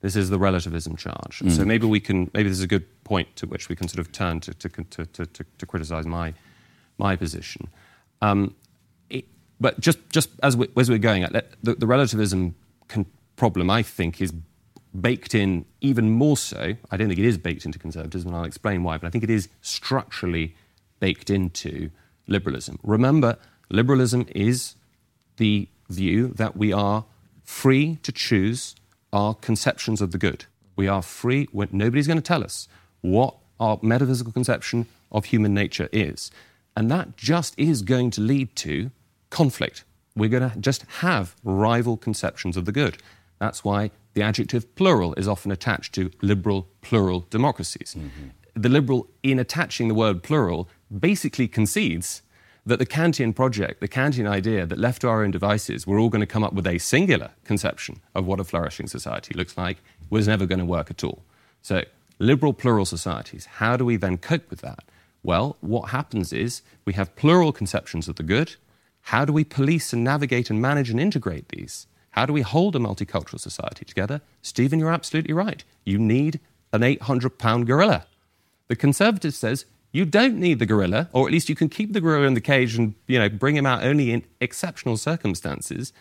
This 0.00 0.16
is 0.16 0.30
the 0.30 0.38
relativism 0.38 0.96
charge. 0.96 1.42
So 1.50 1.64
maybe 1.64 1.84
we 1.86 2.00
can, 2.00 2.30
maybe 2.32 2.48
this 2.48 2.58
is 2.58 2.64
a 2.64 2.68
good 2.68 2.86
point 3.04 3.34
to 3.36 3.46
which 3.46 3.68
we 3.68 3.76
can 3.76 3.88
sort 3.88 3.98
of 3.98 4.12
turn 4.12 4.40
to, 4.40 4.54
to, 4.54 4.68
to, 4.68 5.04
to, 5.06 5.26
to, 5.26 5.44
to 5.58 5.66
criticize 5.66 6.06
my, 6.06 6.34
my 6.98 7.16
position. 7.16 7.68
Um, 8.22 8.54
it, 9.10 9.24
but 9.60 9.78
just, 9.80 9.98
just 10.10 10.30
as, 10.42 10.56
we, 10.56 10.68
as 10.76 10.88
we're 10.88 10.98
going 10.98 11.24
at 11.24 11.32
the, 11.62 11.74
the 11.74 11.86
relativism 11.86 12.54
con- 12.86 13.06
problem, 13.36 13.70
I 13.70 13.82
think, 13.82 14.20
is 14.22 14.32
baked 14.98 15.34
in 15.34 15.64
even 15.80 16.10
more 16.10 16.36
so. 16.36 16.74
I 16.90 16.96
don't 16.96 17.08
think 17.08 17.18
it 17.18 17.24
is 17.24 17.38
baked 17.38 17.64
into 17.64 17.78
conservatism, 17.78 18.28
and 18.28 18.36
I'll 18.36 18.44
explain 18.44 18.82
why, 18.82 18.98
but 18.98 19.06
I 19.06 19.10
think 19.10 19.24
it 19.24 19.30
is 19.30 19.48
structurally 19.62 20.54
baked 21.00 21.30
into 21.30 21.90
liberalism. 22.26 22.78
Remember, 22.82 23.36
liberalism 23.70 24.26
is 24.34 24.76
the 25.36 25.68
view 25.88 26.28
that 26.28 26.56
we 26.56 26.72
are 26.72 27.04
free 27.44 27.98
to 28.02 28.12
choose 28.12 28.74
our 29.12 29.34
conceptions 29.34 30.00
of 30.00 30.12
the 30.12 30.18
good. 30.18 30.44
We 30.76 30.88
are 30.88 31.02
free, 31.02 31.48
when 31.52 31.68
nobody's 31.72 32.06
going 32.06 32.18
to 32.18 32.22
tell 32.22 32.44
us 32.44 32.68
what 33.00 33.36
our 33.58 33.78
metaphysical 33.82 34.32
conception 34.32 34.86
of 35.10 35.26
human 35.26 35.54
nature 35.54 35.88
is. 35.92 36.30
And 36.76 36.90
that 36.90 37.16
just 37.16 37.58
is 37.58 37.82
going 37.82 38.10
to 38.12 38.20
lead 38.20 38.54
to 38.56 38.90
conflict. 39.30 39.84
We're 40.14 40.28
going 40.28 40.50
to 40.50 40.58
just 40.58 40.82
have 40.98 41.34
rival 41.42 41.96
conceptions 41.96 42.56
of 42.56 42.64
the 42.64 42.72
good. 42.72 42.98
That's 43.38 43.64
why 43.64 43.90
the 44.18 44.24
adjective 44.24 44.74
plural 44.74 45.14
is 45.14 45.28
often 45.28 45.52
attached 45.52 45.94
to 45.94 46.10
liberal 46.22 46.66
plural 46.80 47.24
democracies. 47.30 47.94
Mm-hmm. 47.96 48.60
The 48.60 48.68
liberal, 48.68 49.06
in 49.22 49.38
attaching 49.38 49.86
the 49.86 49.94
word 49.94 50.24
plural, 50.24 50.68
basically 50.90 51.46
concedes 51.46 52.22
that 52.66 52.80
the 52.80 52.86
Kantian 52.86 53.32
project, 53.32 53.80
the 53.80 53.86
Kantian 53.86 54.28
idea 54.28 54.66
that 54.66 54.76
left 54.76 55.02
to 55.02 55.08
our 55.08 55.22
own 55.22 55.30
devices, 55.30 55.86
we're 55.86 56.00
all 56.00 56.08
going 56.08 56.20
to 56.20 56.26
come 56.26 56.42
up 56.42 56.52
with 56.52 56.66
a 56.66 56.78
singular 56.78 57.30
conception 57.44 58.00
of 58.16 58.26
what 58.26 58.40
a 58.40 58.44
flourishing 58.44 58.88
society 58.88 59.34
looks 59.34 59.56
like, 59.56 59.76
was 60.10 60.26
never 60.26 60.46
going 60.46 60.58
to 60.58 60.64
work 60.64 60.90
at 60.90 61.04
all. 61.04 61.22
So, 61.62 61.84
liberal 62.18 62.52
plural 62.52 62.86
societies, 62.86 63.46
how 63.46 63.76
do 63.76 63.84
we 63.84 63.94
then 63.96 64.18
cope 64.18 64.50
with 64.50 64.62
that? 64.62 64.82
Well, 65.22 65.56
what 65.60 65.90
happens 65.90 66.32
is 66.32 66.62
we 66.84 66.94
have 66.94 67.14
plural 67.14 67.52
conceptions 67.52 68.08
of 68.08 68.16
the 68.16 68.24
good. 68.24 68.56
How 69.12 69.24
do 69.24 69.32
we 69.32 69.44
police 69.44 69.92
and 69.92 70.02
navigate 70.02 70.50
and 70.50 70.60
manage 70.60 70.90
and 70.90 70.98
integrate 70.98 71.50
these? 71.50 71.86
How 72.18 72.26
do 72.26 72.32
we 72.32 72.42
hold 72.42 72.74
a 72.74 72.80
multicultural 72.80 73.38
society 73.38 73.84
together? 73.84 74.20
Stephen, 74.42 74.80
you're 74.80 74.90
absolutely 74.90 75.32
right. 75.32 75.62
You 75.84 76.00
need 76.00 76.40
an 76.72 76.82
800 76.82 77.38
pound 77.38 77.68
gorilla. 77.68 78.06
The 78.66 78.74
conservative 78.74 79.34
says 79.34 79.66
you 79.92 80.04
don't 80.04 80.34
need 80.36 80.58
the 80.58 80.66
gorilla, 80.66 81.08
or 81.12 81.28
at 81.28 81.32
least 81.32 81.48
you 81.48 81.54
can 81.54 81.68
keep 81.68 81.92
the 81.92 82.00
gorilla 82.00 82.26
in 82.26 82.34
the 82.34 82.40
cage 82.40 82.74
and 82.74 82.96
you 83.06 83.20
know 83.20 83.28
bring 83.28 83.54
him 83.54 83.66
out 83.66 83.84
only 83.84 84.10
in 84.10 84.24
exceptional 84.40 84.96
circumstances. 84.96 85.92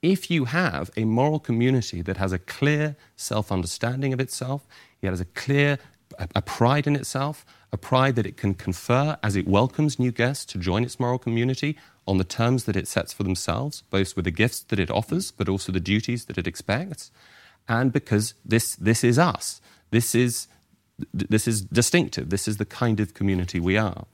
If 0.00 0.30
you 0.30 0.46
have 0.46 0.90
a 0.96 1.04
moral 1.04 1.38
community 1.38 2.00
that 2.00 2.16
has 2.16 2.32
a 2.32 2.38
clear 2.38 2.96
self-understanding 3.16 4.14
of 4.14 4.20
itself, 4.20 4.66
it 5.02 5.10
has 5.10 5.20
a 5.20 5.26
clear 5.26 5.78
a, 6.18 6.26
a 6.36 6.40
pride 6.40 6.86
in 6.86 6.96
itself, 6.96 7.44
a 7.70 7.76
pride 7.76 8.16
that 8.16 8.24
it 8.24 8.38
can 8.38 8.54
confer 8.54 9.18
as 9.22 9.36
it 9.36 9.46
welcomes 9.46 9.98
new 9.98 10.10
guests 10.10 10.46
to 10.46 10.58
join 10.58 10.84
its 10.84 10.98
moral 10.98 11.18
community 11.18 11.76
on 12.06 12.18
the 12.18 12.24
terms 12.24 12.64
that 12.64 12.76
it 12.76 12.88
sets 12.88 13.12
for 13.12 13.24
themselves, 13.24 13.82
both 13.90 14.14
with 14.16 14.24
the 14.24 14.30
gifts 14.30 14.60
that 14.60 14.78
it 14.78 14.90
offers, 14.90 15.30
but 15.30 15.48
also 15.48 15.72
the 15.72 15.80
duties 15.80 16.26
that 16.26 16.38
it 16.38 16.46
expects, 16.46 17.10
and 17.68 17.92
because 17.92 18.34
this 18.44 18.76
this 18.76 19.02
is 19.02 19.18
us. 19.18 19.60
This 19.90 20.14
is 20.14 20.48
this 21.12 21.46
is 21.46 21.62
distinctive. 21.62 22.30
This 22.30 22.48
is 22.48 22.56
the 22.56 22.64
kind 22.64 23.00
of 23.00 23.14
community 23.14 23.60
we 23.60 23.76
are. 23.76 24.06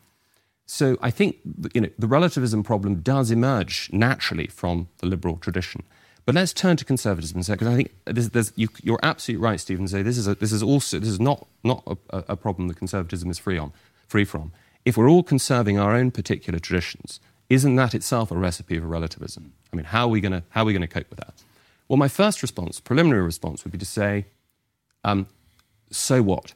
So 0.66 0.96
I 1.02 1.10
think 1.10 1.36
you 1.74 1.82
know, 1.82 1.90
the 1.98 2.06
relativism 2.06 2.62
problem 2.62 3.00
does 3.02 3.30
emerge 3.30 3.90
naturally 3.92 4.46
from 4.46 4.88
the 4.98 5.06
liberal 5.06 5.36
tradition. 5.36 5.82
But 6.24 6.34
let's 6.36 6.52
turn 6.52 6.76
to 6.76 6.84
conservatism 6.84 7.40
a 7.40 7.42
second, 7.42 7.66
because 7.66 7.72
I 7.72 7.76
think 7.76 7.90
there's, 8.04 8.30
there's, 8.30 8.52
you, 8.54 8.68
you're 8.82 9.00
absolutely 9.02 9.44
right, 9.44 9.58
Stephen. 9.58 9.88
Say 9.88 10.02
this 10.02 10.16
is 10.16 10.28
a, 10.28 10.36
this 10.36 10.52
is 10.52 10.62
also 10.62 10.98
this 10.98 11.08
is 11.08 11.20
not 11.20 11.46
not 11.64 11.82
a, 12.10 12.24
a 12.28 12.36
problem 12.36 12.68
that 12.68 12.76
conservatism 12.76 13.28
is 13.30 13.38
free 13.38 13.58
on, 13.58 13.72
free 14.06 14.24
from. 14.24 14.52
If 14.84 14.96
we're 14.96 15.10
all 15.10 15.22
conserving 15.22 15.78
our 15.78 15.94
own 15.94 16.10
particular 16.10 16.58
traditions, 16.58 17.20
isn't 17.52 17.76
that 17.76 17.94
itself 17.94 18.30
a 18.30 18.36
recipe 18.36 18.78
for 18.78 18.86
relativism? 18.86 19.52
I 19.72 19.76
mean, 19.76 19.84
how 19.84 20.06
are 20.06 20.10
we 20.10 20.20
going 20.20 20.40
to 20.40 20.86
cope 20.86 21.10
with 21.10 21.18
that? 21.18 21.34
Well, 21.86 21.98
my 21.98 22.08
first 22.08 22.40
response, 22.40 22.80
preliminary 22.80 23.22
response, 23.22 23.64
would 23.64 23.72
be 23.72 23.78
to 23.78 23.84
say, 23.84 24.26
um, 25.04 25.26
so 25.90 26.22
what? 26.22 26.54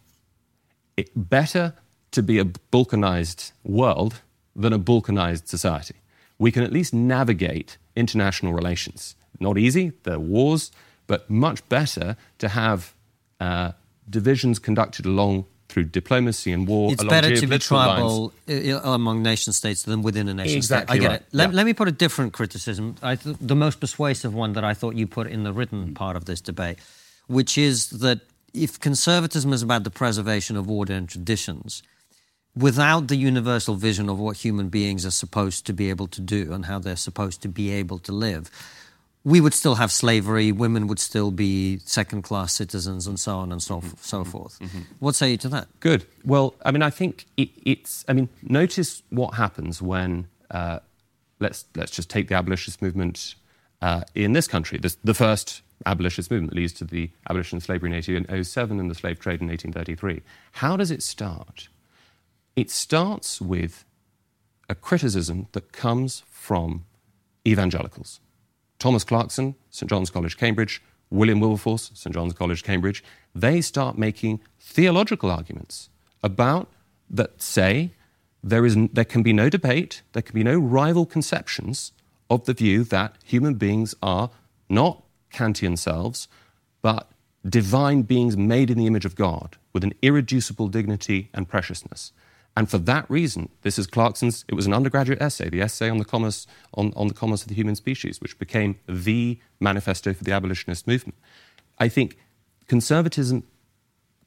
It 0.97 1.11
better 1.15 1.75
to 2.13 2.23
be 2.23 2.39
a 2.39 2.45
balkanized 2.45 3.53
world 3.63 4.23
than 4.55 4.73
a 4.73 4.79
balkanized 4.79 5.49
society. 5.49 5.97
We 6.39 6.51
can 6.51 6.63
at 6.63 6.73
least 6.73 6.95
navigate 6.95 7.77
international 7.95 8.55
relations. 8.55 9.17
Not 9.39 9.59
easy, 9.59 9.93
there 10.05 10.15
are 10.15 10.19
wars, 10.19 10.73
but 11.07 11.29
much 11.29 11.67
better 11.69 12.17
to 12.39 12.49
have 12.49 12.95
uh, 13.39 13.73
divisions 14.09 14.59
conducted 14.59 15.05
along 15.05 15.45
through 15.77 15.85
diplomacy 15.85 16.53
and 16.53 16.67
war. 16.67 16.91
it's 16.91 17.03
along 17.03 17.11
better 17.11 17.37
to 17.37 17.47
be 17.47 17.59
geopolitical 17.59 17.71
lines. 17.77 18.33
tribal 18.49 18.95
among 18.95 19.23
nation 19.23 19.53
states 19.53 19.83
than 19.83 20.01
within 20.01 20.27
a 20.27 20.33
nation 20.33 20.57
Exactly 20.57 20.97
state. 20.97 20.99
I 20.99 21.03
get 21.03 21.11
right. 21.11 21.21
it. 21.21 21.27
Let, 21.33 21.51
Yeah. 21.51 21.57
let 21.57 21.67
me 21.67 21.75
put 21.75 21.87
a 21.87 21.93
different 21.93 22.33
criticism, 22.33 22.95
I 23.03 23.17
th- 23.17 23.37
the 23.39 23.55
most 23.55 23.79
persuasive 23.79 24.33
one 24.33 24.55
that 24.55 24.65
I 24.65 24.73
thought 24.73 24.95
you 24.95 25.07
put 25.07 25.27
in 25.27 25.45
the 25.45 25.53
written 25.53 25.89
hmm. 25.89 25.93
part 25.93 26.17
of 26.17 26.25
this 26.25 26.41
debate, 26.41 26.79
which 27.27 27.59
is 27.59 27.91
that 27.91 28.21
if 28.55 28.81
conservatism 28.81 29.53
is 29.53 29.61
about 29.61 29.85
the 29.85 29.91
preservation 29.91 30.57
of 30.57 30.71
order 30.71 30.95
and 30.95 31.07
traditions, 31.07 31.83
without 32.57 33.09
the 33.09 33.17
universal 33.17 33.75
vision 33.75 34.09
of 34.09 34.19
what 34.19 34.39
human 34.39 34.71
beings 34.71 35.05
are 35.05 35.11
supposed 35.11 35.67
to 35.67 35.75
be 35.75 35.91
able 35.91 36.07
to 36.07 36.23
do 36.23 36.55
and 36.55 36.65
how 36.65 36.79
they're 36.79 36.97
supposed 36.97 37.43
to 37.43 37.49
be 37.49 37.71
able 37.71 37.99
to 37.99 38.13
live, 38.13 38.51
we 39.27 39.41
would 39.41 39.53
still 39.53 39.75
have 39.75 39.91
slavery, 39.91 40.53
women 40.53 40.87
would 40.87 41.01
still 41.01 41.33
be 41.33 41.81
second 41.81 42.23
class 42.23 42.53
citizens, 42.53 43.09
and 43.09 43.19
so 43.19 43.35
on 43.39 43.51
and 43.51 43.61
so, 43.61 43.79
mm-hmm. 43.81 43.97
so 44.01 44.23
forth. 44.23 44.57
Mm-hmm. 44.61 44.83
What 45.01 45.17
say 45.17 45.33
you 45.33 45.37
to 45.39 45.49
that? 45.49 45.67
Good. 45.81 46.07
Well, 46.25 46.55
I 46.65 46.71
mean, 46.71 46.83
I 46.83 46.91
think 46.91 47.27
it, 47.37 47.49
it's, 47.65 48.05
I 48.07 48.13
mean, 48.13 48.29
notice 48.45 49.03
what 49.11 49.35
happens 49.35 49.83
when, 49.83 50.29
uh, 50.53 50.79
let's, 51.41 51.65
let's 51.75 51.91
just 51.91 52.09
take 52.09 52.29
the 52.29 52.37
abolitionist 52.37 52.81
movement 52.81 53.35
uh, 53.83 54.03
in 54.15 54.33
this 54.33 54.47
country, 54.47 54.79
this, 54.79 54.97
the 55.03 55.13
first 55.13 55.63
abolitionist 55.87 56.31
movement 56.31 56.53
that 56.53 56.57
leads 56.57 56.73
to 56.75 56.85
the 56.85 57.11
abolition 57.29 57.57
of 57.57 57.65
slavery 57.65 57.89
in 57.89 57.95
1807 57.95 58.79
and 58.79 58.89
the 58.89 58.95
slave 58.95 59.19
trade 59.19 59.41
in 59.41 59.49
1833. 59.49 60.23
How 60.53 60.77
does 60.77 60.93
it 60.93 61.03
start? 61.03 61.67
It 62.55 62.71
starts 62.71 63.41
with 63.41 63.85
a 64.69 64.77
criticism 64.77 65.49
that 65.51 65.73
comes 65.73 66.23
from 66.31 66.85
evangelicals 67.45 68.21
Thomas 68.79 69.05
Clarkson, 69.05 69.55
St 69.71 69.89
John's 69.89 70.11
College, 70.11 70.37
Cambridge, 70.37 70.83
William 71.11 71.41
Wilberforce, 71.41 71.91
St 71.95 72.15
John's 72.15 72.35
College, 72.35 72.63
Cambridge, 72.63 73.03
they 73.35 73.61
start 73.61 73.97
making 73.97 74.41
theological 74.61 75.31
arguments 75.31 75.89
about 76.23 76.69
that 77.09 77.41
say 77.41 77.93
there, 78.43 78.67
is, 78.67 78.77
there 78.93 79.05
can 79.05 79.23
be 79.23 79.33
no 79.33 79.49
debate, 79.49 80.03
there 80.13 80.23
can 80.23 80.35
be 80.35 80.45
no 80.45 80.59
rival 80.59 81.07
conceptions 81.07 81.93
of 82.29 82.45
the 82.45 82.55
view 82.55 82.85
that 82.85 83.17
human 83.25 83.55
beings 83.55 83.95
are 84.03 84.31
not 84.69 85.03
Kantian 85.33 85.79
selves, 85.79 86.29
but 86.83 87.09
divine 87.49 88.03
beings 88.03 88.37
made 88.37 88.71
in 88.71 88.79
the 88.79 88.87
image 88.87 89.05
of 89.05 89.15
God 89.15 89.57
with 89.73 89.85
an 89.85 89.95
irreducible 90.03 90.69
dignity 90.69 91.29
and 91.33 91.49
preciousness. 91.49 92.13
And 92.57 92.71
for 92.71 92.79
that 92.79 93.09
reason, 93.11 93.51
this 93.63 93.79
is 93.79 93.87
Clarkson's, 93.87 94.47
it 94.49 94.55
was 94.55 94.67
an 94.67 94.73
undergraduate 94.73 95.21
essay, 95.21 95.51
the 95.51 95.61
essay 95.61 95.91
on 95.91 95.99
the 95.99 96.07
commerce, 96.07 96.47
on, 96.73 96.93
on 96.97 97.07
the 97.07 97.15
commerce 97.15 97.43
of 97.43 97.49
the 97.49 97.55
human 97.55 97.77
species, 97.77 98.21
which 98.21 98.39
became 98.39 98.77
the 98.89 99.39
manifesto 99.61 100.15
for 100.15 100.25
the 100.25 100.33
abolitionist 100.33 100.87
movement. 100.87 101.17
I 101.79 101.89
think 101.89 102.17
conservatism 102.67 103.43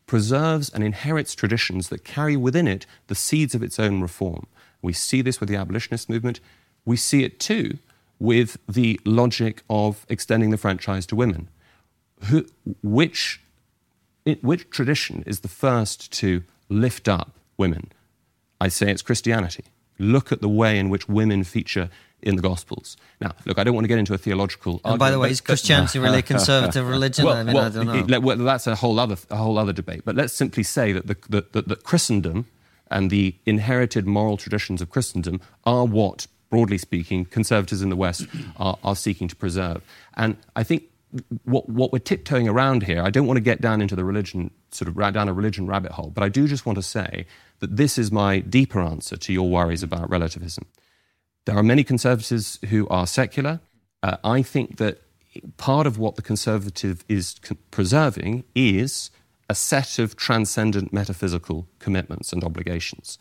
preserves 0.05 0.69
and 0.69 0.83
inherits 0.83 1.33
traditions 1.33 1.89
that 1.89 2.03
carry 2.03 2.37
within 2.37 2.67
it 2.67 2.85
the 3.07 3.15
seeds 3.15 3.55
of 3.55 3.63
its 3.63 3.79
own 3.79 3.99
reform. 3.99 4.45
We 4.81 4.93
see 4.93 5.21
this 5.23 5.39
with 5.39 5.49
the 5.49 5.55
abolitionist 5.55 6.07
movement. 6.07 6.39
We 6.85 6.97
see 6.97 7.23
it 7.23 7.39
too 7.39 7.79
with 8.19 8.57
the 8.67 8.99
logic 9.05 9.63
of 9.69 10.05
extending 10.07 10.51
the 10.51 10.57
franchise 10.57 11.05
to 11.07 11.15
women. 11.15 11.47
Who, 12.25 12.45
which, 12.83 13.41
which 14.41 14.69
tradition 14.69 15.23
is 15.25 15.39
the 15.39 15.47
first 15.47 16.11
to 16.13 16.43
lift 16.69 17.07
up 17.07 17.31
women? 17.57 17.91
I 18.59 18.67
say 18.67 18.91
it's 18.91 19.01
Christianity. 19.01 19.65
Look 19.97 20.31
at 20.31 20.41
the 20.41 20.49
way 20.49 20.79
in 20.79 20.89
which 20.89 21.09
women 21.09 21.43
feature 21.43 21.89
in 22.21 22.35
the 22.35 22.41
Gospels. 22.41 22.97
Now, 23.21 23.33
look, 23.45 23.57
I 23.57 23.63
don't 23.63 23.73
want 23.73 23.85
to 23.85 23.87
get 23.87 23.99
into 23.99 24.13
a 24.13 24.17
theological. 24.17 24.73
And 24.73 24.81
argument, 24.83 24.99
by 24.99 25.11
the 25.11 25.19
way, 25.19 25.31
is 25.31 25.41
Christianity 25.41 25.99
really 25.99 26.19
a 26.19 26.21
conservative 26.21 26.87
religion? 26.89 27.25
Well, 27.25 27.35
I 27.35 27.43
mean, 27.43 27.55
well, 27.55 27.65
I 27.65 27.69
don't 27.69 28.09
know. 28.09 28.19
well, 28.19 28.37
that's 28.37 28.67
a 28.67 28.75
whole 28.75 28.99
other 28.99 29.17
a 29.29 29.37
whole 29.37 29.57
other 29.57 29.73
debate. 29.73 30.03
But 30.05 30.15
let's 30.15 30.33
simply 30.33 30.63
say 30.63 30.91
that 30.93 31.07
the, 31.07 31.15
the, 31.29 31.61
the, 31.61 31.75
Christendom 31.75 32.45
and 32.91 33.09
the 33.09 33.35
inherited 33.45 34.05
moral 34.05 34.37
traditions 34.37 34.81
of 34.81 34.89
Christendom 34.89 35.41
are 35.65 35.85
what, 35.85 36.27
broadly 36.49 36.77
speaking, 36.77 37.25
conservatives 37.25 37.81
in 37.81 37.89
the 37.89 37.95
West 37.95 38.25
are, 38.57 38.77
are 38.83 38.95
seeking 38.95 39.27
to 39.27 39.35
preserve. 39.35 39.81
And 40.15 40.37
I 40.55 40.63
think 40.63 40.83
what, 41.45 41.69
what 41.69 41.91
we're 41.91 41.99
tiptoeing 41.99 42.47
around 42.47 42.83
here, 42.83 43.01
I 43.01 43.09
don't 43.09 43.27
want 43.27 43.37
to 43.37 43.41
get 43.41 43.61
down 43.61 43.81
into 43.81 43.95
the 43.95 44.03
religion, 44.03 44.51
sort 44.71 44.87
of 44.87 44.95
down 45.13 45.27
a 45.29 45.33
religion 45.33 45.67
rabbit 45.67 45.91
hole, 45.91 46.11
but 46.13 46.23
I 46.23 46.29
do 46.29 46.47
just 46.47 46.65
want 46.65 46.77
to 46.77 46.83
say 46.83 47.25
that 47.59 47.77
this 47.77 47.97
is 47.97 48.11
my 48.11 48.39
deeper 48.39 48.79
answer 48.79 49.17
to 49.17 49.33
your 49.33 49.49
worries 49.49 49.83
about 49.83 50.09
relativism. 50.09 50.65
There 51.45 51.57
are 51.57 51.63
many 51.63 51.83
conservatives 51.83 52.59
who 52.69 52.87
are 52.89 53.07
secular. 53.07 53.59
Uh, 54.03 54.17
I 54.23 54.41
think 54.41 54.77
that 54.77 55.01
part 55.57 55.87
of 55.87 55.97
what 55.97 56.15
the 56.15 56.21
conservative 56.21 57.03
is 57.07 57.35
preserving 57.71 58.43
is 58.55 59.11
a 59.49 59.55
set 59.55 59.99
of 59.99 60.15
transcendent 60.15 60.93
metaphysical 60.93 61.67
commitments 61.79 62.31
and 62.31 62.43
obligations. 62.43 63.17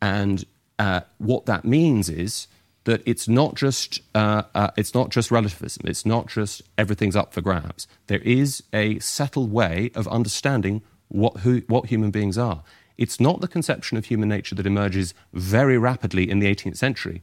And 0.00 0.44
uh, 0.78 1.00
what 1.18 1.46
that 1.46 1.64
means 1.64 2.08
is 2.08 2.46
that 2.84 3.02
it's 3.04 3.26
not 3.26 3.56
just 3.56 4.00
uh, 4.14 4.42
uh, 4.54 4.70
it's 4.76 4.94
not 4.94 5.10
just 5.10 5.30
relativism. 5.30 5.82
It's 5.86 6.06
not 6.06 6.28
just 6.28 6.62
everything's 6.78 7.16
up 7.16 7.34
for 7.34 7.40
grabs. 7.40 7.88
There 8.06 8.20
is 8.20 8.62
a 8.72 8.98
settled 9.00 9.52
way 9.52 9.90
of 9.94 10.06
understanding 10.08 10.82
what 11.08 11.38
who, 11.38 11.62
what 11.66 11.86
human 11.86 12.10
beings 12.10 12.38
are. 12.38 12.62
It's 12.98 13.20
not 13.20 13.40
the 13.40 13.48
conception 13.48 13.98
of 13.98 14.06
human 14.06 14.28
nature 14.28 14.54
that 14.54 14.66
emerges 14.66 15.14
very 15.32 15.78
rapidly 15.78 16.30
in 16.30 16.38
the 16.38 16.52
18th 16.52 16.76
century. 16.76 17.22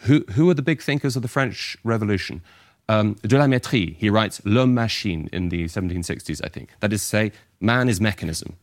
Who, 0.00 0.24
who 0.32 0.48
are 0.50 0.54
the 0.54 0.62
big 0.62 0.82
thinkers 0.82 1.16
of 1.16 1.22
the 1.22 1.28
French 1.28 1.76
Revolution? 1.84 2.42
Um, 2.88 3.14
de 3.22 3.36
la 3.36 3.46
Mettrie, 3.46 3.96
he 3.96 4.08
writes 4.08 4.40
L'homme 4.44 4.74
machine 4.74 5.28
in 5.32 5.50
the 5.50 5.64
1760s, 5.64 6.40
I 6.42 6.48
think. 6.48 6.70
That 6.80 6.92
is 6.92 7.02
to 7.02 7.06
say, 7.06 7.32
man 7.60 7.88
is 7.88 8.00
mechanism. 8.00 8.56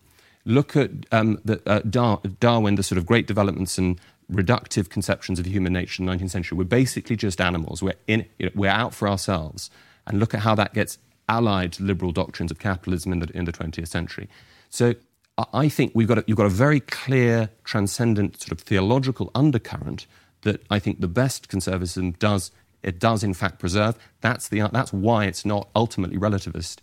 Look 0.45 0.76
at 0.76 0.91
um, 1.12 1.39
the, 1.45 1.62
uh, 1.66 1.82
Dar- 1.89 2.22
Darwin, 2.39 2.76
the 2.76 2.84
sort 2.84 2.97
of 2.97 3.06
great 3.06 3.28
developments 3.28 3.78
and 3.78 3.99
reductive 4.32 4.89
conceptions 4.89 5.39
of 5.39 5.45
human 5.45 5.74
nature 5.74 6.01
in 6.01 6.08
the 6.08 6.14
19th 6.14 6.32
century. 6.32 6.58
We're 6.58 6.66
basically 6.66 7.16
just 7.16 7.39
animals. 7.39 7.84
We're, 7.84 7.93
in, 8.08 8.26
you 8.39 8.47
know, 8.47 8.51
we're 8.56 8.72
out 8.72 8.93
for 8.93 9.08
ourselves. 9.08 9.70
And 10.08 10.20
look 10.20 10.34
at 10.34 10.41
how 10.41 10.56
that 10.56 10.74
gets 10.74 10.97
allied 11.28 11.74
to 11.74 11.84
liberal 11.84 12.12
doctrines 12.12 12.51
of 12.51 12.60
capitalism 12.60 13.12
in 13.12 13.20
the, 13.20 13.38
in 13.38 13.45
the 13.45 13.51
20th 13.51 13.88
century. 13.88 14.28
So 14.70 14.95
I 15.38 15.68
think 15.68 15.92
we've 15.94 16.08
got 16.08 16.20
a, 16.20 16.24
you've 16.28 16.38
got 16.38 16.46
a 16.46 16.50
very 16.50 16.80
clear, 16.80 17.50
transcendent 17.64 18.42
sort 18.42 18.54
of 18.54 18.62
theological 18.62 19.32
undercurrent 19.36 20.08
that 20.44 20.64
I 20.70 20.80
think 20.80 21.02
the 21.02 21.08
best 21.08 21.50
conservatism 21.50 22.12
does. 22.12 22.52
It 22.84 23.00
does, 23.00 23.24
in 23.24 23.34
fact, 23.34 23.60
preserve. 23.60 23.98
That's, 24.22 24.48
the, 24.48 24.62
that's 24.72 24.94
why 24.94 25.26
it's 25.26 25.44
not 25.44 25.70
ultimately 25.76 26.18
relativist. 26.18 26.78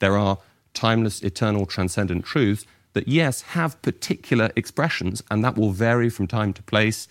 There 0.00 0.18
are 0.18 0.38
timeless, 0.74 1.22
eternal, 1.22 1.64
transcendent 1.64 2.24
truths 2.24 2.66
that, 2.92 3.08
yes, 3.08 3.40
have 3.42 3.80
particular 3.80 4.50
expressions, 4.56 5.22
and 5.30 5.44
that 5.44 5.56
will 5.56 5.70
vary 5.70 6.10
from 6.10 6.26
time 6.26 6.52
to 6.54 6.62
place. 6.64 7.08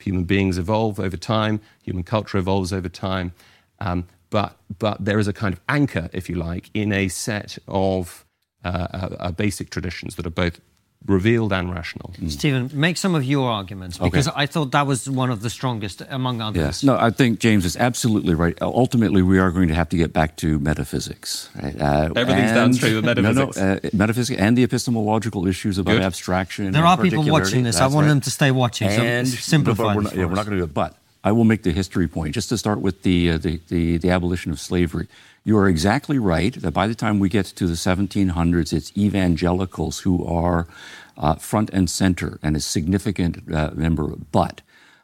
Human 0.00 0.24
beings 0.24 0.58
evolve 0.58 1.00
over 1.00 1.16
time, 1.16 1.60
human 1.82 2.04
culture 2.04 2.36
evolves 2.36 2.72
over 2.72 2.88
time. 2.88 3.32
Um, 3.80 4.06
but, 4.28 4.58
but 4.78 5.04
there 5.04 5.18
is 5.18 5.26
a 5.26 5.32
kind 5.32 5.54
of 5.54 5.60
anchor, 5.68 6.10
if 6.12 6.28
you 6.28 6.36
like, 6.36 6.70
in 6.74 6.92
a 6.92 7.08
set 7.08 7.58
of 7.66 8.25
uh, 8.66 8.88
uh, 8.92 9.16
uh, 9.20 9.30
basic 9.32 9.70
traditions 9.70 10.16
that 10.16 10.26
are 10.26 10.30
both 10.30 10.60
revealed 11.06 11.52
and 11.52 11.72
rational. 11.72 12.12
Mm. 12.18 12.30
Stephen, 12.30 12.70
make 12.72 12.96
some 12.96 13.14
of 13.14 13.22
your 13.22 13.48
arguments 13.48 13.98
because 13.98 14.26
okay. 14.26 14.42
I 14.42 14.46
thought 14.46 14.72
that 14.72 14.86
was 14.86 15.08
one 15.08 15.30
of 15.30 15.40
the 15.40 15.50
strongest 15.50 16.02
among 16.08 16.40
others. 16.40 16.60
Yes. 16.60 16.82
No, 16.82 16.96
I 16.96 17.10
think 17.10 17.38
James 17.38 17.64
is 17.64 17.76
absolutely 17.76 18.34
right. 18.34 18.60
Ultimately, 18.60 19.22
we 19.22 19.38
are 19.38 19.50
going 19.52 19.68
to 19.68 19.74
have 19.74 19.88
to 19.90 19.96
get 19.96 20.12
back 20.12 20.36
to 20.38 20.58
metaphysics. 20.58 21.48
Right? 21.62 21.80
Uh, 21.80 22.10
Everything's 22.16 22.52
downstream 22.52 22.96
of 22.96 23.04
metaphysics. 23.04 23.56
No, 23.56 23.74
no, 23.74 23.74
uh, 23.74 23.90
metaphysics 23.92 24.40
and 24.40 24.58
the 24.58 24.64
epistemological 24.64 25.46
issues 25.46 25.78
about 25.78 25.92
Good. 25.92 26.02
abstraction. 26.02 26.72
There 26.72 26.84
are 26.84 26.98
people 26.98 27.24
watching 27.24 27.62
this. 27.62 27.76
I 27.76 27.86
want 27.86 28.06
right. 28.06 28.08
them 28.08 28.20
to 28.22 28.30
stay 28.30 28.50
watching. 28.50 28.88
And 28.88 29.28
so 29.28 29.36
simplify. 29.36 29.94
we're, 29.94 30.02
not, 30.02 30.14
yeah, 30.14 30.24
we're 30.24 30.34
not 30.34 30.46
going 30.46 30.58
to 30.58 30.64
do 30.64 30.64
it, 30.64 30.74
but. 30.74 30.96
I 31.26 31.32
will 31.32 31.44
make 31.44 31.64
the 31.64 31.72
history 31.72 32.06
point 32.06 32.34
just 32.34 32.48
to 32.50 32.56
start 32.56 32.80
with 32.80 33.02
the, 33.02 33.32
uh, 33.32 33.38
the, 33.38 33.60
the, 33.66 33.96
the 33.96 34.10
abolition 34.10 34.52
of 34.52 34.60
slavery. 34.60 35.08
You 35.42 35.58
are 35.58 35.68
exactly 35.68 36.20
right 36.20 36.54
that 36.54 36.70
by 36.70 36.86
the 36.86 36.94
time 36.94 37.18
we 37.18 37.28
get 37.28 37.46
to 37.46 37.66
the 37.66 37.72
1700s, 37.72 38.72
it's 38.72 38.96
evangelicals 38.96 39.98
who 39.98 40.24
are 40.24 40.68
uh, 41.16 41.34
front 41.34 41.70
and 41.70 41.90
center 41.90 42.38
and 42.44 42.54
a 42.54 42.60
significant 42.60 43.52
uh, 43.52 43.72
member. 43.74 44.14
But 44.30 44.60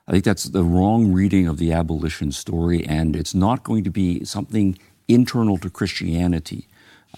I 0.06 0.12
think 0.12 0.22
that's 0.22 0.44
the 0.44 0.62
wrong 0.62 1.12
reading 1.12 1.48
of 1.48 1.58
the 1.58 1.72
abolition 1.72 2.30
story, 2.30 2.86
and 2.86 3.16
it's 3.16 3.34
not 3.34 3.64
going 3.64 3.82
to 3.82 3.90
be 3.90 4.24
something 4.24 4.78
internal 5.08 5.58
to 5.58 5.68
Christianity 5.70 6.68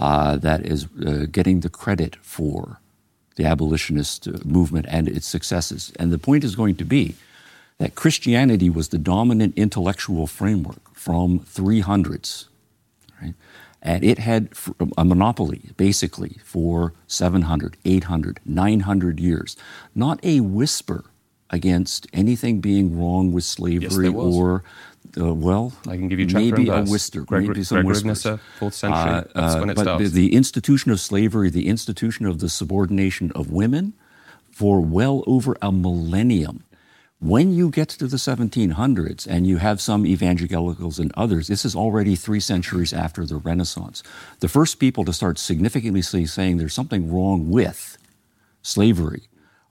uh, 0.00 0.38
that 0.38 0.64
is 0.64 0.86
uh, 1.06 1.26
getting 1.30 1.60
the 1.60 1.68
credit 1.68 2.16
for 2.22 2.80
the 3.36 3.44
abolitionist 3.44 4.28
uh, 4.28 4.38
movement 4.46 4.86
and 4.88 5.08
its 5.08 5.26
successes. 5.26 5.92
And 5.98 6.10
the 6.10 6.18
point 6.18 6.42
is 6.42 6.56
going 6.56 6.76
to 6.76 6.84
be 6.86 7.16
that 7.78 7.94
Christianity 7.94 8.70
was 8.70 8.88
the 8.88 8.98
dominant 8.98 9.54
intellectual 9.56 10.26
framework 10.26 10.94
from 10.94 11.40
300s 11.40 12.46
Right? 13.20 13.34
And 13.82 14.02
it 14.02 14.18
had 14.18 14.48
a 14.96 15.04
monopoly, 15.04 15.70
basically, 15.76 16.38
for 16.42 16.94
700, 17.06 17.76
800, 17.84 18.40
900 18.44 19.20
years. 19.20 19.56
Not 19.94 20.18
a 20.24 20.40
whisper 20.40 21.04
against 21.50 22.06
anything 22.12 22.60
being 22.60 22.98
wrong 22.98 23.30
with 23.30 23.44
slavery 23.44 24.06
yes, 24.06 24.14
or, 24.14 24.64
uh, 25.20 25.34
well, 25.34 25.74
I 25.86 25.96
can 25.96 26.08
give 26.08 26.18
you 26.18 26.26
maybe 26.28 26.68
a 26.68 26.82
whisper, 26.82 27.20
Greg, 27.20 27.46
maybe 27.46 27.62
some 27.62 27.82
Greg 27.84 28.04
whispers. 28.04 28.40
fourth 28.58 28.74
century. 28.74 28.98
Uh, 28.98 29.24
That's 29.34 29.54
when 29.56 29.70
it 29.70 29.76
but 29.76 29.82
starts. 29.82 30.10
The 30.12 30.34
institution 30.34 30.90
of 30.90 30.98
slavery, 30.98 31.50
the 31.50 31.68
institution 31.68 32.24
of 32.24 32.38
the 32.38 32.48
subordination 32.48 33.32
of 33.32 33.52
women, 33.52 33.92
for 34.50 34.80
well 34.80 35.22
over 35.26 35.56
a 35.60 35.70
millennium 35.70 36.64
when 37.24 37.54
you 37.54 37.70
get 37.70 37.88
to 37.88 38.06
the 38.06 38.18
1700s 38.18 39.26
and 39.26 39.46
you 39.46 39.56
have 39.56 39.80
some 39.80 40.04
evangelicals 40.04 40.98
and 40.98 41.10
others, 41.16 41.48
this 41.48 41.64
is 41.64 41.74
already 41.74 42.14
three 42.14 42.38
centuries 42.38 42.92
after 42.92 43.24
the 43.24 43.36
Renaissance. 43.36 44.02
The 44.40 44.48
first 44.48 44.78
people 44.78 45.06
to 45.06 45.12
start 45.14 45.38
significantly 45.38 46.02
saying 46.02 46.58
there's 46.58 46.74
something 46.74 47.10
wrong 47.10 47.48
with 47.48 47.96
slavery 48.60 49.22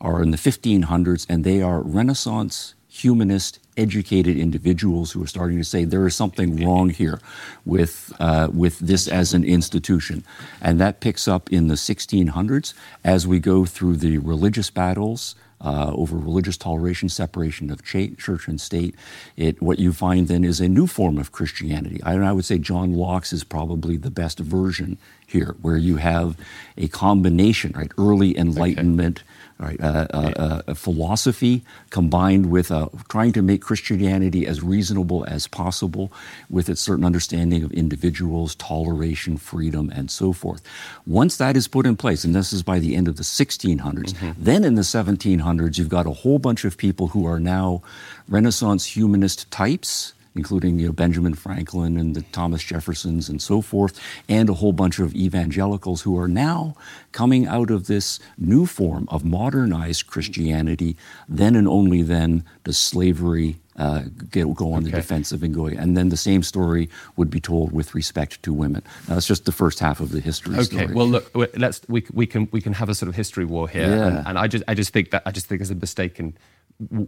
are 0.01 0.23
in 0.23 0.31
the 0.31 0.37
1500s, 0.37 1.27
and 1.29 1.43
they 1.43 1.61
are 1.61 1.81
Renaissance 1.81 2.73
humanist 2.87 3.59
educated 3.77 4.35
individuals 4.35 5.11
who 5.11 5.23
are 5.23 5.27
starting 5.27 5.57
to 5.57 5.63
say 5.63 5.85
there 5.85 6.07
is 6.07 6.15
something 6.15 6.63
wrong 6.63 6.89
here 6.89 7.19
with, 7.65 8.11
uh, 8.19 8.47
with 8.51 8.79
this 8.79 9.07
as 9.07 9.33
an 9.33 9.43
institution. 9.43 10.23
And 10.59 10.79
that 10.79 11.01
picks 11.01 11.27
up 11.27 11.51
in 11.51 11.67
the 11.67 11.75
1600s 11.75 12.73
as 13.03 13.27
we 13.27 13.39
go 13.39 13.65
through 13.65 13.97
the 13.97 14.17
religious 14.17 14.71
battles 14.71 15.35
uh, 15.63 15.91
over 15.93 16.17
religious 16.17 16.57
toleration, 16.57 17.09
separation 17.09 17.71
of 17.71 17.83
church 17.83 18.47
and 18.47 18.59
state. 18.59 18.95
It, 19.37 19.61
what 19.61 19.79
you 19.79 19.93
find 19.93 20.27
then 20.27 20.43
is 20.43 20.59
a 20.59 20.67
new 20.67 20.87
form 20.87 21.17
of 21.17 21.31
Christianity. 21.31 22.01
I, 22.03 22.15
I 22.15 22.31
would 22.31 22.45
say 22.45 22.57
John 22.57 22.93
Locke's 22.93 23.33
is 23.33 23.43
probably 23.43 23.97
the 23.97 24.11
best 24.11 24.39
version 24.39 24.97
here, 25.25 25.55
where 25.61 25.77
you 25.77 25.97
have 25.97 26.37
a 26.77 26.87
combination, 26.87 27.71
right? 27.75 27.91
Early 27.97 28.37
Enlightenment. 28.37 29.19
Okay 29.19 29.27
right? 29.59 29.79
Uh, 29.81 30.07
uh, 30.13 30.61
uh, 30.67 30.73
philosophy 30.73 31.63
combined 31.89 32.49
with 32.51 32.71
uh, 32.71 32.89
trying 33.09 33.31
to 33.33 33.41
make 33.41 33.61
Christianity 33.61 34.45
as 34.45 34.61
reasonable 34.61 35.25
as 35.25 35.47
possible 35.47 36.11
with 36.49 36.69
its 36.69 36.81
certain 36.81 37.05
understanding 37.05 37.63
of 37.63 37.71
individuals, 37.71 38.55
toleration, 38.55 39.37
freedom, 39.37 39.89
and 39.93 40.09
so 40.09 40.33
forth. 40.33 40.61
Once 41.05 41.37
that 41.37 41.55
is 41.55 41.67
put 41.67 41.85
in 41.85 41.95
place, 41.95 42.23
and 42.23 42.35
this 42.35 42.53
is 42.53 42.63
by 42.63 42.79
the 42.79 42.95
end 42.95 43.07
of 43.07 43.17
the 43.17 43.23
1600s, 43.23 43.77
mm-hmm. 43.77 44.31
then 44.37 44.63
in 44.63 44.75
the 44.75 44.81
1700s, 44.81 45.77
you've 45.77 45.89
got 45.89 46.05
a 46.05 46.11
whole 46.11 46.39
bunch 46.39 46.65
of 46.65 46.77
people 46.77 47.07
who 47.07 47.25
are 47.25 47.39
now 47.39 47.81
Renaissance 48.27 48.85
humanist 48.85 49.49
types 49.51 50.13
including 50.35 50.79
you 50.79 50.87
know, 50.87 50.93
Benjamin 50.93 51.33
Franklin 51.33 51.97
and 51.97 52.15
the 52.15 52.21
Thomas 52.31 52.63
Jeffersons 52.63 53.29
and 53.29 53.41
so 53.41 53.61
forth, 53.61 53.99
and 54.27 54.49
a 54.49 54.53
whole 54.53 54.73
bunch 54.73 54.99
of 54.99 55.13
evangelicals 55.15 56.01
who 56.01 56.17
are 56.17 56.27
now 56.27 56.75
coming 57.11 57.47
out 57.47 57.69
of 57.69 57.87
this 57.87 58.19
new 58.37 58.65
form 58.65 59.07
of 59.09 59.23
modernized 59.23 60.07
Christianity. 60.07 60.95
Then 61.29 61.55
and 61.55 61.67
only 61.67 62.01
then 62.01 62.43
does 62.63 62.77
slavery 62.77 63.57
uh, 63.75 64.03
get, 64.29 64.53
go 64.53 64.73
on 64.73 64.83
okay. 64.83 64.91
the 64.91 64.97
defensive 64.97 65.43
and 65.43 65.53
go. 65.53 65.65
And 65.65 65.97
then 65.97 66.09
the 66.09 66.17
same 66.17 66.43
story 66.43 66.89
would 67.15 67.29
be 67.29 67.39
told 67.39 67.71
with 67.71 67.95
respect 67.95 68.41
to 68.43 68.53
women. 68.53 68.83
Now, 69.07 69.15
that's 69.15 69.27
just 69.27 69.45
the 69.45 69.51
first 69.51 69.79
half 69.79 69.99
of 69.99 70.11
the 70.11 70.19
history 70.19 70.55
okay. 70.55 70.63
story. 70.63 70.93
Well, 70.93 71.07
look, 71.07 71.31
let's 71.57 71.81
we, 71.87 72.05
we 72.13 72.25
can 72.25 72.47
we 72.51 72.61
can 72.61 72.73
have 72.73 72.89
a 72.89 72.95
sort 72.95 73.09
of 73.09 73.15
history 73.15 73.45
war 73.45 73.67
here, 73.67 73.89
yeah. 73.89 74.07
and, 74.07 74.27
and 74.27 74.39
I 74.39 74.47
just 74.47 74.63
I 74.67 74.73
just 74.73 74.93
think 74.93 75.11
that 75.11 75.23
I 75.25 75.31
just 75.31 75.47
think 75.47 75.59
there's 75.59 75.71
a 75.71 75.75
mistaken 75.75 76.37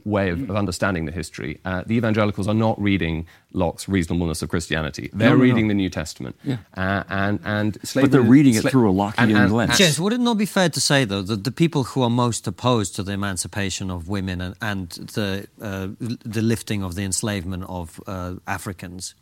way 0.04 0.30
of, 0.30 0.50
of, 0.50 0.56
understanding 0.56 1.06
the 1.06 1.12
history. 1.12 1.60
Uh, 1.66 1.84
the 1.86 1.96
evangelicals 1.96 2.48
are 2.48 2.54
not 2.54 2.80
reading 2.82 3.26
Locke's 3.54 3.88
reasonableness 3.88 4.42
of 4.42 4.50
Christianity. 4.50 5.10
They're 5.14 5.30
no, 5.30 5.36
no, 5.36 5.42
reading 5.42 5.68
no. 5.68 5.72
the 5.72 5.76
New 5.76 5.90
Testament. 5.90 6.36
Yeah. 6.44 6.58
Uh, 6.76 7.04
and, 7.10 7.40
and 7.44 7.78
slavery, 7.88 8.08
but 8.08 8.12
they're 8.12 8.22
reading 8.22 8.56
it 8.56 8.64
sla- 8.64 8.72
through 8.72 8.92
a 8.92 8.94
Lockean 8.94 9.36
and, 9.36 9.54
lens. 9.54 9.80
Yes, 9.80 10.00
would 10.00 10.14
it 10.14 10.20
not 10.20 10.38
be 10.38 10.46
fair 10.46 10.70
to 10.70 10.82
say, 10.82 11.06
though, 11.06 11.22
that 11.22 11.44
the 11.44 11.52
people 11.52 11.84
who 11.84 12.02
are 12.02 12.10
most 12.10 12.48
opposed 12.48 12.96
to 12.96 13.04
the 13.04 13.14
emancipation 13.14 13.90
of 13.90 14.08
women 14.08 14.42
and, 14.42 14.56
and 14.62 14.90
the, 14.90 15.48
uh, 15.62 15.88
the 16.00 16.42
lifting 16.42 16.84
of 16.84 16.96
the 16.96 17.04
enslavement 17.04 17.64
of 17.68 18.00
uh, 18.08 18.36
Africans 18.48 19.16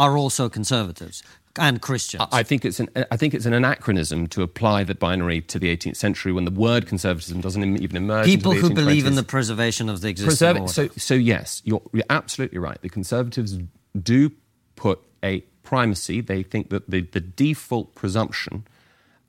are 0.00 0.16
also 0.16 0.48
conservatives? 0.48 1.22
and 1.58 1.82
Christians. 1.82 2.24
I 2.32 2.42
think 2.42 2.64
it's 2.64 2.80
an 2.80 2.88
I 3.10 3.16
think 3.16 3.34
it's 3.34 3.46
an 3.46 3.52
anachronism 3.52 4.28
to 4.28 4.42
apply 4.42 4.84
that 4.84 4.98
binary 4.98 5.40
to 5.42 5.58
the 5.58 5.76
18th 5.76 5.96
century 5.96 6.32
when 6.32 6.44
the 6.44 6.50
word 6.50 6.86
conservatism 6.86 7.40
doesn't 7.40 7.82
even 7.82 7.96
emerge. 7.96 8.26
People 8.26 8.52
who 8.52 8.72
believe 8.72 9.06
in 9.06 9.16
the 9.16 9.22
preservation 9.22 9.88
of 9.88 10.00
the 10.00 10.08
existing 10.08 10.28
Preserve, 10.28 10.56
order. 10.60 10.72
So, 10.72 10.88
so 10.96 11.14
yes, 11.14 11.60
you're, 11.64 11.82
you're 11.92 12.04
absolutely 12.08 12.58
right. 12.58 12.80
The 12.80 12.88
conservatives 12.88 13.58
do 14.00 14.30
put 14.76 15.00
a 15.24 15.40
primacy. 15.62 16.20
They 16.20 16.42
think 16.42 16.70
that 16.70 16.88
the, 16.88 17.02
the 17.02 17.20
default 17.20 17.94
presumption 17.94 18.66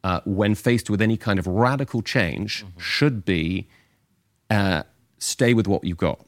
uh, 0.03 0.21
when 0.25 0.55
faced 0.55 0.89
with 0.89 1.01
any 1.01 1.17
kind 1.17 1.39
of 1.39 1.47
radical 1.47 2.01
change 2.01 2.63
mm-hmm. 2.63 2.79
should 2.79 3.25
be 3.25 3.67
uh, 4.49 4.83
stay 5.17 5.53
with 5.53 5.67
what 5.67 5.83
you've 5.83 5.97
got. 5.97 6.25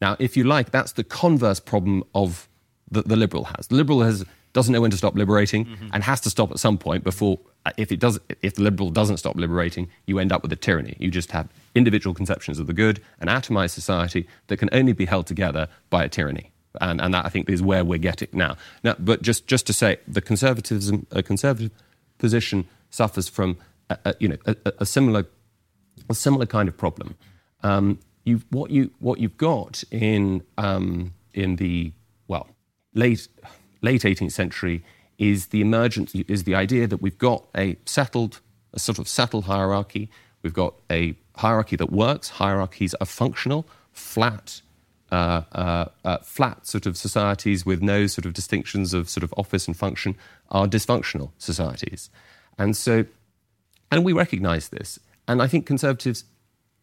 Now, 0.00 0.16
if 0.18 0.36
you 0.36 0.44
like, 0.44 0.70
that's 0.70 0.92
the 0.92 1.04
converse 1.04 1.60
problem 1.60 2.04
of 2.14 2.48
that 2.90 3.08
the 3.08 3.16
liberal 3.16 3.44
has. 3.44 3.68
The 3.68 3.76
liberal 3.76 4.02
has 4.02 4.24
doesn't 4.52 4.72
know 4.72 4.80
when 4.80 4.90
to 4.90 4.96
stop 4.96 5.14
liberating 5.14 5.64
mm-hmm. 5.64 5.88
and 5.92 6.02
has 6.02 6.20
to 6.22 6.30
stop 6.30 6.50
at 6.50 6.58
some 6.58 6.76
point 6.76 7.04
before 7.04 7.38
uh, 7.66 7.70
if 7.76 7.92
it 7.92 8.00
does 8.00 8.18
if 8.42 8.54
the 8.56 8.62
liberal 8.62 8.90
doesn't 8.90 9.18
stop 9.18 9.36
liberating 9.36 9.88
you 10.06 10.18
end 10.18 10.32
up 10.32 10.42
with 10.42 10.50
a 10.50 10.56
tyranny 10.56 10.96
you 10.98 11.08
just 11.08 11.30
have 11.30 11.48
individual 11.76 12.12
conceptions 12.14 12.58
of 12.58 12.66
the 12.66 12.72
good 12.72 13.00
an 13.20 13.28
atomized 13.28 13.70
society 13.70 14.26
that 14.48 14.56
can 14.56 14.68
only 14.72 14.92
be 14.92 15.04
held 15.04 15.24
together 15.24 15.68
by 15.88 16.02
a 16.02 16.08
tyranny 16.08 16.50
and, 16.80 17.00
and 17.00 17.14
that 17.14 17.24
I 17.24 17.28
think 17.28 17.48
is 17.48 17.62
where 17.62 17.84
we're 17.84 17.98
getting 17.98 18.28
now. 18.32 18.56
Now, 18.84 18.94
but 18.98 19.22
just, 19.22 19.46
just 19.46 19.66
to 19.66 19.72
say, 19.72 19.98
the 20.06 20.20
conservatism, 20.20 21.06
a 21.10 21.22
conservative 21.22 21.72
position 22.18 22.68
suffers 22.90 23.28
from 23.28 23.56
a, 23.88 23.98
a 24.04 24.14
you 24.20 24.28
know 24.28 24.36
a, 24.46 24.56
a, 24.78 24.86
similar 24.86 25.26
a 26.08 26.14
similar 26.14 26.46
kind 26.46 26.68
of 26.68 26.76
problem. 26.76 27.16
Um, 27.62 27.98
you 28.24 28.42
what 28.50 28.70
you 28.70 28.90
what 28.98 29.18
you've 29.18 29.36
got 29.36 29.82
in 29.90 30.42
um, 30.58 31.14
in 31.34 31.56
the 31.56 31.92
late 32.94 33.28
late 33.82 34.02
18th 34.02 34.32
century 34.32 34.82
is 35.18 35.48
the 35.48 35.60
emergence, 35.60 36.14
is 36.14 36.44
the 36.44 36.54
idea 36.54 36.86
that 36.86 37.02
we've 37.02 37.18
got 37.18 37.44
a 37.56 37.76
settled, 37.84 38.40
a 38.72 38.78
sort 38.78 38.98
of 38.98 39.06
settled 39.06 39.44
hierarchy. 39.44 40.10
We've 40.42 40.54
got 40.54 40.74
a 40.90 41.14
hierarchy 41.36 41.76
that 41.76 41.92
works. 41.92 42.30
Hierarchies 42.30 42.94
are 42.94 43.06
functional, 43.06 43.66
flat, 43.92 44.62
uh, 45.12 45.42
uh, 45.52 45.84
uh, 46.04 46.18
flat 46.18 46.66
sort 46.66 46.86
of 46.86 46.96
societies 46.96 47.66
with 47.66 47.82
no 47.82 48.06
sort 48.06 48.24
of 48.24 48.32
distinctions 48.32 48.94
of 48.94 49.10
sort 49.10 49.24
of 49.24 49.34
office 49.36 49.66
and 49.66 49.76
function 49.76 50.16
are 50.50 50.66
dysfunctional 50.66 51.30
societies. 51.36 52.08
And 52.58 52.76
so, 52.76 53.04
and 53.90 54.04
we 54.04 54.14
recognize 54.14 54.70
this. 54.70 54.98
And 55.28 55.42
I 55.42 55.46
think 55.48 55.66
conservatives 55.66 56.24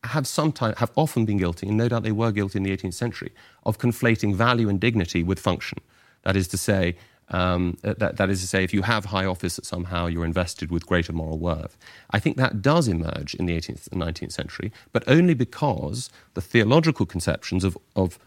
have 0.03 0.28
sometimes, 0.28 0.78
have 0.78 0.91
often 0.95 1.26
been 1.26 1.38
guilty, 1.38 1.68
and 1.68 1.78
no 1.78 1.89
doubt 1.89 2.03
they 2.03 2.12
were 2.12 2.32
guilty 2.32 2.58
in 2.58 2.64
the 2.64 2.76
18th 2.76 2.93
century, 2.93 3.32
of 3.66 3.80
conflating 3.80 4.36
value 4.36 4.70
and 4.70 4.80
dignity 4.80 5.24
with 5.24 5.39
function. 5.39 5.80
That 6.28 6.36
is 6.36 6.49
to 6.49 6.57
say, 6.57 6.97
um, 7.30 7.78
that, 7.84 8.17
that 8.17 8.30
is 8.30 8.41
to 8.41 8.47
say, 8.47 8.61
if 8.61 8.73
you 8.73 8.82
have 8.82 9.05
high 9.05 9.23
office, 9.23 9.61
somehow 9.63 10.07
you're 10.07 10.25
invested 10.25 10.71
with 10.71 10.86
greater 10.86 11.13
moral 11.13 11.39
worth. 11.39 11.78
I 12.11 12.19
think 12.19 12.36
that 12.36 12.61
does 12.61 12.89
emerge 12.89 13.34
in 13.36 13.45
the 13.45 13.55
18th 13.55 13.89
and 13.93 14.01
19th 14.01 14.34
century, 14.34 14.73
but 14.91 15.05
only 15.07 15.34
because 15.34 16.09
the 16.34 16.41
theological 16.41 17.05
conceptions 17.05 17.63
of, 17.63 17.78
of 17.95 18.19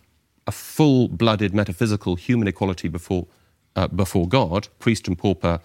a 0.47 0.51
full 0.51 1.09
blooded 1.09 1.53
metaphysical 1.53 2.17
human 2.17 2.49
equality 2.49 2.89
before, 2.89 3.27
uh, 3.77 3.89
before 3.89 4.27
God, 4.27 4.69
priest 4.79 5.07
and 5.07 5.19
pauper 5.19 5.61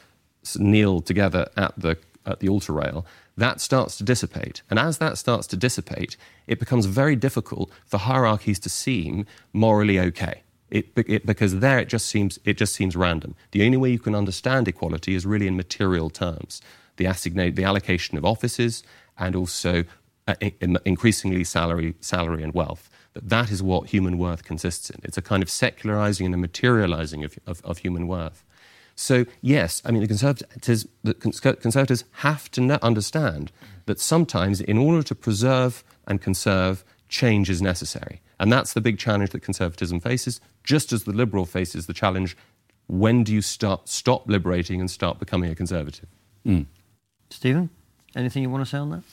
kneel 0.59 0.99
together 0.99 1.47
at 1.55 1.79
the, 1.79 1.97
at 2.25 2.41
the 2.41 2.49
altar 2.49 2.73
rail, 2.73 3.05
that 3.37 3.61
starts 3.61 3.95
to 3.99 4.03
dissipate. 4.03 4.61
And 4.69 4.77
as 4.77 4.97
that 4.97 5.17
starts 5.17 5.47
to 5.47 5.55
dissipate, 5.55 6.17
it 6.47 6.59
becomes 6.59 6.85
very 6.85 7.15
difficult 7.15 7.71
for 7.85 7.97
hierarchies 7.97 8.59
to 8.59 8.69
seem 8.69 9.25
morally 9.53 9.97
okay. 10.01 10.41
It, 10.71 10.87
it, 10.95 11.25
because 11.25 11.59
there 11.59 11.79
it 11.79 11.89
just 11.89 12.07
seems 12.07 12.39
it 12.43 12.57
just 12.57 12.73
seems 12.73 12.95
random. 12.95 13.35
The 13.51 13.63
only 13.65 13.77
way 13.77 13.91
you 13.91 13.99
can 13.99 14.15
understand 14.15 14.67
equality 14.67 15.13
is 15.13 15.25
really 15.25 15.47
in 15.47 15.55
material 15.55 16.09
terms, 16.09 16.61
the 16.97 17.05
assignate, 17.05 17.55
the 17.55 17.63
allocation 17.63 18.17
of 18.17 18.25
offices, 18.25 18.83
and 19.17 19.35
also 19.35 19.83
uh, 20.27 20.35
in, 20.59 20.77
increasingly 20.83 21.43
salary, 21.43 21.93
salary 21.99 22.41
and 22.41 22.53
wealth. 22.53 22.89
That 23.13 23.29
that 23.29 23.51
is 23.51 23.61
what 23.61 23.89
human 23.89 24.17
worth 24.17 24.43
consists 24.43 24.89
in. 24.89 24.99
It's 25.03 25.17
a 25.17 25.21
kind 25.21 25.43
of 25.43 25.49
secularizing 25.49 26.25
and 26.25 26.35
a 26.35 26.37
materializing 26.37 27.23
of, 27.23 27.37
of, 27.45 27.61
of 27.63 27.77
human 27.79 28.07
worth. 28.07 28.43
So 28.95 29.25
yes, 29.41 29.81
I 29.85 29.91
mean 29.91 30.01
the 30.01 30.07
conservatives, 30.07 30.87
the 31.03 31.13
conservatives 31.13 32.05
have 32.11 32.49
to 32.51 32.83
understand 32.83 33.51
that 33.85 33.99
sometimes, 33.99 34.61
in 34.61 34.77
order 34.77 35.03
to 35.03 35.13
preserve 35.13 35.83
and 36.07 36.21
conserve, 36.21 36.83
change 37.09 37.49
is 37.49 37.61
necessary. 37.61 38.21
And 38.39 38.51
that's 38.51 38.73
the 38.73 38.81
big 38.81 38.97
challenge 38.97 39.31
that 39.31 39.41
conservatism 39.41 39.99
faces, 39.99 40.41
just 40.63 40.91
as 40.91 41.03
the 41.03 41.11
liberal 41.11 41.45
faces 41.45 41.87
the 41.87 41.93
challenge 41.93 42.35
when 42.87 43.23
do 43.23 43.33
you 43.33 43.41
start, 43.41 43.89
stop 43.89 44.27
liberating 44.27 44.79
and 44.79 44.89
start 44.89 45.19
becoming 45.19 45.51
a 45.51 45.55
conservative? 45.55 46.07
Mm. 46.45 46.65
Stephen, 47.29 47.69
anything 48.15 48.43
you 48.43 48.49
want 48.49 48.63
to 48.63 48.69
say 48.69 48.77
on 48.77 48.89
that? 48.91 49.03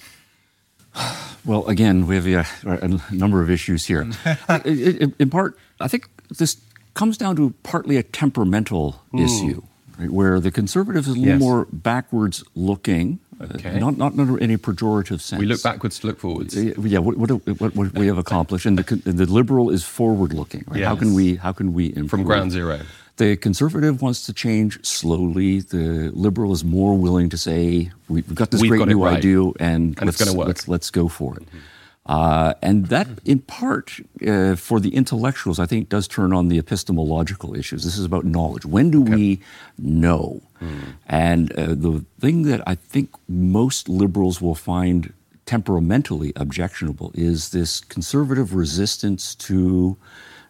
Well, 1.45 1.67
again, 1.67 2.07
we 2.07 2.15
have 2.15 2.27
a, 2.29 2.47
a 2.65 3.13
number 3.13 3.43
of 3.43 3.51
issues 3.51 3.87
here. 3.87 4.03
in 4.65 5.29
part, 5.29 5.59
I 5.81 5.89
think 5.89 6.09
this 6.39 6.57
comes 6.95 7.19
down 7.19 7.35
to 7.35 7.53
partly 7.65 7.97
a 7.97 8.05
temperamental 8.05 9.03
mm. 9.13 9.25
issue, 9.25 9.63
right, 9.99 10.09
where 10.09 10.39
the 10.39 10.53
conservatives 10.53 11.09
is 11.09 11.17
a 11.17 11.19
little 11.19 11.33
yes. 11.33 11.41
more 11.41 11.67
backwards 11.73 12.45
looking 12.55 13.19
Okay. 13.55 13.79
Not, 13.79 13.97
not 13.97 14.15
in 14.15 14.39
any 14.41 14.57
pejorative 14.57 15.21
sense. 15.21 15.41
We 15.41 15.47
look 15.47 15.63
backwards 15.63 15.99
to 16.01 16.07
look 16.07 16.19
forwards. 16.19 16.55
Yeah, 16.55 16.99
what, 16.99 17.17
what, 17.17 17.31
what, 17.61 17.75
what 17.75 17.93
we 17.95 18.07
have 18.07 18.19
accomplished, 18.19 18.67
and 18.67 18.79
the, 18.79 18.97
the 19.11 19.27
liberal 19.27 19.71
is 19.71 19.85
forward 19.85 20.33
looking. 20.33 20.65
Right? 20.69 20.81
Yes. 20.81 20.89
How 20.89 20.97
can 20.97 21.15
we 21.15 21.37
how 21.37 21.53
can 21.53 21.73
we 21.73 21.87
improve? 21.89 22.11
from 22.11 22.23
ground 22.25 22.53
zero? 22.53 22.81
The 23.17 23.37
conservative 23.37 24.01
wants 24.01 24.25
to 24.27 24.33
change 24.33 24.85
slowly. 24.85 25.61
The 25.61 26.11
liberal 26.15 26.53
is 26.53 26.65
more 26.65 26.97
willing 26.97 27.29
to 27.31 27.37
say, 27.37 27.91
"We've 28.09 28.35
got 28.35 28.51
this 28.51 28.63
We've 28.63 28.71
great 28.71 28.79
got 28.79 28.89
new 28.89 29.05
right. 29.05 29.19
idea, 29.19 29.43
and, 29.61 29.99
and 29.99 30.09
it's 30.09 30.19
going 30.19 30.31
to 30.33 30.37
work. 30.37 30.49
Let's, 30.49 30.69
let's 30.69 30.91
go 30.91 31.09
for 31.09 31.37
it." 31.37 31.45
Mm-hmm. 31.47 31.59
Uh, 32.05 32.55
and 32.61 32.87
that, 32.87 33.07
in 33.25 33.39
part, 33.39 34.01
uh, 34.27 34.57
for 34.57 34.81
the 34.81 34.95
intellectuals, 34.95 35.61
I 35.61 35.67
think 35.67 35.89
does 35.89 36.09
turn 36.09 36.33
on 36.33 36.49
the 36.49 36.59
epistemological 36.59 37.55
issues. 37.55 37.85
This 37.85 37.97
is 37.97 38.05
about 38.05 38.25
knowledge. 38.25 38.65
When 38.65 38.91
do 38.91 39.03
okay. 39.03 39.15
we 39.15 39.41
know? 39.79 40.43
Mm. 40.61 40.95
And 41.07 41.53
uh, 41.53 41.67
the 41.69 42.05
thing 42.19 42.43
that 42.43 42.61
I 42.67 42.75
think 42.75 43.11
most 43.29 43.89
liberals 43.89 44.41
will 44.41 44.57
find 44.57 45.13
temperamentally 45.47 46.33
objectionable 46.35 47.13
is 47.15 47.51
this 47.51 47.81
conservative 47.81 48.55
resistance 48.55 49.35
to 49.37 49.97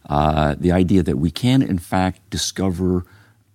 uh, 0.09 0.55
the 0.59 0.73
idea 0.73 1.03
that 1.03 1.19
we 1.19 1.31
can, 1.31 1.61
in 1.63 1.79
fact, 1.79 2.29
discover 2.31 3.05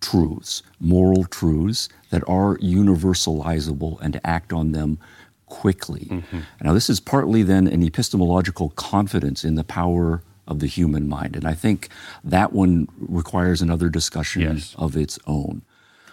truths, 0.01 0.61
moral 0.79 1.25
truths 1.25 1.89
that 2.11 2.23
are 2.27 2.57
universalizable 2.57 3.99
and 4.01 4.21
act 4.23 4.53
on 4.53 4.71
them 4.71 4.99
quickly. 5.47 6.07
Mm-hmm. 6.09 6.39
Now, 6.61 6.73
this 6.73 6.89
is 6.89 6.99
partly 6.99 7.43
then 7.43 7.67
an 7.67 7.83
epistemological 7.83 8.69
confidence 8.69 9.43
in 9.43 9.55
the 9.55 9.63
power 9.63 10.21
of 10.47 10.59
the 10.59 10.67
human 10.67 11.09
mind. 11.09 11.35
And 11.35 11.45
I 11.45 11.53
think 11.53 11.89
that 12.23 12.53
one 12.53 12.87
requires 12.97 13.61
another 13.61 13.89
discussion 13.89 14.41
yes. 14.41 14.75
of 14.77 14.95
its 14.95 15.19
own. 15.27 15.61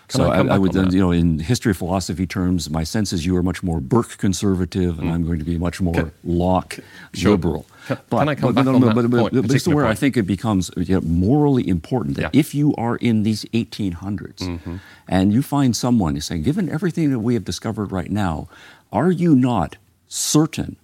Can 0.09 0.21
so 0.21 0.31
I, 0.31 0.41
I, 0.41 0.55
I 0.55 0.59
would 0.59 0.73
then, 0.73 0.93
you 0.93 1.01
know, 1.01 1.13
in 1.13 1.39
history 1.39 1.71
of 1.71 1.79
philosophy 1.79 2.27
terms, 2.27 2.69
my 2.69 2.85
sense 2.85 3.13
is 3.13 3.25
you 3.25 3.37
are 3.37 3.43
much 3.43 3.63
more 3.63 3.81
Burke 3.81 4.19
conservative, 4.19 4.99
and 4.99 5.09
mm. 5.09 5.13
I'm 5.13 5.25
going 5.25 5.39
to 5.39 5.47
be 5.47 5.57
much 5.57 5.81
more 5.81 5.95
can, 5.95 6.13
Locke 6.25 6.79
sure. 7.15 7.31
liberal. 7.31 7.65
Can, 7.87 7.99
but, 8.11 8.19
can 8.19 8.29
I 8.29 8.35
come 8.35 8.49
but, 8.49 8.55
back 8.57 8.65
no, 8.67 8.75
on 8.75 8.81
no, 8.81 8.87
that 8.89 8.95
but, 8.95 9.11
point, 9.11 9.33
but 9.33 9.49
this 9.49 9.63
is 9.63 9.69
where 9.69 9.87
point. 9.87 9.97
I 9.97 9.99
think 9.99 10.19
it 10.19 10.25
becomes 10.25 10.71
you 10.77 10.97
know, 10.97 11.01
morally 11.01 11.67
important 11.67 12.17
that 12.17 12.35
yeah. 12.35 12.41
if 12.41 12.55
you 12.55 12.75
are 12.77 12.97
in 12.97 13.23
these 13.23 13.47
1800s 13.47 14.37
mm-hmm. 14.37 14.77
and 15.09 15.33
you 15.33 15.41
find 15.41 15.75
someone 15.75 16.21
saying, 16.21 16.43
given 16.43 16.69
everything 16.69 17.11
that 17.11 17.21
we 17.21 17.33
have 17.33 17.45
discovered 17.47 17.91
right 17.91 18.11
now, 18.11 18.49
are 18.95 19.11
you 19.11 19.35
not 19.35 19.77
certain, 20.09 20.77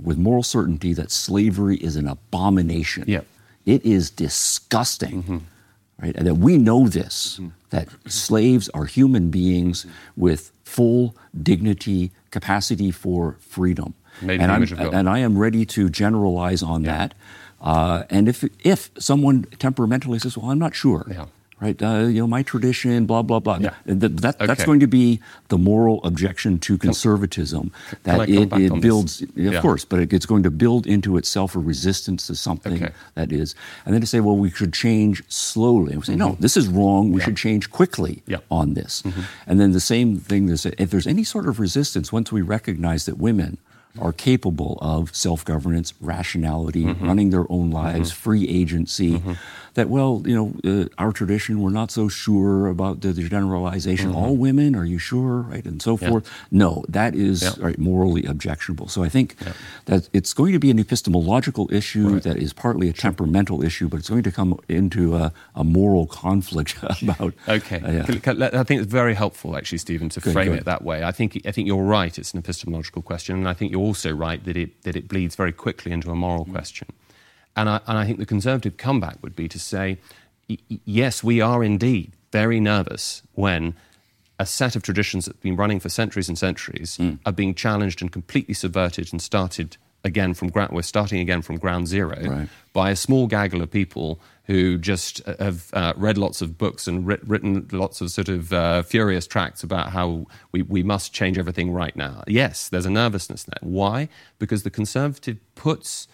with 0.00 0.16
moral 0.16 0.42
certainty, 0.42 0.94
that 0.94 1.10
slavery 1.10 1.76
is 1.76 1.96
an 1.96 2.08
abomination? 2.08 3.04
Yeah. 3.06 3.22
It 3.66 3.84
is 3.84 4.10
disgusting. 4.10 5.22
Mm-hmm 5.22 5.38
right? 6.00 6.14
And 6.16 6.26
that 6.26 6.36
we 6.36 6.58
know 6.58 6.88
this, 6.88 7.34
mm-hmm. 7.34 7.48
that 7.70 7.88
slaves 8.06 8.68
are 8.70 8.84
human 8.84 9.30
beings 9.30 9.86
with 10.16 10.52
full 10.64 11.14
dignity, 11.40 12.12
capacity 12.30 12.90
for 12.90 13.36
freedom. 13.40 13.94
Made 14.20 14.40
and, 14.40 14.50
I'm, 14.50 14.94
and 14.94 15.08
I 15.08 15.18
am 15.20 15.38
ready 15.38 15.64
to 15.66 15.88
generalize 15.88 16.62
on 16.62 16.84
yeah. 16.84 16.98
that. 16.98 17.14
Uh, 17.60 18.04
and 18.10 18.28
if, 18.28 18.44
if 18.64 18.90
someone 18.98 19.44
temperamentally 19.58 20.18
says, 20.18 20.36
well, 20.36 20.50
I'm 20.50 20.58
not 20.58 20.74
sure, 20.74 21.06
yeah 21.10 21.26
right? 21.60 21.80
Uh, 21.82 22.06
you 22.06 22.20
know, 22.20 22.26
my 22.26 22.42
tradition, 22.42 23.06
blah 23.06 23.22
blah 23.22 23.40
blah. 23.40 23.58
Yeah. 23.60 23.74
That, 23.86 24.16
that 24.18 24.36
okay. 24.36 24.46
That's 24.46 24.64
going 24.64 24.80
to 24.80 24.86
be 24.86 25.20
the 25.48 25.58
moral 25.58 26.02
objection 26.04 26.58
to 26.60 26.78
conservatism. 26.78 27.72
Can, 27.90 27.98
that 28.02 28.28
it, 28.28 28.52
it 28.52 28.80
builds, 28.80 29.22
of 29.22 29.36
yeah. 29.36 29.60
course, 29.60 29.84
but 29.84 30.00
it, 30.00 30.12
it's 30.12 30.26
going 30.26 30.42
to 30.42 30.50
build 30.50 30.86
into 30.86 31.16
itself 31.16 31.54
a 31.54 31.58
resistance 31.58 32.26
to 32.28 32.34
something 32.34 32.82
okay. 32.82 32.92
that 33.14 33.32
is, 33.32 33.54
and 33.84 33.94
then 33.94 34.00
to 34.00 34.06
say, 34.06 34.20
well, 34.20 34.36
we 34.36 34.50
should 34.50 34.72
change 34.72 35.22
slowly. 35.28 35.92
And 35.92 36.00
we 36.00 36.06
say, 36.06 36.12
mm-hmm. 36.12 36.20
no, 36.20 36.36
this 36.40 36.56
is 36.56 36.68
wrong. 36.68 37.12
We 37.12 37.20
should 37.20 37.36
change 37.36 37.70
quickly 37.70 38.22
on 38.50 38.74
this. 38.74 39.02
Mm-hmm. 39.02 39.22
And 39.46 39.60
then 39.60 39.72
the 39.72 39.80
same 39.80 40.18
thing 40.18 40.48
is, 40.48 40.66
if 40.66 40.90
there's 40.90 41.06
any 41.06 41.24
sort 41.24 41.46
of 41.48 41.60
resistance, 41.60 42.12
once 42.12 42.32
we 42.32 42.42
recognize 42.42 43.06
that 43.06 43.18
women 43.18 43.58
are 44.00 44.12
capable 44.12 44.78
of 44.80 45.14
self 45.14 45.44
governance, 45.44 45.94
rationality, 46.00 46.84
mm-hmm. 46.84 47.06
running 47.06 47.30
their 47.30 47.50
own 47.50 47.70
lives, 47.70 48.10
mm-hmm. 48.10 48.22
free 48.22 48.48
agency. 48.48 49.22
Mm-hmm. 49.78 49.88
That, 49.88 49.88
well, 49.88 50.22
you 50.26 50.34
know, 50.34 50.82
uh, 50.82 50.88
our 50.98 51.12
tradition, 51.12 51.60
we're 51.60 51.70
not 51.70 51.90
so 51.90 52.08
sure 52.08 52.66
about 52.66 53.00
the, 53.00 53.12
the 53.12 53.28
generalization. 53.28 54.08
Mm-hmm. 54.08 54.16
All 54.16 54.36
women, 54.36 54.74
are 54.74 54.84
you 54.84 54.98
sure? 54.98 55.42
Right? 55.42 55.64
And 55.64 55.80
so 55.80 55.98
yeah. 56.00 56.08
forth. 56.08 56.30
No, 56.50 56.84
that 56.88 57.14
is 57.14 57.42
yeah. 57.42 57.64
right, 57.64 57.78
morally 57.78 58.24
objectionable. 58.24 58.88
So 58.88 59.02
I 59.02 59.08
think 59.08 59.36
yeah. 59.40 59.52
that 59.86 60.08
it's 60.12 60.32
going 60.32 60.52
to 60.52 60.58
be 60.58 60.70
an 60.70 60.78
epistemological 60.78 61.72
issue 61.72 62.08
right. 62.14 62.22
that 62.22 62.36
is 62.36 62.52
partly 62.52 62.88
a 62.88 62.92
temperamental 62.92 63.64
issue, 63.64 63.88
but 63.88 63.98
it's 63.98 64.08
going 64.08 64.22
to 64.24 64.32
come 64.32 64.58
into 64.68 65.16
a, 65.16 65.32
a 65.54 65.64
moral 65.64 66.06
conflict 66.06 66.76
about. 67.02 67.34
Okay. 67.48 67.80
Uh, 67.80 68.58
I 68.60 68.64
think 68.64 68.82
it's 68.82 68.92
very 68.92 69.14
helpful, 69.14 69.56
actually, 69.56 69.78
Stephen, 69.78 70.08
to 70.10 70.20
good, 70.20 70.32
frame 70.32 70.48
good. 70.48 70.60
it 70.60 70.64
that 70.64 70.82
way. 70.82 71.04
I 71.04 71.12
think, 71.12 71.40
I 71.46 71.52
think 71.52 71.66
you're 71.66 71.82
right. 71.82 72.18
It's 72.18 72.32
an 72.32 72.38
epistemological 72.38 73.02
question. 73.02 73.36
And 73.36 73.48
I 73.48 73.54
think 73.54 73.72
you're 73.72 73.80
also 73.80 74.12
right 74.12 74.42
that 74.44 74.56
it, 74.56 74.82
that 74.82 74.96
it 74.96 75.08
bleeds 75.08 75.36
very 75.36 75.52
quickly 75.52 75.92
into 75.92 76.10
a 76.10 76.14
moral 76.14 76.44
mm. 76.44 76.52
question. 76.52 76.88
And 77.58 77.68
I, 77.68 77.80
and 77.88 77.98
I 77.98 78.06
think 78.06 78.20
the 78.20 78.26
conservative 78.26 78.76
comeback 78.76 79.18
would 79.20 79.34
be 79.34 79.48
to 79.48 79.58
say, 79.58 79.98
yes, 80.84 81.24
we 81.24 81.40
are 81.40 81.64
indeed 81.64 82.12
very 82.30 82.60
nervous 82.60 83.22
when 83.34 83.74
a 84.38 84.46
set 84.46 84.76
of 84.76 84.82
traditions 84.84 85.24
that 85.24 85.34
have 85.34 85.42
been 85.42 85.56
running 85.56 85.80
for 85.80 85.88
centuries 85.88 86.28
and 86.28 86.38
centuries 86.38 86.96
mm. 86.98 87.18
are 87.26 87.32
being 87.32 87.56
challenged 87.56 88.00
and 88.00 88.12
completely 88.12 88.54
subverted 88.54 89.12
and 89.12 89.20
started 89.20 89.76
again 90.04 90.34
from 90.34 90.50
ground. 90.50 90.70
We're 90.72 90.82
starting 90.82 91.18
again 91.18 91.42
from 91.42 91.58
ground 91.58 91.88
zero 91.88 92.16
right. 92.22 92.48
by 92.72 92.90
a 92.90 92.96
small 92.96 93.26
gaggle 93.26 93.60
of 93.60 93.72
people 93.72 94.20
who 94.44 94.78
just 94.78 95.20
uh, 95.26 95.34
have 95.40 95.70
uh, 95.72 95.94
read 95.96 96.16
lots 96.16 96.40
of 96.40 96.56
books 96.56 96.86
and 96.86 97.04
writ- 97.04 97.26
written 97.26 97.66
lots 97.72 98.00
of 98.00 98.12
sort 98.12 98.28
of 98.28 98.52
uh, 98.52 98.82
furious 98.82 99.26
tracts 99.26 99.64
about 99.64 99.90
how 99.90 100.26
we, 100.52 100.62
we 100.62 100.84
must 100.84 101.12
change 101.12 101.36
everything 101.36 101.72
right 101.72 101.96
now. 101.96 102.22
Yes, 102.28 102.68
there's 102.68 102.86
a 102.86 102.90
nervousness 102.90 103.42
there. 103.42 103.58
Why? 103.60 104.08
Because 104.38 104.62
the 104.62 104.70
conservative 104.70 105.38
puts 105.56 106.06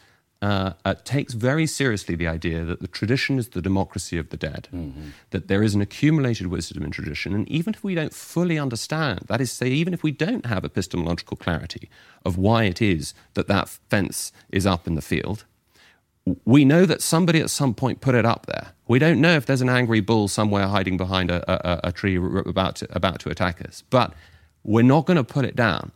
uh, 0.45 0.75
uh, 0.85 0.95
takes 1.05 1.33
very 1.33 1.67
seriously 1.67 2.15
the 2.15 2.29
idea 2.29 2.65
that 2.65 2.81
the 2.81 2.87
tradition 2.99 3.39
is 3.39 3.49
the 3.49 3.63
democracy 3.63 4.19
of 4.19 4.29
the 4.29 4.37
dead, 4.37 4.69
mm-hmm. 4.71 5.09
that 5.31 5.49
there 5.49 5.63
is 5.63 5.75
an 5.75 5.81
accumulated 5.81 6.49
wisdom 6.49 6.83
in 6.83 6.91
tradition. 6.91 7.35
And 7.35 7.49
even 7.49 7.73
if 7.73 7.83
we 7.83 7.95
don't 7.95 8.13
fully 8.13 8.59
understand, 8.59 9.21
that 9.29 9.41
is, 9.41 9.49
to 9.51 9.57
say, 9.57 9.69
even 9.69 9.95
if 9.95 10.03
we 10.03 10.13
don't 10.13 10.45
have 10.45 10.63
epistemological 10.63 11.39
clarity 11.39 11.89
of 12.27 12.37
why 12.37 12.65
it 12.65 12.83
is 12.83 13.15
that 13.33 13.49
that 13.49 13.71
fence 13.89 14.33
is 14.51 14.67
up 14.67 14.87
in 14.87 14.97
the 14.97 15.01
field, 15.01 15.47
we 16.45 16.63
know 16.67 16.85
that 16.85 17.01
somebody 17.01 17.41
at 17.41 17.49
some 17.49 17.73
point 17.73 18.03
put 18.03 18.15
it 18.15 18.27
up 18.27 18.45
there. 18.45 18.75
We 18.87 18.99
don't 18.99 19.23
know 19.23 19.37
if 19.37 19.47
there's 19.47 19.63
an 19.63 19.71
angry 19.71 20.01
bull 20.01 20.29
somewhere 20.29 20.67
hiding 20.67 20.99
behind 20.99 21.31
a, 21.31 21.41
a, 21.51 21.89
a 21.89 21.93
tree 21.93 22.17
about 22.17 22.77
to, 22.77 22.95
about 22.95 23.19
to 23.21 23.31
attack 23.31 23.65
us, 23.67 23.83
but 23.89 24.13
we're 24.63 24.83
not 24.83 25.07
going 25.07 25.17
to 25.17 25.25
put 25.25 25.47
it 25.47 25.57
down. 25.57 25.93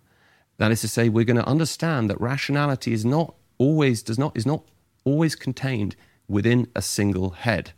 That 0.57 0.73
is 0.73 0.81
to 0.81 0.89
say, 0.89 1.11
we're 1.11 1.25
going 1.25 1.37
to 1.45 1.47
understand 1.47 2.09
that 2.09 2.19
rationality 2.19 2.95
is 2.95 3.05
not 3.05 3.35
always 3.59 4.03
does 4.03 4.19
not 4.19 4.37
is 4.37 4.47
not 4.47 4.63
always 5.05 5.35
contained 5.35 5.97
within 6.29 6.69
a 6.75 6.83
single 6.83 7.31
head. 7.31 7.73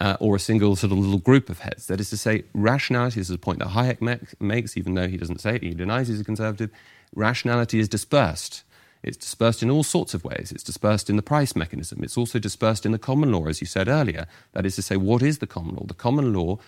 Uh, 0.00 0.16
or 0.18 0.34
a 0.34 0.40
single 0.40 0.74
sort 0.74 0.90
of 0.90 0.98
little 0.98 1.20
group 1.20 1.48
of 1.48 1.60
heads. 1.60 1.86
That 1.86 2.00
is 2.00 2.10
to 2.10 2.16
say, 2.16 2.42
rationality 2.54 3.20
this 3.20 3.28
is 3.28 3.34
a 3.36 3.38
point 3.38 3.60
that 3.60 3.68
Hayek 3.68 4.00
makes, 4.40 4.76
even 4.76 4.94
though 4.94 5.06
he 5.06 5.16
doesn't 5.16 5.40
say 5.40 5.56
it, 5.56 5.62
he 5.62 5.74
denies 5.74 6.08
he's 6.08 6.20
a 6.20 6.24
conservative. 6.24 6.70
Rationality 7.14 7.78
is 7.78 7.88
dispersed. 7.88 8.64
It's 9.04 9.16
dispersed 9.16 9.62
in 9.62 9.70
all 9.70 9.84
sorts 9.84 10.12
of 10.14 10.24
ways. 10.24 10.50
It's 10.50 10.64
dispersed 10.64 11.08
in 11.08 11.14
the 11.14 11.22
price 11.22 11.54
mechanism. 11.54 12.02
It's 12.02 12.16
also 12.16 12.40
dispersed 12.40 12.84
in 12.84 12.90
the 12.90 12.98
common 12.98 13.30
law, 13.30 13.46
as 13.46 13.60
you 13.60 13.66
said 13.66 13.86
earlier. 13.86 14.26
That 14.52 14.66
is 14.66 14.74
to 14.76 14.82
say, 14.82 14.96
what 14.96 15.22
is 15.22 15.38
the 15.38 15.46
common 15.46 15.76
law? 15.76 15.84
The 15.86 15.94
common 15.94 16.32
law 16.32 16.58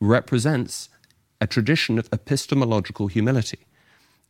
represents 0.00 0.88
a 1.40 1.46
tradition 1.46 1.98
of 1.98 2.08
epistemological 2.12 3.08
humility 3.08 3.66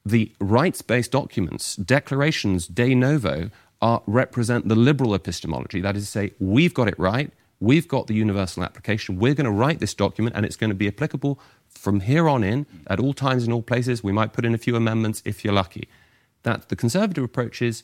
the 0.04 0.32
rights 0.40 0.82
based 0.82 1.12
documents, 1.12 1.76
declarations 1.76 2.66
de 2.66 2.94
novo, 2.94 3.50
are, 3.82 4.02
represent 4.06 4.68
the 4.68 4.74
liberal 4.74 5.14
epistemology. 5.14 5.80
That 5.80 5.96
is 5.96 6.04
to 6.04 6.10
say, 6.10 6.32
we've 6.38 6.74
got 6.74 6.88
it 6.88 6.98
right, 6.98 7.30
we've 7.60 7.88
got 7.88 8.06
the 8.06 8.14
universal 8.14 8.62
application, 8.62 9.18
we're 9.18 9.34
going 9.34 9.44
to 9.44 9.50
write 9.50 9.80
this 9.80 9.94
document, 9.94 10.36
and 10.36 10.44
it's 10.44 10.56
going 10.56 10.70
to 10.70 10.74
be 10.74 10.88
applicable 10.88 11.40
from 11.68 12.00
here 12.00 12.28
on 12.28 12.42
in 12.42 12.66
at 12.86 13.00
all 13.00 13.14
times 13.14 13.46
in 13.46 13.52
all 13.52 13.62
places. 13.62 14.02
We 14.02 14.12
might 14.12 14.32
put 14.32 14.44
in 14.44 14.54
a 14.54 14.58
few 14.58 14.76
amendments 14.76 15.22
if 15.24 15.44
you're 15.44 15.54
lucky. 15.54 15.88
That 16.42 16.68
the 16.68 16.76
conservative 16.76 17.24
approach 17.24 17.62
is 17.62 17.82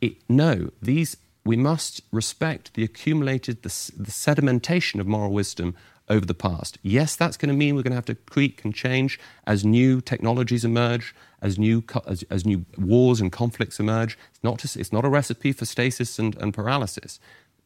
it, 0.00 0.16
no, 0.28 0.70
these 0.80 1.16
we 1.44 1.56
must 1.56 2.02
respect 2.12 2.74
the 2.74 2.84
accumulated, 2.84 3.62
the, 3.62 3.68
the 3.96 4.10
sedimentation 4.10 5.00
of 5.00 5.06
moral 5.06 5.32
wisdom 5.32 5.74
over 6.08 6.26
the 6.26 6.34
past. 6.34 6.78
Yes, 6.82 7.16
that's 7.16 7.36
going 7.36 7.48
to 7.48 7.56
mean 7.56 7.74
we're 7.74 7.82
going 7.82 7.92
to 7.92 7.96
have 7.96 8.04
to 8.06 8.14
tweak 8.14 8.64
and 8.64 8.74
change 8.74 9.18
as 9.46 9.64
new 9.64 10.00
technologies 10.00 10.64
emerge, 10.64 11.14
as 11.42 11.58
new, 11.58 11.82
as, 12.06 12.22
as 12.30 12.44
new 12.44 12.64
wars 12.76 13.20
and 13.20 13.32
conflicts 13.32 13.80
emerge. 13.80 14.18
It's 14.30 14.42
not, 14.42 14.58
just, 14.58 14.76
it's 14.76 14.92
not 14.92 15.04
a 15.04 15.08
recipe 15.08 15.52
for 15.52 15.64
stasis 15.64 16.18
and, 16.18 16.36
and 16.36 16.52
paralysis, 16.52 17.20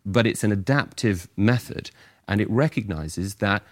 but 0.04 0.26
it's 0.26 0.44
an 0.44 0.52
adaptive 0.52 1.28
method. 1.36 1.90
And 2.28 2.40
it 2.40 2.50
recognizes 2.50 3.36
that 3.36 3.62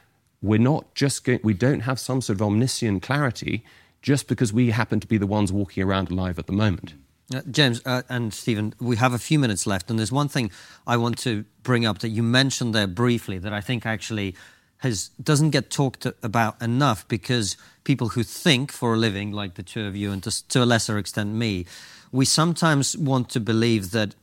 we're 0.42 0.58
not 0.58 0.94
just 0.94 1.24
going, 1.24 1.40
we 1.42 1.54
don't 1.54 1.80
have 1.80 1.98
some 2.00 2.20
sort 2.20 2.36
of 2.36 2.42
omniscient 2.42 3.02
clarity 3.02 3.64
just 4.02 4.26
because 4.26 4.52
we 4.52 4.70
happen 4.70 5.00
to 5.00 5.06
be 5.06 5.16
the 5.16 5.26
ones 5.26 5.52
walking 5.52 5.82
around 5.82 6.10
alive 6.10 6.38
at 6.38 6.46
the 6.46 6.52
moment. 6.52 6.94
Uh, 7.32 7.40
James 7.50 7.80
uh, 7.86 8.02
and 8.08 8.34
Stephen, 8.34 8.74
we 8.80 8.96
have 8.96 9.14
a 9.14 9.18
few 9.18 9.38
minutes 9.38 9.66
left, 9.66 9.88
and 9.88 9.98
there's 9.98 10.12
one 10.12 10.28
thing 10.28 10.50
I 10.86 10.96
want 10.96 11.18
to 11.18 11.44
bring 11.62 11.86
up 11.86 12.00
that 12.00 12.08
you 12.08 12.22
mentioned 12.22 12.74
there 12.74 12.88
briefly 12.88 13.38
that 13.38 13.52
I 13.52 13.60
think 13.60 13.86
actually 13.86 14.34
has 14.82 15.10
doesn't 15.22 15.50
get 15.50 15.70
talked 15.70 16.06
about 16.22 16.60
enough 16.60 17.06
because 17.06 17.56
people 17.84 18.08
who 18.08 18.24
think 18.24 18.72
for 18.72 18.94
a 18.94 18.96
living, 18.96 19.30
like 19.30 19.54
the 19.54 19.62
two 19.62 19.86
of 19.86 19.94
you, 19.94 20.10
and 20.10 20.22
to, 20.24 20.48
to 20.48 20.62
a 20.62 20.66
lesser 20.66 20.98
extent 20.98 21.30
me, 21.32 21.66
we 22.10 22.24
sometimes 22.24 22.96
want 22.96 23.30
to 23.30 23.40
believe 23.40 23.92
that 23.92 24.16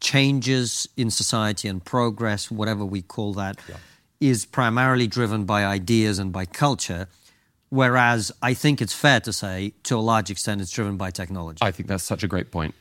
changes 0.00 0.88
in 0.96 1.10
society 1.10 1.68
and 1.68 1.84
progress, 1.84 2.50
whatever 2.50 2.84
we 2.84 3.02
call 3.02 3.34
that, 3.34 3.60
yeah. 3.68 3.76
is 4.20 4.44
primarily 4.46 5.06
driven 5.06 5.44
by 5.44 5.64
ideas 5.64 6.18
and 6.18 6.32
by 6.32 6.44
culture. 6.44 7.06
Whereas 7.68 8.32
I 8.42 8.54
think 8.54 8.82
it's 8.82 8.92
fair 8.92 9.20
to 9.20 9.32
say, 9.32 9.74
to 9.84 9.96
a 9.96 10.00
large 10.00 10.28
extent, 10.28 10.60
it's 10.60 10.72
driven 10.72 10.96
by 10.96 11.12
technology. 11.12 11.58
I 11.62 11.70
think 11.70 11.88
that's 11.88 12.02
such 12.02 12.24
a 12.24 12.28
great 12.28 12.50
point. 12.50 12.74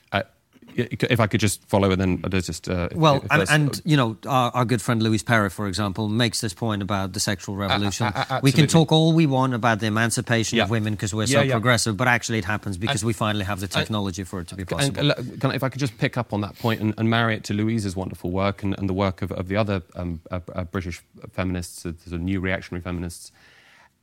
If 0.90 1.20
I 1.20 1.28
could 1.28 1.40
just 1.40 1.64
follow, 1.68 1.92
and 1.92 2.00
then 2.02 2.24
just 2.42 2.70
uh, 2.70 2.90
well, 2.96 3.24
and, 3.32 3.50
and 3.50 3.82
you 3.86 3.98
know, 3.98 4.18
our, 4.28 4.52
our 4.52 4.66
good 4.66 4.82
friend 4.82 5.02
Louise 5.02 5.24
Perry, 5.24 5.50
for 5.50 5.68
example, 5.68 6.08
makes 6.08 6.42
this 6.42 6.54
point 6.54 6.82
about 6.82 7.14
the 7.14 7.20
sexual 7.20 7.56
revolution. 7.56 8.08
a- 8.08 8.26
a- 8.30 8.40
we 8.44 8.52
can 8.52 8.68
talk 8.68 8.92
all 8.92 9.14
we 9.14 9.26
want 9.26 9.54
about 9.54 9.80
the 9.80 9.88
emancipation 9.88 10.58
Yeah. 10.58 10.64
of 10.64 10.70
women 10.70 10.94
because 10.94 11.14
we're 11.14 11.24
Yeah, 11.24 11.40
so 11.40 11.42
yeah. 11.44 11.54
progressive, 11.54 11.98
but 11.98 12.08
actually 12.08 12.40
it 12.40 12.46
happens 12.46 12.78
because 12.78 13.04
we 13.04 13.14
finally 13.14 13.46
have 13.46 13.60
the 13.60 13.68
technology 13.68 14.24
for 14.24 14.40
it 14.42 14.48
to 14.50 14.56
be 14.56 14.66
possible. 14.66 15.14
can 15.40 15.52
I- 15.52 15.56
if 15.56 15.64
I 15.64 15.70
could 15.70 15.80
just 15.80 15.98
pick 15.98 16.18
up 16.18 16.34
on 16.34 16.42
that 16.42 16.58
point 16.60 16.82
and, 16.82 16.94
and 16.98 17.10
marry 17.10 17.36
it 17.36 17.44
to 17.46 17.54
Louise's 17.54 17.96
wonderful 17.96 18.32
work 18.32 18.64
and, 18.64 18.78
and 18.78 18.88
the 18.88 18.94
work 18.94 19.22
of, 19.22 19.32
of 19.32 19.48
the 19.48 19.56
other 19.56 19.82
um, 19.96 20.22
uh, 20.32 20.40
uh, 20.56 20.64
British 20.66 21.02
feminists, 21.32 21.86
uh, 21.86 21.92
the 22.08 22.18
new 22.18 22.40
reactionary 22.40 22.82
feminists, 22.82 23.32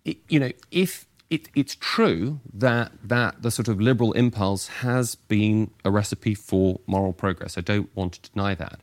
it, 0.04 0.18
you 0.28 0.38
know, 0.40 0.50
if 0.70 1.06
it, 1.30 1.48
it's 1.54 1.76
true 1.76 2.40
that 2.52 2.92
that 3.02 3.42
the 3.42 3.50
sort 3.50 3.68
of 3.68 3.80
liberal 3.80 4.12
impulse 4.12 4.68
has 4.68 5.14
been 5.14 5.70
a 5.84 5.90
recipe 5.90 6.34
for 6.34 6.80
moral 6.86 7.12
progress. 7.12 7.58
I 7.58 7.60
don't 7.60 7.94
want 7.96 8.14
to 8.14 8.30
deny 8.30 8.54
that, 8.54 8.80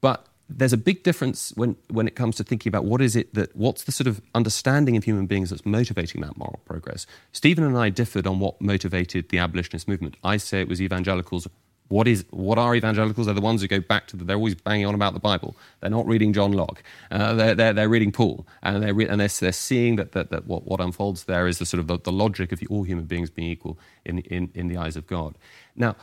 but 0.00 0.26
there's 0.52 0.72
a 0.72 0.76
big 0.76 1.02
difference 1.04 1.52
when, 1.54 1.76
when 1.88 2.08
it 2.08 2.16
comes 2.16 2.36
to 2.36 2.44
thinking 2.44 2.70
about 2.70 2.84
what 2.84 3.00
is 3.00 3.14
it 3.14 3.32
that 3.34 3.54
what's 3.54 3.84
the 3.84 3.92
sort 3.92 4.06
of 4.06 4.20
understanding 4.34 4.96
of 4.96 5.04
human 5.04 5.26
beings 5.26 5.50
that's 5.50 5.64
motivating 5.64 6.20
that 6.22 6.36
moral 6.36 6.60
progress. 6.64 7.06
Stephen 7.32 7.64
and 7.64 7.78
I 7.78 7.88
differed 7.88 8.26
on 8.26 8.40
what 8.40 8.60
motivated 8.60 9.28
the 9.28 9.38
abolitionist 9.38 9.86
movement. 9.86 10.16
I 10.24 10.36
say 10.36 10.60
it 10.60 10.68
was 10.68 10.82
evangelicals. 10.82 11.46
What 11.90 12.06
is 12.06 12.24
what 12.30 12.56
are 12.56 12.76
evangelicals? 12.76 13.26
They're 13.26 13.34
the 13.34 13.40
ones 13.40 13.62
who 13.62 13.68
go 13.68 13.80
back 13.80 14.06
to 14.08 14.16
the, 14.16 14.24
they're 14.24 14.36
always 14.36 14.54
banging 14.54 14.86
on 14.86 14.94
about 14.94 15.12
the 15.12 15.20
Bible. 15.20 15.56
They're 15.80 15.90
not 15.90 16.06
reading 16.06 16.32
John 16.32 16.52
Locke. 16.52 16.84
Uh, 17.10 17.34
they're, 17.34 17.54
they're, 17.56 17.72
they're 17.72 17.88
reading 17.88 18.12
Paul, 18.12 18.46
and 18.62 18.80
they're 18.80 18.94
re- 18.94 19.08
and 19.08 19.20
they're, 19.20 19.36
they're 19.40 19.50
seeing 19.50 19.96
that, 19.96 20.12
that, 20.12 20.30
that 20.30 20.46
what, 20.46 20.66
what 20.66 20.80
unfolds 20.80 21.24
there 21.24 21.48
is 21.48 21.58
the 21.58 21.66
sort 21.66 21.80
of 21.80 21.88
the, 21.88 21.98
the 21.98 22.12
logic 22.12 22.52
of 22.52 22.62
all 22.70 22.84
human 22.84 23.06
beings 23.06 23.28
being 23.28 23.50
equal 23.50 23.76
in, 24.04 24.20
in, 24.20 24.52
in 24.54 24.68
the 24.68 24.76
eyes 24.76 24.96
of 24.96 25.08
God. 25.08 25.36
Now, 25.74 25.96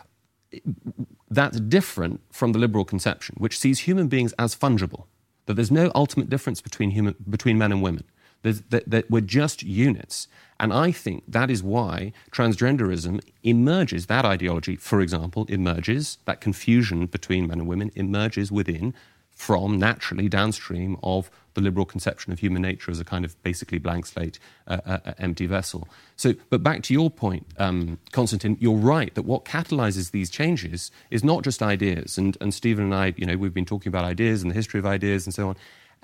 that's 1.30 1.60
different 1.60 2.20
from 2.32 2.52
the 2.52 2.60
liberal 2.60 2.84
conception, 2.84 3.36
which 3.38 3.58
sees 3.58 3.80
human 3.80 4.10
beings 4.10 4.34
as 4.38 4.56
fungible, 4.56 5.06
that 5.46 5.54
there's 5.54 5.72
no 5.72 5.90
ultimate 5.96 6.30
difference 6.30 6.60
between, 6.62 6.92
human, 6.92 7.16
between 7.30 7.58
men 7.58 7.72
and 7.72 7.82
women, 7.82 8.04
that, 8.44 8.90
that 8.90 9.10
we're 9.10 9.22
just 9.22 9.64
units. 9.64 10.28
And 10.60 10.74
I 10.74 10.92
think 10.92 11.24
that 11.28 11.52
is 11.52 11.62
why 11.62 12.14
transgenderism 12.32 13.22
emerges, 13.44 14.08
that 14.08 14.26
ideology, 14.26 14.76
for 14.76 15.02
example, 15.02 15.46
emerges, 15.50 16.18
that 16.26 16.42
confusion 16.42 17.06
between 17.06 17.48
men 17.48 17.60
and 17.60 17.68
women 17.68 17.92
emerges 17.96 18.52
within, 18.52 18.94
from 19.32 19.78
naturally 19.78 20.28
downstream 20.28 20.98
of 21.04 21.30
the 21.54 21.62
liberal 21.62 21.86
conception 21.86 22.34
of 22.34 22.40
human 22.40 22.64
nature 22.64 22.90
as 22.90 23.00
a 23.00 23.06
kind 23.06 23.24
of 23.24 23.42
basically 23.44 23.78
blank 23.78 24.08
slate, 24.08 24.40
uh, 24.68 24.80
uh, 24.84 24.98
uh, 25.06 25.14
empty 25.20 25.46
vessel. 25.46 25.88
So, 26.16 26.34
but 26.50 26.64
back 26.64 26.82
to 26.84 26.94
your 26.94 27.12
point, 27.12 27.46
um, 27.60 28.00
Konstantin, 28.12 28.58
you're 28.60 28.76
right 28.76 29.14
that 29.14 29.24
what 29.24 29.46
catalyzes 29.46 30.10
these 30.10 30.32
changes 30.32 30.90
is 31.12 31.24
not 31.24 31.44
just 31.44 31.62
ideas. 31.62 32.18
And, 32.18 32.36
and 32.42 32.52
Stephen 32.52 32.86
and 32.86 32.96
I, 32.96 33.14
you 33.16 33.28
know, 33.28 33.38
we've 33.38 33.54
been 33.54 33.66
talking 33.66 33.90
about 33.90 34.06
ideas 34.06 34.42
and 34.42 34.50
the 34.50 34.56
history 34.56 34.80
of 34.80 34.88
ideas 34.88 35.28
and 35.28 35.34
so 35.36 35.50
on. 35.50 35.56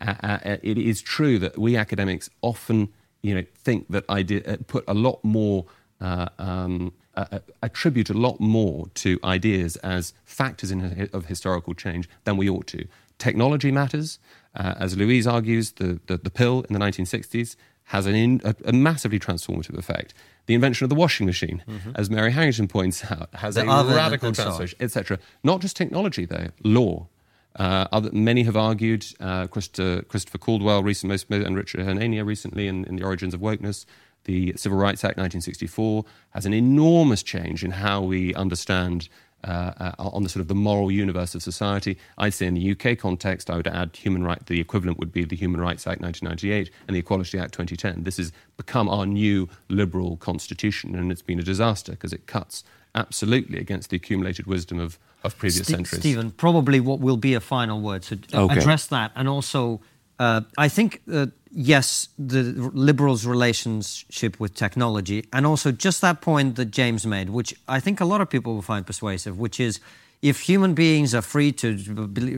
Uh, 0.08 0.16
uh, 0.24 0.40
uh, 0.46 0.58
it 0.64 0.78
is 0.78 1.02
true 1.02 1.40
that 1.40 1.58
we 1.58 1.76
academics 1.78 2.30
often, 2.42 2.90
you 3.22 3.36
know, 3.36 3.44
think 3.56 3.88
that 3.90 4.10
idea 4.10 4.42
uh, 4.46 4.58
put 4.68 4.84
a 4.88 4.94
lot 4.94 5.24
more. 5.24 5.66
Uh, 6.02 6.28
um, 6.38 6.92
uh, 7.16 7.40
attribute 7.62 8.10
a 8.10 8.14
lot 8.14 8.40
more 8.40 8.88
to 8.96 9.20
ideas 9.24 9.76
as 9.78 10.14
factors 10.26 10.72
in, 10.72 11.08
of 11.14 11.28
historical 11.28 11.74
change 11.76 12.10
than 12.24 12.36
we 12.38 12.50
ought 12.50 12.66
to. 12.68 12.88
Technology 13.20 13.72
matters. 13.72 14.20
Uh, 14.56 14.74
as 14.78 14.98
Louise 14.98 15.28
argues, 15.28 15.74
the, 15.74 16.00
the, 16.08 16.18
the 16.18 16.32
pill 16.32 16.66
in 16.68 16.74
the 16.74 16.80
1960s 16.80 17.56
has 17.86 18.06
an 18.06 18.16
in, 18.16 18.42
a, 18.44 18.56
a 18.66 18.74
massively 18.74 19.20
transformative 19.20 19.78
effect. 19.78 20.14
The 20.46 20.54
invention 20.54 20.86
of 20.86 20.90
the 20.90 20.96
washing 20.96 21.26
machine, 21.26 21.64
as 21.96 22.10
Mary 22.10 22.32
Harrington 22.32 22.68
points 22.68 23.10
out, 23.10 23.30
has 23.36 23.56
The 23.56 23.62
a 23.62 23.96
radical 23.96 24.32
transformation, 24.32 24.78
etc. 24.82 25.20
Not 25.44 25.62
just 25.62 25.76
technology, 25.78 26.26
though, 26.26 26.48
law. 26.64 27.08
Uh, 27.56 27.88
other, 27.92 28.12
many 28.12 28.44
have 28.44 28.58
argued, 28.58 29.06
uh, 29.20 29.48
Christopher, 29.48 30.02
Christopher 30.04 30.38
Caldwell 30.38 30.84
recent, 30.84 31.12
and 31.30 31.56
Richard 31.56 31.82
Hanania 31.82 32.26
recently 32.26 32.68
in, 32.68 32.86
in 32.86 32.96
The 32.96 33.04
Origins 33.04 33.34
of 33.34 33.42
Wokeness, 33.42 33.86
the 34.26 34.54
Civil 34.56 34.78
Rights 34.78 35.04
Act 35.04 35.18
1964 35.18 36.06
has 36.32 36.46
an 36.46 36.54
enormous 36.54 37.24
change 37.24 37.64
in 37.64 37.72
how 37.72 38.02
we 38.02 38.34
understand 38.36 39.10
uh, 39.44 39.74
uh, 39.80 39.92
on 39.98 40.24
the 40.24 40.30
sort 40.30 40.42
of 40.42 40.48
the 40.48 40.56
moral 40.56 40.92
universe 40.92 41.36
of 41.36 41.44
society. 41.44 41.98
I'd 42.18 42.34
say 42.34 42.46
in 42.48 42.54
the 42.54 42.72
UK 42.72 42.98
context, 42.98 43.50
I 43.50 43.56
would 43.58 43.68
add 43.68 43.96
human 43.96 44.24
right. 44.24 44.44
The 44.46 44.60
equivalent 44.60 45.00
would 45.00 45.12
be 45.12 45.24
the 45.26 45.36
Human 45.36 45.60
Rights 45.62 45.86
Act 45.88 46.02
1998 46.02 46.70
and 46.88 46.96
the 46.96 47.00
Equality 47.00 47.38
Act 47.40 47.54
2010. 47.54 48.04
This 48.04 48.18
has 48.18 48.32
become 48.58 48.88
our 48.90 49.06
new 49.06 49.50
liberal 49.70 50.18
constitution, 50.18 50.96
and 50.96 51.12
it's 51.12 51.22
been 51.22 51.40
a 51.40 51.44
disaster 51.44 51.92
because 51.94 52.14
it 52.14 52.26
cuts 52.28 52.64
absolutely 52.96 53.60
against 53.60 53.90
the 53.90 53.98
accumulated 53.98 54.46
wisdom 54.46 54.80
of, 54.80 55.00
of 55.24 55.38
previous 55.38 55.68
Ste- 55.68 55.72
centuries. 55.72 56.02
Stephen, 56.02 56.32
probably 56.32 56.80
what 56.80 57.00
will 57.00 57.18
be 57.18 57.34
a 57.34 57.40
final 57.40 57.82
word. 57.82 58.04
So 58.04 58.16
uh, 58.34 58.44
Okay. 58.44 58.60
address 58.60 58.88
that, 58.88 59.12
and 59.16 59.28
also, 59.28 59.82
uh, 60.20 60.42
I 60.58 60.68
think 60.70 61.02
uh, 61.12 61.28
yes, 61.54 62.10
the 62.18 62.44
liberals' 62.74 63.26
relationship 63.26 64.40
with 64.40 64.56
technology, 64.56 65.26
and 65.32 65.46
also 65.46 65.72
just 65.72 66.02
that 66.02 66.22
point 66.22 66.56
that 66.56 66.72
James 66.72 67.06
made, 67.06 67.30
which 67.30 67.54
I 67.68 67.80
think 67.80 68.02
a 68.02 68.06
lot 68.06 68.22
of 68.22 68.30
people 68.30 68.56
will 68.56 68.62
find 68.62 68.86
persuasive, 68.86 69.38
which 69.38 69.60
is 69.60 69.80
if 70.22 70.42
human 70.42 70.74
beings 70.74 71.14
are 71.14 71.22
free 71.22 71.52
to 71.54 71.78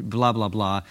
blah 0.02 0.32
blah 0.34 0.50
blah. 0.50 0.82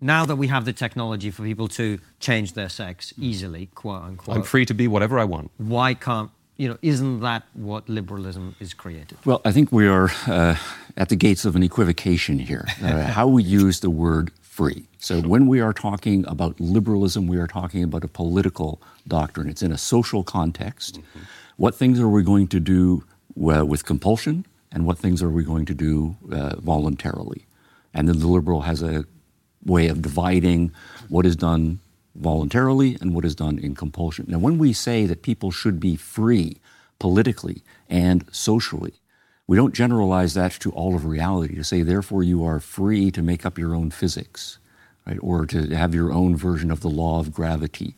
Now 0.00 0.24
that 0.26 0.36
we 0.36 0.46
have 0.46 0.64
the 0.64 0.72
technology 0.72 1.32
for 1.32 1.42
people 1.42 1.66
to 1.68 1.98
change 2.20 2.52
their 2.52 2.68
sex 2.68 3.12
easily, 3.18 3.66
quote 3.74 4.02
unquote, 4.02 4.36
I'm 4.36 4.44
free 4.44 4.64
to 4.66 4.74
be 4.74 4.86
whatever 4.86 5.18
I 5.18 5.24
want. 5.24 5.50
why 5.56 5.94
can't 5.94 6.30
you 6.56 6.68
know? 6.68 6.78
Isn't 6.82 7.20
that 7.20 7.44
what 7.54 7.88
liberalism 7.88 8.54
is 8.60 8.74
created? 8.74 9.16
Well, 9.24 9.40
I 9.44 9.52
think 9.52 9.72
we 9.72 9.86
are 9.88 10.10
uh, 10.26 10.56
at 10.96 11.08
the 11.08 11.16
gates 11.16 11.44
of 11.44 11.56
an 11.56 11.62
equivocation 11.62 12.38
here. 12.38 12.66
Uh, 12.88 13.02
how 13.04 13.26
we 13.26 13.42
use 13.42 13.80
the 13.80 13.90
word 13.90 14.30
free. 14.58 14.88
So, 14.98 15.20
when 15.20 15.46
we 15.46 15.60
are 15.60 15.72
talking 15.72 16.26
about 16.26 16.58
liberalism, 16.58 17.28
we 17.28 17.38
are 17.38 17.46
talking 17.46 17.84
about 17.84 18.02
a 18.02 18.08
political 18.08 18.82
doctrine. 19.06 19.48
It's 19.48 19.62
in 19.62 19.70
a 19.70 19.78
social 19.78 20.24
context. 20.24 20.98
What 21.58 21.76
things 21.76 22.00
are 22.00 22.08
we 22.08 22.24
going 22.24 22.48
to 22.48 22.58
do 22.58 23.04
uh, 23.36 23.64
with 23.64 23.84
compulsion, 23.84 24.46
and 24.72 24.84
what 24.84 24.98
things 24.98 25.22
are 25.22 25.30
we 25.30 25.44
going 25.44 25.64
to 25.66 25.74
do 25.74 26.16
uh, 26.32 26.56
voluntarily? 26.56 27.46
And 27.94 28.08
then 28.08 28.18
the 28.18 28.26
liberal 28.26 28.62
has 28.62 28.82
a 28.82 29.04
way 29.64 29.86
of 29.86 30.02
dividing 30.02 30.72
what 31.08 31.24
is 31.24 31.36
done 31.36 31.78
voluntarily 32.16 32.98
and 33.00 33.14
what 33.14 33.24
is 33.24 33.36
done 33.36 33.60
in 33.60 33.76
compulsion. 33.76 34.24
Now, 34.26 34.40
when 34.40 34.58
we 34.58 34.72
say 34.72 35.06
that 35.06 35.22
people 35.22 35.52
should 35.52 35.78
be 35.78 35.94
free 35.94 36.56
politically 36.98 37.62
and 37.88 38.24
socially, 38.32 38.94
we 39.48 39.56
don't 39.56 39.74
generalize 39.74 40.34
that 40.34 40.52
to 40.52 40.70
all 40.72 40.94
of 40.94 41.04
reality 41.06 41.54
to 41.56 41.64
say, 41.64 41.82
therefore, 41.82 42.22
you 42.22 42.44
are 42.44 42.60
free 42.60 43.10
to 43.10 43.22
make 43.22 43.44
up 43.46 43.58
your 43.58 43.74
own 43.74 43.90
physics, 43.90 44.58
right? 45.06 45.18
Or 45.22 45.46
to 45.46 45.74
have 45.74 45.94
your 45.94 46.12
own 46.12 46.36
version 46.36 46.70
of 46.70 46.80
the 46.80 46.90
law 46.90 47.18
of 47.18 47.32
gravity, 47.32 47.94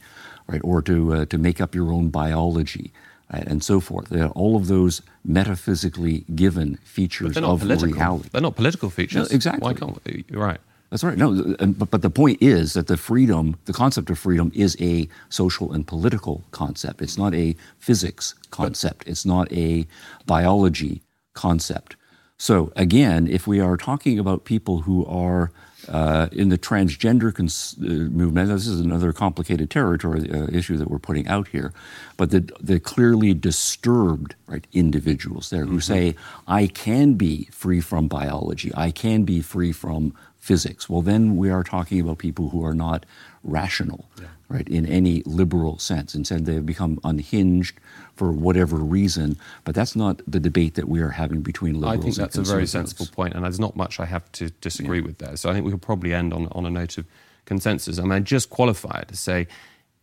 right? 0.46 0.60
Or 0.64 0.80
to, 0.82 1.12
uh, 1.12 1.24
to 1.26 1.36
make 1.36 1.60
up 1.60 1.74
your 1.74 1.90
own 1.90 2.08
biology. 2.08 2.92
right? 3.32 3.44
And 3.46 3.64
so 3.64 3.80
forth. 3.80 4.12
Uh, 4.12 4.28
all 4.36 4.54
of 4.56 4.68
those 4.68 5.02
metaphysically 5.24 6.24
given 6.36 6.76
features 6.84 7.34
They're 7.34 7.44
of 7.44 7.60
political. 7.60 7.92
reality. 7.94 8.28
They're 8.30 8.40
not 8.40 8.54
political 8.54 8.88
features. 8.88 9.28
No, 9.30 9.34
exactly. 9.34 9.64
Why 9.64 9.74
can't 9.74 9.98
we? 10.04 10.24
You're 10.30 10.40
right. 10.40 10.60
That's 10.90 11.04
right. 11.04 11.16
No, 11.16 11.54
but, 11.58 11.90
but 11.90 12.02
the 12.02 12.10
point 12.10 12.38
is 12.40 12.74
that 12.74 12.88
the 12.88 12.96
freedom, 12.96 13.56
the 13.66 13.72
concept 13.72 14.10
of 14.10 14.18
freedom, 14.18 14.50
is 14.54 14.76
a 14.80 15.08
social 15.28 15.72
and 15.72 15.86
political 15.86 16.42
concept. 16.50 17.00
It's 17.02 17.16
not 17.18 17.32
a 17.34 17.54
physics 17.78 18.34
concept. 18.50 19.04
it's 19.06 19.24
not 19.24 19.52
a 19.52 19.86
biology 20.26 21.00
concept. 21.32 21.96
So 22.36 22.72
again, 22.74 23.26
if 23.26 23.46
we 23.46 23.60
are 23.60 23.76
talking 23.76 24.18
about 24.18 24.44
people 24.44 24.80
who 24.80 25.04
are 25.04 25.52
uh, 25.88 26.28
in 26.32 26.48
the 26.48 26.56
transgender 26.56 27.34
cons- 27.34 27.76
uh, 27.78 27.84
movement, 27.84 28.48
this 28.48 28.66
is 28.66 28.80
another 28.80 29.12
complicated 29.12 29.70
territory 29.70 30.30
uh, 30.30 30.46
issue 30.50 30.78
that 30.78 30.90
we're 30.90 30.98
putting 30.98 31.28
out 31.28 31.48
here, 31.48 31.72
but 32.16 32.30
the, 32.30 32.50
the 32.60 32.80
clearly 32.80 33.34
disturbed 33.34 34.34
right, 34.46 34.66
individuals 34.72 35.50
there 35.50 35.66
who 35.66 35.80
say, 35.80 36.14
I 36.46 36.66
can 36.66 37.14
be 37.14 37.48
free 37.52 37.80
from 37.80 38.08
biology, 38.08 38.72
I 38.74 38.90
can 38.90 39.24
be 39.24 39.42
free 39.42 39.72
from 39.72 40.14
physics. 40.40 40.88
Well, 40.88 41.02
then 41.02 41.36
we 41.36 41.50
are 41.50 41.62
talking 41.62 42.00
about 42.00 42.18
people 42.18 42.48
who 42.48 42.64
are 42.64 42.74
not 42.74 43.06
rational, 43.44 44.10
right, 44.48 44.66
in 44.68 44.86
any 44.86 45.22
liberal 45.24 45.78
sense. 45.78 46.14
Instead, 46.14 46.46
they 46.46 46.54
have 46.54 46.66
become 46.66 46.98
unhinged 47.04 47.78
for 48.16 48.32
whatever 48.32 48.76
reason. 48.76 49.36
But 49.64 49.74
that's 49.74 49.94
not 49.94 50.22
the 50.26 50.40
debate 50.40 50.74
that 50.74 50.88
we 50.88 51.00
are 51.00 51.10
having 51.10 51.42
between 51.42 51.74
liberals. 51.74 51.98
I 51.98 52.02
think 52.02 52.16
that's 52.16 52.38
a 52.38 52.42
very 52.42 52.66
sensible 52.66 53.06
point, 53.06 53.34
and 53.34 53.44
there's 53.44 53.60
not 53.60 53.76
much 53.76 54.00
I 54.00 54.06
have 54.06 54.30
to 54.32 54.50
disagree 54.60 55.00
with 55.02 55.18
there. 55.18 55.36
So 55.36 55.50
I 55.50 55.52
think 55.52 55.64
we 55.66 55.70
could 55.70 55.82
probably 55.82 56.14
end 56.14 56.32
on, 56.32 56.48
on 56.52 56.66
a 56.66 56.70
note 56.70 56.98
of 56.98 57.06
consensus. 57.44 57.98
I 57.98 58.02
mean, 58.02 58.12
I 58.12 58.20
just 58.20 58.50
qualify 58.50 59.02
to 59.02 59.16
say 59.16 59.46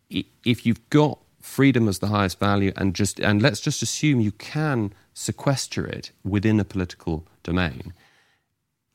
if 0.10 0.66
you've 0.66 0.90
got 0.90 1.20
freedom 1.42 1.88
as 1.88 2.00
the 2.00 2.08
highest 2.08 2.40
value, 2.40 2.72
and 2.76 2.94
just 2.94 3.20
and 3.20 3.42
let's 3.42 3.60
just 3.60 3.82
assume 3.82 4.20
you 4.20 4.32
can 4.34 4.94
sequester 5.14 5.86
it 5.86 6.12
within 6.24 6.60
a 6.60 6.64
political 6.64 7.26
domain, 7.44 7.94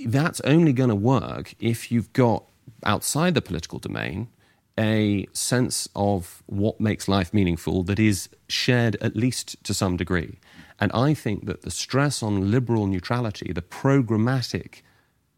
that's 0.07 0.41
only 0.41 0.73
going 0.73 0.91
to 0.91 0.95
work 0.97 1.55
if 1.61 1.91
you've 1.91 2.13
got 2.13 2.45
outside 2.85 3.35
the 3.35 3.43
political 3.43 3.79
domain 3.79 4.29
a 4.79 5.27
sense 5.33 5.89
of 5.95 6.43
what 6.47 6.81
makes 6.81 7.09
life 7.09 7.35
meaningful 7.35 7.83
that 7.85 7.99
is 7.99 8.29
shared 8.49 8.97
at 8.97 9.15
least 9.15 9.63
to 9.65 9.75
some 9.75 9.97
degree. 9.97 10.39
And 10.81 10.91
I 10.93 11.15
think 11.15 11.47
that 11.47 11.63
the 11.63 11.71
stress 11.71 12.23
on 12.23 12.51
liberal 12.51 12.87
neutrality, 12.87 13.53
the 13.53 13.63
programmatic 13.63 14.81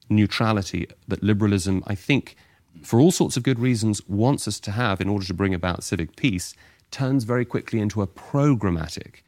neutrality 0.09 0.87
that 1.09 1.23
liberalism, 1.23 1.83
I 1.87 1.95
think, 1.95 2.37
for 2.83 3.01
all 3.01 3.11
sorts 3.11 3.37
of 3.37 3.43
good 3.43 3.59
reasons, 3.59 4.07
wants 4.09 4.47
us 4.47 4.61
to 4.61 4.71
have 4.71 5.01
in 5.01 5.09
order 5.09 5.27
to 5.27 5.35
bring 5.35 5.55
about 5.55 5.85
civic 5.85 6.17
peace, 6.17 6.55
turns 6.91 7.25
very 7.25 7.45
quickly 7.45 7.81
into 7.81 8.03
a 8.03 8.07
programmatic 8.07 9.23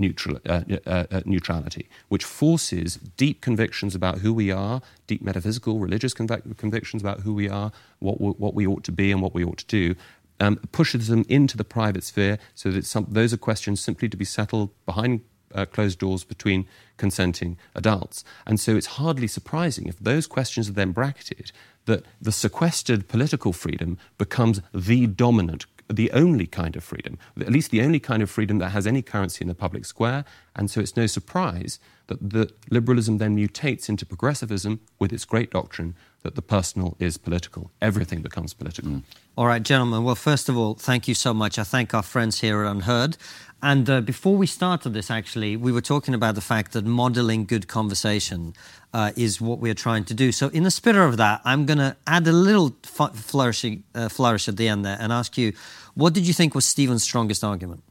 neutral, 0.00 0.38
uh, 0.48 0.62
uh, 0.86 1.04
uh, 1.10 1.20
neutrality, 1.24 1.88
which 2.08 2.24
forces 2.24 2.96
deep 3.16 3.40
convictions 3.40 3.94
about 3.94 4.18
who 4.18 4.32
we 4.32 4.50
are, 4.50 4.80
deep 5.06 5.22
metaphysical, 5.22 5.78
religious 5.78 6.14
convic- 6.14 6.56
convictions 6.56 7.02
about 7.02 7.20
who 7.20 7.34
we 7.34 7.48
are, 7.48 7.70
what, 8.00 8.14
w- 8.14 8.34
what 8.38 8.54
we 8.54 8.66
ought 8.66 8.82
to 8.84 8.92
be, 8.92 9.12
and 9.12 9.22
what 9.22 9.34
we 9.34 9.44
ought 9.44 9.58
to 9.58 9.66
do. 9.66 9.94
Um, 10.42 10.56
pushes 10.72 11.08
them 11.08 11.26
into 11.28 11.58
the 11.58 11.64
private 11.64 12.02
sphere 12.02 12.38
so 12.54 12.70
that 12.70 12.86
some, 12.86 13.06
those 13.10 13.34
are 13.34 13.36
questions 13.36 13.78
simply 13.78 14.08
to 14.08 14.16
be 14.16 14.24
settled 14.24 14.70
behind 14.86 15.20
uh, 15.54 15.66
closed 15.66 15.98
doors 15.98 16.24
between 16.24 16.66
consenting 16.96 17.58
adults. 17.74 18.24
And 18.46 18.58
so 18.58 18.74
it's 18.74 18.86
hardly 18.86 19.26
surprising 19.26 19.86
if 19.86 19.98
those 19.98 20.26
questions 20.26 20.68
are 20.70 20.72
then 20.72 20.92
bracketed 20.92 21.52
that 21.84 22.04
the 22.20 22.32
sequestered 22.32 23.08
political 23.08 23.52
freedom 23.52 23.98
becomes 24.16 24.62
the 24.72 25.06
dominant 25.06 25.66
the 25.96 26.10
only 26.12 26.46
kind 26.46 26.76
of 26.76 26.84
freedom, 26.84 27.18
at 27.40 27.50
least 27.50 27.70
the 27.70 27.82
only 27.82 28.00
kind 28.00 28.22
of 28.22 28.30
freedom 28.30 28.58
that 28.58 28.70
has 28.70 28.86
any 28.86 29.02
currency 29.02 29.42
in 29.42 29.48
the 29.48 29.54
public 29.54 29.84
square. 29.84 30.24
And 30.56 30.70
so 30.70 30.80
it's 30.80 30.96
no 30.96 31.06
surprise 31.06 31.78
that 32.08 32.30
the 32.30 32.50
liberalism 32.70 33.18
then 33.18 33.36
mutates 33.36 33.88
into 33.88 34.04
progressivism 34.04 34.80
with 34.98 35.12
its 35.12 35.24
great 35.24 35.50
doctrine 35.50 35.94
that 36.22 36.34
the 36.34 36.42
personal 36.42 36.96
is 36.98 37.16
political. 37.16 37.70
Everything 37.80 38.20
becomes 38.20 38.52
political. 38.52 38.90
Mm. 38.90 39.02
All 39.38 39.46
right, 39.46 39.62
gentlemen. 39.62 40.04
Well, 40.04 40.16
first 40.16 40.48
of 40.48 40.56
all, 40.56 40.74
thank 40.74 41.08
you 41.08 41.14
so 41.14 41.32
much. 41.32 41.58
I 41.58 41.62
thank 41.62 41.94
our 41.94 42.02
friends 42.02 42.40
here 42.40 42.62
at 42.62 42.76
UnHerd. 42.76 43.16
And 43.62 43.88
uh, 43.90 44.00
before 44.00 44.36
we 44.36 44.46
started 44.46 44.94
this, 44.94 45.10
actually, 45.10 45.56
we 45.56 45.70
were 45.70 45.82
talking 45.82 46.14
about 46.14 46.34
the 46.34 46.40
fact 46.40 46.72
that 46.72 46.84
modeling 46.84 47.44
good 47.44 47.68
conversation 47.68 48.54
uh, 48.94 49.12
is 49.16 49.40
what 49.40 49.58
we're 49.58 49.74
trying 49.74 50.04
to 50.06 50.14
do. 50.14 50.32
So, 50.32 50.48
in 50.48 50.62
the 50.62 50.70
spirit 50.70 51.06
of 51.06 51.18
that, 51.18 51.42
I'm 51.44 51.66
going 51.66 51.78
to 51.78 51.96
add 52.06 52.26
a 52.26 52.32
little 52.32 52.74
flourish, 53.12 53.64
uh, 53.94 54.08
flourish 54.08 54.48
at 54.48 54.56
the 54.56 54.68
end 54.68 54.84
there 54.84 54.96
and 54.98 55.12
ask 55.12 55.36
you, 55.36 55.52
what 56.00 56.14
did 56.14 56.26
you 56.26 56.32
think 56.32 56.54
was 56.54 56.64
Stephen's 56.64 57.02
strongest 57.02 57.44
argument? 57.44 57.82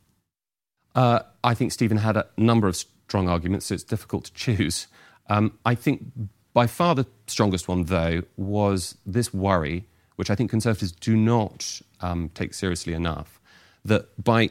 Uh, 0.96 1.20
I 1.44 1.54
think 1.54 1.72
Stephen 1.72 1.98
had 1.98 2.18
a 2.18 2.26
number 2.38 2.68
of 2.68 2.76
strong 2.76 3.30
arguments, 3.30 3.68
so 3.68 3.76
it's 3.76 3.84
difficult 3.84 4.26
to 4.26 4.34
choose. 4.34 4.88
Um, 5.30 5.58
I 5.66 5.76
think 5.76 6.12
by 6.54 6.68
far 6.68 6.96
the 6.96 7.06
strongest 7.28 7.68
one, 7.68 7.86
though, 7.86 8.24
was 8.36 8.98
this 9.06 9.34
worry, 9.34 9.86
which 10.16 10.30
I 10.30 10.36
think 10.36 10.50
conservatives 10.50 10.92
do 10.92 11.16
not 11.16 11.82
um, 12.02 12.32
take 12.34 12.54
seriously 12.54 12.94
enough, 12.94 13.40
that 13.86 14.22
by 14.22 14.50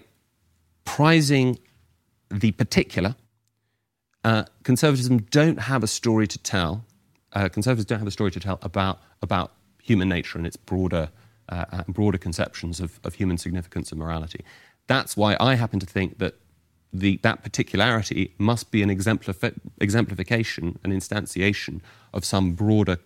prizing 0.85 1.59
the 2.31 2.53
particular, 2.53 3.17
uh, 4.25 4.45
conservatism 4.63 5.19
don't 5.31 5.61
have 5.61 5.83
a 5.83 5.87
story 5.87 6.27
to 6.29 6.39
tell. 6.39 6.85
Uh, 7.33 7.49
conservatives 7.49 7.87
don't 7.87 7.99
have 7.99 8.09
a 8.09 8.13
story 8.13 8.31
to 8.31 8.41
tell 8.41 8.59
about, 8.63 9.01
about 9.21 9.53
human 9.83 10.09
nature 10.09 10.39
and 10.39 10.47
its 10.47 10.57
broader, 10.57 11.11
uh, 11.49 11.65
uh 11.73 11.83
broader 11.89 12.19
conceptions 12.19 12.81
of, 12.81 13.01
of 13.05 13.15
human 13.15 13.39
significance 13.39 13.91
and 13.91 14.01
morality. 14.01 14.45
That's 14.87 15.17
why 15.17 15.37
I 15.39 15.55
happen 15.55 15.81
to 15.81 15.87
think 15.87 16.19
that 16.19 16.35
the, 16.93 17.19
that 17.23 17.43
particularity 17.43 18.35
must 18.39 18.71
be 18.71 18.83
an 18.83 18.89
exemplifi- 18.89 19.59
exemplification, 19.81 20.79
an 20.83 20.91
instantiation 20.91 21.81
of 22.15 22.25
some 22.25 22.53
broader, 22.53 22.99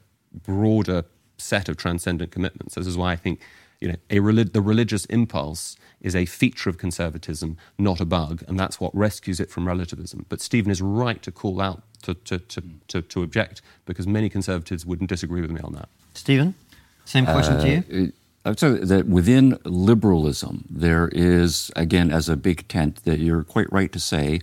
broader 0.46 1.04
set 1.36 1.68
of 1.68 1.76
transcendent 1.76 2.30
commitments. 2.30 2.76
This 2.76 2.86
is 2.86 2.96
why 2.96 3.12
I 3.12 3.16
think 3.16 3.40
you 3.80 3.88
know, 3.88 4.20
relig- 4.20 4.52
the 4.52 4.60
religious 4.60 5.04
impulse 5.06 5.76
is 6.00 6.14
a 6.14 6.24
feature 6.24 6.70
of 6.70 6.78
conservatism, 6.78 7.56
not 7.78 8.00
a 8.00 8.04
bug, 8.04 8.44
and 8.46 8.58
that's 8.58 8.80
what 8.80 8.94
rescues 8.94 9.40
it 9.40 9.50
from 9.50 9.66
relativism. 9.66 10.24
But 10.28 10.40
Stephen 10.40 10.70
is 10.70 10.80
right 10.80 11.20
to 11.22 11.32
call 11.32 11.60
out, 11.60 11.82
to, 12.02 12.14
to, 12.14 12.38
to, 12.38 12.62
to, 12.86 13.02
to 13.02 13.22
object, 13.24 13.60
because 13.84 14.06
many 14.06 14.28
conservatives 14.28 14.86
wouldn't 14.86 15.10
disagree 15.10 15.40
with 15.40 15.50
me 15.50 15.60
on 15.62 15.72
that. 15.72 15.88
Stephen, 16.14 16.54
same 17.04 17.24
question 17.24 17.54
uh, 17.54 17.62
to 17.62 17.68
you. 17.68 18.12
I 18.44 18.48
would 18.48 18.58
say 18.58 18.72
that 18.78 19.06
within 19.06 19.58
liberalism, 19.64 20.64
there 20.68 21.08
is, 21.12 21.70
again, 21.76 22.10
as 22.10 22.28
a 22.28 22.36
big 22.36 22.66
tent, 22.66 23.04
that 23.04 23.20
you're 23.20 23.44
quite 23.44 23.72
right 23.72 23.92
to 23.92 24.00
say 24.00 24.40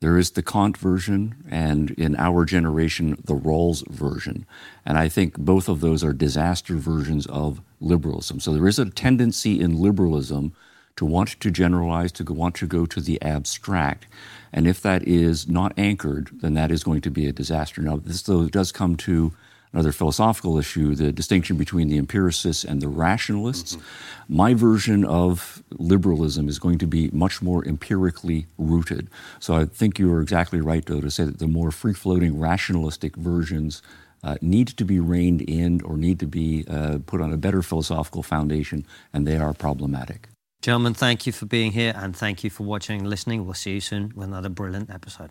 there 0.00 0.18
is 0.18 0.30
the 0.30 0.42
Kant 0.42 0.76
version, 0.76 1.44
and 1.48 1.90
in 1.92 2.16
our 2.16 2.44
generation, 2.44 3.22
the 3.24 3.36
Rawls 3.36 3.86
version. 3.88 4.46
And 4.86 4.96
I 4.96 5.08
think 5.08 5.38
both 5.38 5.68
of 5.68 5.80
those 5.80 6.02
are 6.02 6.12
disaster 6.12 6.76
versions 6.76 7.26
of 7.26 7.60
liberalism. 7.78 8.40
So 8.40 8.54
there 8.54 8.66
is 8.66 8.78
a 8.78 8.90
tendency 8.90 9.60
in 9.60 9.80
liberalism 9.80 10.54
to 10.96 11.04
want 11.04 11.38
to 11.40 11.50
generalize, 11.50 12.10
to 12.12 12.24
want 12.24 12.54
to 12.56 12.66
go 12.66 12.86
to 12.86 13.00
the 13.00 13.20
abstract. 13.22 14.06
And 14.52 14.66
if 14.66 14.80
that 14.82 15.06
is 15.06 15.46
not 15.46 15.72
anchored, 15.76 16.30
then 16.40 16.54
that 16.54 16.70
is 16.70 16.84
going 16.84 17.02
to 17.02 17.10
be 17.10 17.26
a 17.26 17.32
disaster. 17.32 17.82
Now, 17.82 17.96
this 17.96 18.22
though 18.22 18.48
does 18.48 18.72
come 18.72 18.96
to 18.96 19.32
another 19.72 19.92
philosophical 19.92 20.58
issue 20.58 20.94
the 20.94 21.12
distinction 21.12 21.56
between 21.56 21.88
the 21.88 21.96
empiricists 21.96 22.64
and 22.64 22.80
the 22.80 22.88
rationalists. 22.88 23.76
Mm-hmm. 23.76 24.36
My 24.36 24.54
version 24.54 25.04
of 25.04 25.62
liberalism 25.72 26.48
is 26.48 26.58
going 26.58 26.78
to 26.78 26.86
be 26.86 27.10
much 27.12 27.42
more 27.42 27.64
empirically 27.64 28.46
rooted. 28.58 29.08
So 29.40 29.54
I 29.54 29.64
think 29.64 29.98
you 29.98 30.12
are 30.12 30.20
exactly 30.20 30.60
right, 30.60 30.84
though, 30.84 31.00
to 31.00 31.10
say 31.10 31.24
that 31.24 31.38
the 31.38 31.46
more 31.46 31.70
free 31.70 31.94
floating 31.94 32.38
rationalistic 32.38 33.16
versions. 33.16 33.82
Uh, 34.24 34.36
need 34.40 34.68
to 34.68 34.84
be 34.84 35.00
reined 35.00 35.42
in 35.42 35.80
or 35.82 35.96
need 35.96 36.20
to 36.20 36.28
be 36.28 36.64
uh, 36.70 36.98
put 37.06 37.20
on 37.20 37.32
a 37.32 37.36
better 37.36 37.60
philosophical 37.60 38.22
foundation, 38.22 38.86
and 39.12 39.26
they 39.26 39.36
are 39.36 39.52
problematic. 39.52 40.28
Gentlemen, 40.62 40.94
thank 40.94 41.26
you 41.26 41.32
for 41.32 41.46
being 41.46 41.72
here 41.72 41.92
and 41.96 42.14
thank 42.14 42.44
you 42.44 42.50
for 42.50 42.62
watching 42.62 43.00
and 43.00 43.10
listening. 43.10 43.44
We'll 43.44 43.54
see 43.54 43.74
you 43.74 43.80
soon 43.80 44.12
with 44.14 44.28
another 44.28 44.48
brilliant 44.48 44.90
episode. 44.90 45.30